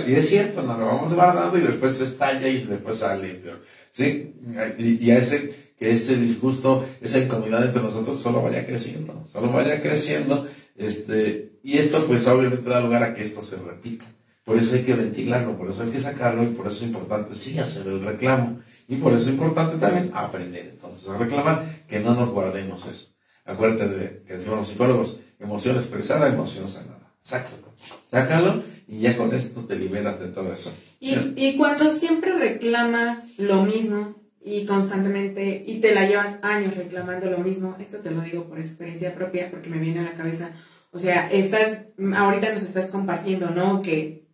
y 0.07 0.13
es 0.13 0.29
cierto, 0.29 0.61
nos 0.61 0.77
lo 0.77 0.85
vamos 0.85 1.13
guardando 1.13 1.57
y 1.57 1.61
después 1.61 1.97
se 1.97 2.05
estalla 2.05 2.47
y 2.47 2.63
después 2.63 2.99
sale 2.99 3.29
peor, 3.35 3.63
¿sí? 3.91 4.35
Y, 4.77 5.05
y 5.05 5.11
a 5.11 5.17
ese, 5.17 5.73
que 5.77 5.91
ese 5.91 6.17
disgusto, 6.17 6.85
esa 7.01 7.19
incomodidad 7.19 7.65
entre 7.65 7.81
nosotros 7.81 8.19
solo 8.19 8.41
vaya 8.41 8.65
creciendo, 8.65 9.25
solo 9.31 9.51
vaya 9.51 9.81
creciendo, 9.81 10.47
este, 10.77 11.59
y 11.63 11.77
esto 11.77 12.05
pues 12.05 12.27
obviamente 12.27 12.69
da 12.69 12.79
lugar 12.79 13.03
a 13.03 13.13
que 13.13 13.23
esto 13.23 13.43
se 13.43 13.55
repita. 13.57 14.05
Por 14.43 14.57
eso 14.57 14.75
hay 14.75 14.83
que 14.83 14.93
ventilarlo, 14.93 15.57
por 15.57 15.71
eso 15.71 15.81
hay 15.81 15.89
que 15.89 15.99
sacarlo 15.99 16.43
y 16.43 16.47
por 16.47 16.67
eso 16.67 16.77
es 16.77 16.83
importante 16.83 17.33
sí 17.33 17.57
hacer 17.57 17.87
el 17.87 18.03
reclamo. 18.03 18.59
Y 18.87 18.97
por 18.97 19.13
eso 19.13 19.23
es 19.23 19.29
importante 19.29 19.77
también 19.77 20.11
aprender 20.13 20.67
entonces 20.73 21.09
a 21.09 21.17
reclamar, 21.17 21.85
que 21.87 21.99
no 21.99 22.13
nos 22.13 22.29
guardemos 22.29 22.85
eso. 22.87 23.07
Acuérdate 23.45 23.89
de 23.89 24.23
que 24.23 24.37
decimos 24.37 24.59
los 24.59 24.67
psicólogos, 24.67 25.21
emoción 25.39 25.77
expresada, 25.77 26.27
emoción 26.27 26.69
sanada. 26.69 27.13
Sácalo, 27.21 27.73
sácalo 28.11 28.63
y 28.87 28.99
ya 28.99 29.17
con 29.17 29.33
esto 29.33 29.61
te 29.61 29.75
liberas 29.75 30.19
de 30.19 30.27
todo 30.27 30.53
eso. 30.53 30.71
Y, 30.99 31.15
y 31.35 31.57
cuando 31.57 31.89
siempre 31.89 32.37
reclamas 32.37 33.25
lo 33.37 33.63
mismo 33.63 34.15
y 34.43 34.65
constantemente, 34.65 35.63
y 35.65 35.79
te 35.79 35.95
la 35.95 36.07
llevas 36.07 36.37
años 36.43 36.75
reclamando 36.75 37.29
lo 37.31 37.39
mismo, 37.39 37.75
esto 37.79 37.97
te 37.97 38.11
lo 38.11 38.21
digo 38.21 38.45
por 38.45 38.59
experiencia 38.59 39.15
propia 39.15 39.49
porque 39.49 39.69
me 39.69 39.79
viene 39.79 40.01
a 40.01 40.03
la 40.03 40.13
cabeza, 40.13 40.51
o 40.91 40.99
sea, 40.99 41.27
estás, 41.31 41.79
ahorita 42.15 42.53
nos 42.53 42.61
estás 42.61 42.89
compartiendo, 42.89 43.49
¿no? 43.49 43.81
Que, 43.81 44.27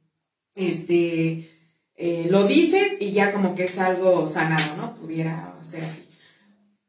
este, 0.54 1.49
eh, 2.04 2.28
lo 2.32 2.47
dices 2.47 2.97
y 2.99 3.12
ya 3.12 3.32
como 3.32 3.54
que 3.54 3.66
es 3.66 3.78
algo 3.78 4.26
sanado, 4.26 4.76
¿no? 4.76 4.95
Pudiera 4.95 5.54
ser 5.62 5.84
así. 5.84 6.10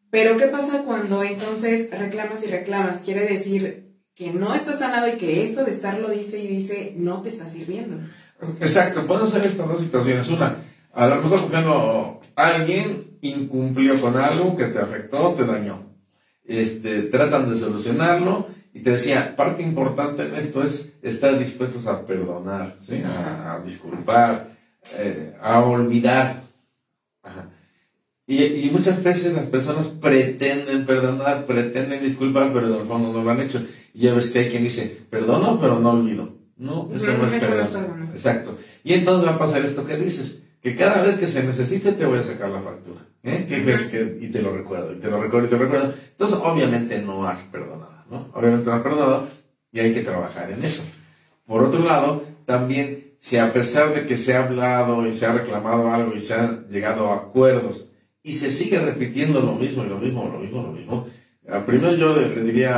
Pero 0.09 0.39
¿qué 0.39 0.47
pasa 0.47 0.85
cuando 0.85 1.23
entonces 1.23 1.91
reclamas 1.91 2.43
y 2.45 2.47
reclamas? 2.47 3.03
Quiere 3.03 3.27
decir 3.27 3.93
que 4.15 4.31
no 4.31 4.55
está 4.55 4.75
sanado 4.75 5.09
y 5.09 5.19
que 5.19 5.43
esto 5.45 5.67
de 5.67 5.73
estarlo 5.73 6.09
dice 6.09 6.39
y 6.39 6.47
dice 6.47 6.95
no 6.97 7.21
te 7.21 7.29
está 7.29 7.45
sirviendo. 7.45 7.99
Exacto, 8.63 9.07
pueden 9.07 9.29
ser 9.29 9.45
estas 9.45 9.69
dos 9.69 9.81
situaciones. 9.81 10.29
Una, 10.29 10.57
a 10.95 11.07
lo 11.07 11.17
mejor, 11.17 11.43
por 11.43 11.53
ejemplo, 11.53 12.21
alguien 12.35 13.19
incumplió 13.21 14.01
con 14.01 14.17
algo 14.17 14.57
que 14.57 14.65
te 14.65 14.79
afectó, 14.79 15.35
te 15.35 15.45
dañó. 15.45 15.91
Este, 16.47 17.03
tratan 17.03 17.51
de 17.51 17.61
solucionarlo 17.61 18.47
y 18.73 18.81
te 18.81 18.93
decía, 18.93 19.37
parte 19.37 19.63
importante 19.63 20.23
en 20.23 20.37
esto 20.37 20.63
es 20.63 20.91
estar 21.03 21.39
dispuestos 21.39 21.87
a 21.87 22.07
perdonar, 22.07 22.77
¿sí? 22.89 23.03
a 23.05 23.61
disculpar, 23.63 24.52
eh, 24.97 25.37
a 25.41 25.61
olvidar. 25.61 26.43
Y, 28.27 28.71
muchas 28.73 29.03
veces 29.03 29.35
las 29.35 29.47
personas 29.47 29.89
pretenden 29.89 30.87
perdonar, 30.87 31.45
pretenden 31.45 32.03
disculpar, 32.03 32.53
pero 32.53 32.69
en 32.69 32.81
el 32.81 32.87
fondo 32.87 33.13
no 33.13 33.23
lo 33.23 33.31
han 33.31 33.41
hecho. 33.41 33.63
Y 33.93 34.03
ya 34.03 34.15
ves 34.15 34.31
que 34.31 34.39
hay 34.39 34.51
quien 34.51 34.65
dice, 34.65 35.03
perdono, 35.11 35.61
pero 35.61 35.79
no 35.79 35.91
olvido. 35.91 36.35
No, 36.57 36.91
eso 36.95 37.13
no, 37.19 37.27
es 37.27 37.45
perdón. 37.45 38.11
Exacto. 38.13 38.59
Y 38.85 38.95
entonces 38.95 39.29
va 39.29 39.35
a 39.35 39.39
pasar 39.39 39.65
esto 39.65 39.85
que 39.87 39.97
dices, 39.97 40.39
que 40.63 40.77
cada 40.77 41.03
vez 41.03 41.17
que 41.17 41.27
se 41.27 41.43
necesite 41.43 41.93
te 41.93 42.07
voy 42.07 42.21
a 42.21 42.23
sacar 42.23 42.51
la 42.51 42.63
factura. 42.63 43.01
¿eh? 43.23 43.47
y 44.21 44.29
te 44.29 44.43
lo 44.43 44.57
recuerdo, 44.57 44.93
y 44.95 44.97
te 44.97 45.11
lo 45.11 45.23
recuerdo, 45.23 45.47
y 45.47 45.51
te 45.51 45.57
lo 45.57 45.65
recuerdo. 45.65 45.95
Entonces, 46.11 46.39
obviamente 46.43 47.03
no 47.03 47.27
has 47.27 47.39
perdonado, 47.51 48.05
¿no? 48.11 48.29
Obviamente 48.35 48.67
no 48.67 48.77
has 48.77 48.83
perdonado 48.83 49.29
y 49.73 49.81
hay 49.81 49.93
que 49.93 50.03
trabajar 50.03 50.51
en 50.51 50.63
eso. 50.65 50.85
Por 51.47 51.65
otro 51.65 51.85
lado, 51.85 52.25
también 52.47 53.12
si 53.23 53.37
a 53.37 53.53
pesar 53.53 53.95
de 53.95 54.05
que 54.05 54.19
se 54.19 54.35
ha 54.35 54.45
hablado 54.45 55.07
y 55.07 55.15
se 55.15 55.27
ha 55.27 55.33
reclamado 55.33 55.89
algo 55.89 56.13
y 56.13 56.21
se 56.21 56.35
ha 56.35 56.67
llegado 56.69 57.09
a 57.09 57.19
acuerdos 57.19 57.87
y 58.21 58.33
se 58.33 58.51
sigue 58.51 58.81
repitiendo 58.81 59.41
lo 59.41 59.55
mismo 59.55 59.85
y 59.85 59.89
lo 59.89 59.99
mismo, 59.99 60.29
lo 60.29 60.41
mismo, 60.41 60.61
lo 60.61 60.73
mismo, 60.73 61.07
primero 61.65 61.95
yo 61.95 62.17
le 62.17 62.43
diría 62.43 62.77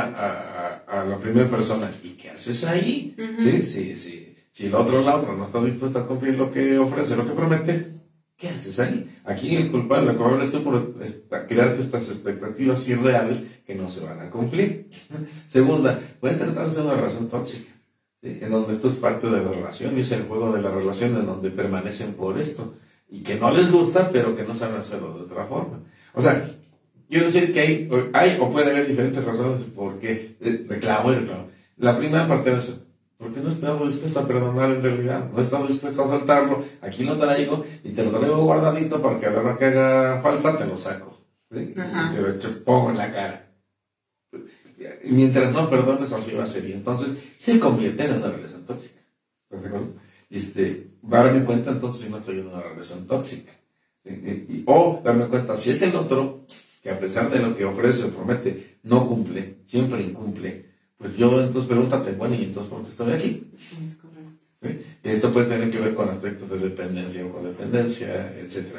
a, 0.87 1.03
la 1.03 1.17
primera 1.17 1.49
persona, 1.49 1.89
¿y 2.03 2.09
qué 2.09 2.29
haces 2.29 2.63
ahí? 2.63 3.15
Sí, 3.39 3.61
sí, 3.63 3.97
sí. 3.97 4.35
Si 4.51 4.67
el 4.67 4.75
otro, 4.75 5.01
la 5.01 5.15
otra 5.15 5.33
no 5.33 5.45
está 5.45 5.63
dispuesta 5.63 6.01
a 6.01 6.05
cumplir 6.05 6.35
lo 6.35 6.51
que 6.51 6.77
ofrece, 6.77 7.15
lo 7.15 7.25
que 7.25 7.33
promete, 7.33 7.87
¿qué 8.37 8.49
haces 8.49 8.79
ahí? 8.79 9.17
Aquí 9.25 9.55
el 9.55 9.71
culpable, 9.71 10.11
el 10.11 10.17
culpable 10.17 10.45
es 10.45 10.51
tú 10.51 10.63
por 10.63 10.93
crearte 11.47 11.81
estas 11.81 12.07
expectativas 12.09 12.87
irreales 12.87 13.43
que 13.65 13.73
no 13.73 13.89
se 13.89 14.05
van 14.05 14.19
a 14.19 14.29
cumplir. 14.29 14.91
Segunda, 15.49 15.99
puede 16.19 16.35
tratarse 16.35 16.81
de 16.81 16.85
una 16.85 16.95
razón 16.95 17.29
tóxica 17.29 17.74
en 18.21 18.49
donde 18.49 18.73
esto 18.73 18.89
es 18.89 18.95
parte 18.95 19.27
de 19.27 19.43
la 19.43 19.51
relación 19.51 19.97
y 19.97 20.01
es 20.01 20.11
el 20.11 20.23
juego 20.23 20.51
de 20.53 20.61
la 20.61 20.71
relación 20.71 21.15
en 21.15 21.25
donde 21.25 21.51
permanecen 21.51 22.13
por 22.13 22.39
esto 22.39 22.75
y 23.07 23.21
que 23.21 23.35
no 23.35 23.51
les 23.51 23.71
gusta 23.71 24.09
pero 24.11 24.35
que 24.35 24.43
no 24.43 24.55
saben 24.55 24.77
hacerlo 24.77 25.13
de 25.13 25.23
otra 25.25 25.45
forma. 25.45 25.79
O 26.13 26.21
sea, 26.21 26.49
quiero 27.07 27.25
decir 27.25 27.53
que 27.53 27.59
hay, 27.59 27.89
hay 28.13 28.37
o 28.39 28.49
puede 28.49 28.71
haber 28.71 28.87
diferentes 28.87 29.23
razones 29.23 29.61
por 29.75 29.99
qué 29.99 30.35
reclamo 30.67 31.11
y 31.11 31.15
reclamo. 31.15 31.47
La 31.77 31.97
primera 31.97 32.27
parte 32.27 32.51
es 32.53 32.69
eso, 32.69 32.83
porque 33.17 33.41
no 33.41 33.49
he 33.49 33.51
estado 33.51 33.85
dispuesto 33.85 34.19
a 34.19 34.27
perdonar 34.27 34.71
en 34.71 34.81
realidad, 34.81 35.29
no 35.31 35.39
he 35.39 35.43
estado 35.43 35.67
dispuesto 35.67 36.03
a 36.03 36.07
soltarlo, 36.07 36.63
aquí 36.81 37.03
lo 37.03 37.17
traigo 37.17 37.65
y 37.83 37.89
te 37.89 38.03
lo 38.03 38.11
traigo 38.11 38.43
guardadito 38.43 39.01
para 39.01 39.19
que 39.19 39.25
a 39.27 39.31
la 39.31 39.39
hora 39.41 39.57
que 39.57 39.65
haga 39.65 40.21
falta 40.21 40.57
te 40.57 40.65
lo 40.65 40.77
saco. 40.77 41.19
¿sí? 41.51 41.59
Y 41.59 41.73
te 41.73 42.47
lo 42.47 42.63
pongo 42.63 42.91
en 42.91 42.97
la 42.97 43.11
cara 43.11 43.44
mientras 45.05 45.51
no 45.53 45.69
perdones, 45.69 46.11
así 46.11 46.33
va 46.33 46.43
a 46.43 46.47
ser. 46.47 46.69
Y 46.69 46.73
entonces 46.73 47.17
se 47.37 47.59
convierte 47.59 48.05
en 48.05 48.15
una 48.15 48.31
relación 48.31 48.65
tóxica. 48.65 49.01
¿Estás 49.43 49.61
de 49.61 49.67
acuerdo? 49.67 49.93
Este, 50.29 50.87
darme 51.01 51.43
cuenta 51.45 51.71
entonces 51.71 52.03
si 52.03 52.09
no 52.09 52.17
estoy 52.17 52.39
en 52.39 52.47
una 52.47 52.61
relación 52.61 53.05
tóxica. 53.07 53.51
o 54.65 55.01
darme 55.03 55.27
cuenta 55.27 55.57
si 55.57 55.71
es 55.71 55.81
el 55.81 55.95
otro 55.95 56.45
que 56.81 56.91
a 56.91 56.99
pesar 56.99 57.31
de 57.31 57.39
lo 57.39 57.55
que 57.55 57.65
ofrece 57.65 58.03
o 58.03 58.09
promete, 58.09 58.77
no 58.83 59.07
cumple, 59.07 59.57
siempre 59.65 60.03
incumple, 60.03 60.65
pues 60.97 61.17
yo 61.17 61.41
entonces 61.41 61.67
pregúntate, 61.67 62.11
bueno, 62.11 62.35
¿y 62.35 62.43
entonces 62.43 62.71
por 62.71 62.83
qué 62.83 62.89
estoy 62.91 63.13
aquí? 63.13 63.51
Es 63.83 63.95
correcto. 63.95 64.45
¿Sí? 64.61 64.85
Y 65.03 65.09
esto 65.09 65.31
puede 65.31 65.47
tener 65.47 65.71
que 65.71 65.79
ver 65.79 65.95
con 65.95 66.09
aspectos 66.09 66.47
de 66.49 66.59
dependencia 66.59 67.25
o 67.25 67.31
codependencia, 67.31 68.31
etc. 68.37 68.77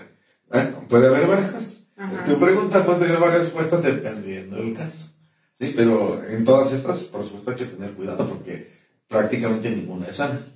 ¿Ah? 0.50 0.80
Puede 0.88 1.08
haber 1.08 1.26
varias 1.26 1.50
cosas. 1.50 1.80
Tu 2.26 2.38
pregunta 2.38 2.84
puede 2.84 3.00
tener 3.00 3.18
varias 3.18 3.40
respuestas 3.40 3.82
dependiendo 3.82 4.56
del 4.56 4.72
caso. 4.72 5.08
Sí, 5.58 5.72
pero 5.74 6.22
en 6.28 6.44
todas 6.44 6.72
estas, 6.72 7.04
por 7.04 7.24
supuesto, 7.24 7.50
hay 7.50 7.56
que 7.56 7.64
tener 7.64 7.92
cuidado 7.92 8.28
porque 8.28 8.70
prácticamente 9.08 9.70
ninguna 9.70 10.06
es 10.06 10.16
sana. 10.16 10.46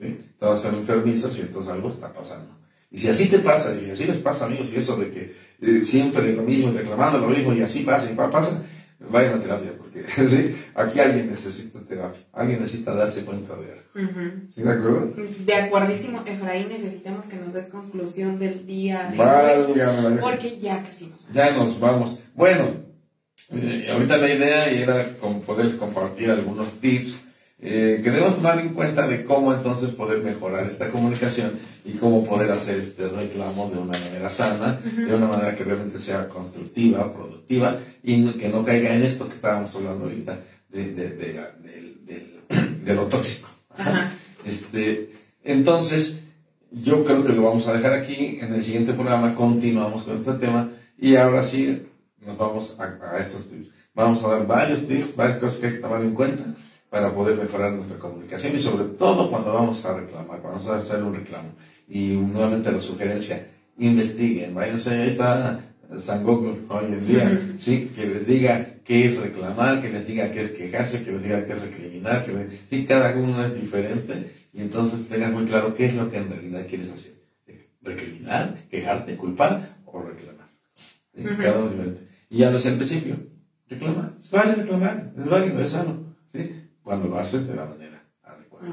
¿sí? 0.00 0.18
Todas 0.38 0.62
son 0.62 0.76
enfermizas 0.76 1.36
y 1.36 1.42
entonces 1.42 1.72
algo 1.72 1.90
está 1.90 2.12
pasando. 2.12 2.56
Y 2.90 2.98
si 2.98 3.08
así 3.08 3.28
te 3.28 3.40
pasa, 3.40 3.74
y 3.74 3.84
si 3.84 3.90
así 3.90 4.04
les 4.04 4.16
pasa, 4.16 4.46
amigos, 4.46 4.68
y 4.72 4.76
eso 4.76 4.96
de 4.96 5.10
que 5.10 5.34
eh, 5.60 5.84
siempre 5.84 6.32
lo 6.32 6.42
mismo, 6.42 6.72
reclamando 6.72 7.18
lo 7.18 7.28
mismo, 7.28 7.52
y 7.52 7.60
así 7.60 7.80
pasa 7.80 8.10
y 8.10 8.14
pasa, 8.14 8.62
vayan 9.10 9.34
a 9.34 9.42
terapia, 9.42 9.72
porque 9.76 10.04
¿sí? 10.28 10.56
aquí 10.74 10.98
alguien 10.98 11.30
necesita 11.30 11.78
terapia, 11.80 12.20
alguien 12.32 12.62
necesita 12.62 12.94
darse 12.94 13.26
cuenta 13.26 13.54
de 13.56 13.72
algo. 13.72 14.48
¿Sí, 14.54 14.62
de 14.62 14.70
acuerdo? 14.70 15.12
De 15.44 15.54
acuerdísimo, 15.54 16.22
Efraín, 16.24 16.70
necesitamos 16.70 17.26
que 17.26 17.36
nos 17.36 17.52
des 17.52 17.68
conclusión 17.68 18.38
del 18.38 18.64
día 18.66 19.10
de 19.12 19.20
hoy, 19.20 20.18
porque 20.18 20.56
ya 20.56 20.82
casi 20.82 21.08
nos 21.08 21.24
vamos. 21.24 21.34
Ya 21.34 21.50
nos 21.50 21.80
vamos. 21.80 22.20
Bueno, 22.34 22.87
eh, 23.52 23.88
ahorita 23.90 24.16
la 24.18 24.34
idea 24.34 24.70
era 24.70 25.16
poder 25.46 25.76
compartir 25.76 26.30
algunos 26.30 26.72
tips 26.80 27.16
eh, 27.60 28.00
que 28.04 28.10
debemos 28.10 28.36
tomar 28.36 28.60
en 28.60 28.74
cuenta 28.74 29.08
de 29.08 29.24
cómo 29.24 29.52
entonces 29.52 29.90
poder 29.90 30.22
mejorar 30.22 30.66
esta 30.66 30.90
comunicación 30.90 31.52
y 31.84 31.92
cómo 31.92 32.24
poder 32.24 32.52
hacer 32.52 32.78
este 32.78 33.08
reclamo 33.08 33.68
de 33.70 33.78
una 33.78 33.98
manera 33.98 34.30
sana, 34.30 34.78
de 34.84 35.12
una 35.12 35.26
manera 35.26 35.56
que 35.56 35.64
realmente 35.64 35.98
sea 35.98 36.28
constructiva, 36.28 37.12
productiva 37.12 37.78
y 38.02 38.32
que 38.34 38.48
no 38.48 38.64
caiga 38.64 38.94
en 38.94 39.02
esto 39.02 39.28
que 39.28 39.34
estábamos 39.34 39.74
hablando 39.74 40.04
ahorita 40.04 40.38
de, 40.68 40.92
de, 40.92 41.08
de, 41.10 42.94
lo 42.94 43.06
tóxico. 43.06 43.48
Este, 44.44 45.10
entonces, 45.42 46.20
yo 46.70 47.02
creo 47.04 47.24
que 47.24 47.32
lo 47.32 47.42
vamos 47.42 47.66
a 47.66 47.72
dejar 47.72 47.94
aquí. 47.94 48.38
En 48.40 48.54
el 48.54 48.62
siguiente 48.62 48.92
programa 48.92 49.34
continuamos 49.34 50.02
con 50.04 50.16
este 50.16 50.34
tema 50.34 50.70
y 50.96 51.16
ahora 51.16 51.42
sí 51.42 51.86
nos 52.28 52.38
vamos 52.38 52.76
a, 52.78 53.18
estos 53.18 53.46
tips. 53.46 53.70
Vamos 53.94 54.22
a 54.22 54.28
dar 54.28 54.46
varios 54.46 54.86
tips, 54.86 55.16
varias 55.16 55.38
cosas 55.38 55.58
que 55.58 55.66
hay 55.66 55.72
que 55.72 55.78
tomar 55.78 56.02
en 56.02 56.14
cuenta 56.14 56.44
para 56.90 57.12
poder 57.12 57.36
mejorar 57.36 57.72
nuestra 57.72 57.98
comunicación 57.98 58.54
y 58.54 58.58
sobre 58.58 58.84
todo 58.84 59.30
cuando 59.30 59.52
vamos 59.52 59.84
a 59.84 59.94
reclamar, 59.94 60.40
cuando 60.40 60.60
vamos 60.60 60.68
a 60.68 60.78
hacer 60.78 61.02
un 61.02 61.14
reclamo. 61.14 61.50
Y 61.88 62.16
nuevamente 62.16 62.70
la 62.70 62.80
sugerencia, 62.80 63.46
investiguen, 63.78 64.54
váyanse, 64.54 64.90
ahí 64.90 65.08
está 65.08 65.60
San 65.98 66.26
hoy 66.26 66.84
en 66.84 67.06
día, 67.06 67.54
sí, 67.56 67.90
que 67.96 68.06
les 68.06 68.26
diga 68.26 68.74
qué 68.84 69.06
es 69.06 69.16
reclamar, 69.16 69.80
que 69.80 69.88
les 69.88 70.06
diga 70.06 70.30
qué 70.30 70.42
es 70.42 70.50
quejarse, 70.50 71.02
que 71.02 71.12
les 71.12 71.22
diga 71.22 71.46
qué 71.46 71.54
es 71.54 71.60
recriminar, 71.62 72.26
que 72.26 72.32
les, 72.32 72.46
sí, 72.68 72.84
cada 72.84 73.16
uno 73.16 73.42
es 73.42 73.54
diferente 73.58 74.48
y 74.52 74.60
entonces 74.60 75.08
tengas 75.08 75.32
muy 75.32 75.46
claro 75.46 75.72
qué 75.74 75.86
es 75.86 75.94
lo 75.94 76.10
que 76.10 76.18
en 76.18 76.28
realidad 76.28 76.66
quieres 76.68 76.92
hacer. 76.92 77.14
Recriminar, 77.80 78.58
quejarte, 78.70 79.16
culpar 79.16 79.78
o 79.86 80.02
reclamar. 80.02 80.48
Cada 81.14 81.58
uno 81.58 81.68
es 81.68 81.72
diferente. 81.72 82.07
Y 82.30 82.38
ya 82.38 82.50
no 82.50 82.58
es 82.58 82.66
el 82.66 82.76
principio. 82.76 83.16
Reclamar, 83.68 84.12
es 84.16 84.30
vale 84.30 84.54
reclamar, 84.54 85.12
es 85.16 85.26
válido, 85.26 85.60
es 85.60 85.70
sano, 85.70 86.14
¿sí? 86.32 86.70
Cuando 86.82 87.08
lo 87.08 87.18
haces 87.18 87.46
de 87.46 87.54
la 87.54 87.66
manera 87.66 88.02
adecuada. 88.22 88.66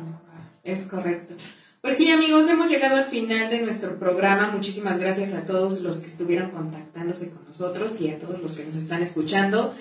Es 0.64 0.84
correcto. 0.84 1.34
Pues 1.82 1.98
sí, 1.98 2.10
amigos, 2.10 2.50
hemos 2.50 2.70
llegado 2.70 2.96
al 2.96 3.06
final 3.06 3.50
de 3.50 3.62
nuestro 3.62 4.00
programa. 4.00 4.50
Muchísimas 4.52 5.00
gracias 5.00 5.34
a 5.34 5.46
todos 5.46 5.82
los 5.82 6.00
que 6.00 6.08
estuvieron 6.08 6.50
contactándose 6.50 7.30
con 7.30 7.46
nosotros 7.46 7.96
y 8.00 8.10
a 8.10 8.18
todos 8.18 8.42
los 8.42 8.54
que 8.54 8.66
nos 8.66 8.76
están 8.76 9.04
escuchando. 9.04 9.74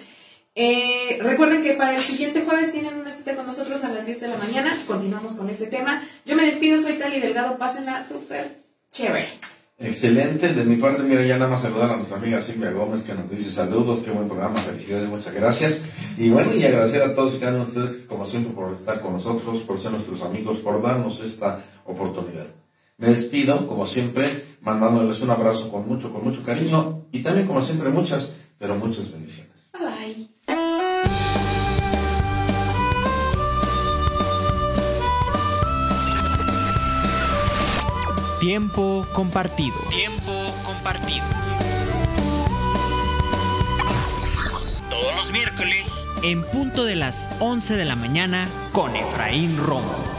Eh, 0.55 1.19
recuerden 1.23 1.63
que 1.63 1.73
para 1.73 1.97
el 1.97 2.03
siguiente 2.03 2.43
jueves 2.43 2.73
tienen 2.73 2.95
una 2.95 3.11
cita 3.11 3.35
con 3.35 3.47
nosotros 3.47 3.83
a 3.85 3.89
las 3.89 4.05
10 4.05 4.21
de 4.21 4.29
la 4.29 4.37
mañana. 4.37 4.77
Continuamos 4.87 5.33
con 5.33 5.49
este 5.49 5.67
tema. 5.67 6.03
Yo 6.27 6.37
me 6.37 6.45
despido, 6.45 6.79
soy 6.79 6.95
Tali 6.95 7.21
Delgado. 7.21 7.57
Pásenla 7.57 8.07
súper 8.07 8.59
chévere. 8.91 9.29
Excelente. 9.79 10.55
De 10.55 10.65
mi 10.65 10.77
parte, 10.77 11.03
mira, 11.03 11.23
ya 11.25 11.37
nada 11.37 11.51
más 11.51 11.63
saludar 11.63 11.91
a 11.91 11.97
nuestra 11.97 12.19
amiga 12.19 12.41
Silvia 12.41 12.71
Gómez 12.71 13.03
que 13.03 13.15
nos 13.15 13.29
dice 13.29 13.51
saludos, 13.51 14.01
qué 14.05 14.11
buen 14.13 14.29
programa, 14.29 14.57
felicidades, 14.57 15.09
muchas 15.09 15.35
gracias. 15.35 15.83
Y 16.17 16.29
bueno, 16.31 16.55
y 16.55 16.65
agradecer 16.65 17.03
a 17.03 17.15
todos 17.15 17.35
y 17.35 17.41
cada 17.41 17.53
uno 17.57 17.65
de 17.65 17.71
ustedes, 17.71 18.07
como 18.07 18.25
siempre, 18.25 18.53
por 18.53 18.73
estar 18.73 19.01
con 19.01 19.15
nosotros, 19.15 19.63
por 19.63 19.81
ser 19.81 19.91
nuestros 19.91 20.23
amigos, 20.23 20.59
por 20.59 20.81
darnos 20.81 21.21
esta 21.21 21.65
oportunidad. 21.85 22.47
Me 22.99 23.09
despido, 23.09 23.67
como 23.67 23.87
siempre, 23.87 24.29
mandándoles 24.61 25.21
un 25.21 25.31
abrazo 25.31 25.71
con 25.73 25.89
mucho, 25.89 26.13
con 26.13 26.23
mucho 26.23 26.45
cariño 26.45 27.07
y 27.11 27.23
también, 27.23 27.49
como 27.49 27.61
siempre, 27.61 27.91
muchas, 27.91 28.37
pero 28.59 28.77
muchas 28.77 29.11
bendiciones. 29.11 29.54
Tiempo 38.45 39.07
compartido. 39.15 39.75
Tiempo 39.89 40.31
compartido. 40.65 41.25
Todos 44.91 45.17
los 45.17 45.33
miércoles. 45.33 45.89
En 46.23 46.43
punto 46.43 46.85
de 46.85 46.95
las 46.95 47.27
11 47.41 47.75
de 47.75 47.87
la 47.87 47.97
mañana 47.97 48.47
con 48.73 48.95
Efraín 48.97 49.57
Romo. 49.57 50.14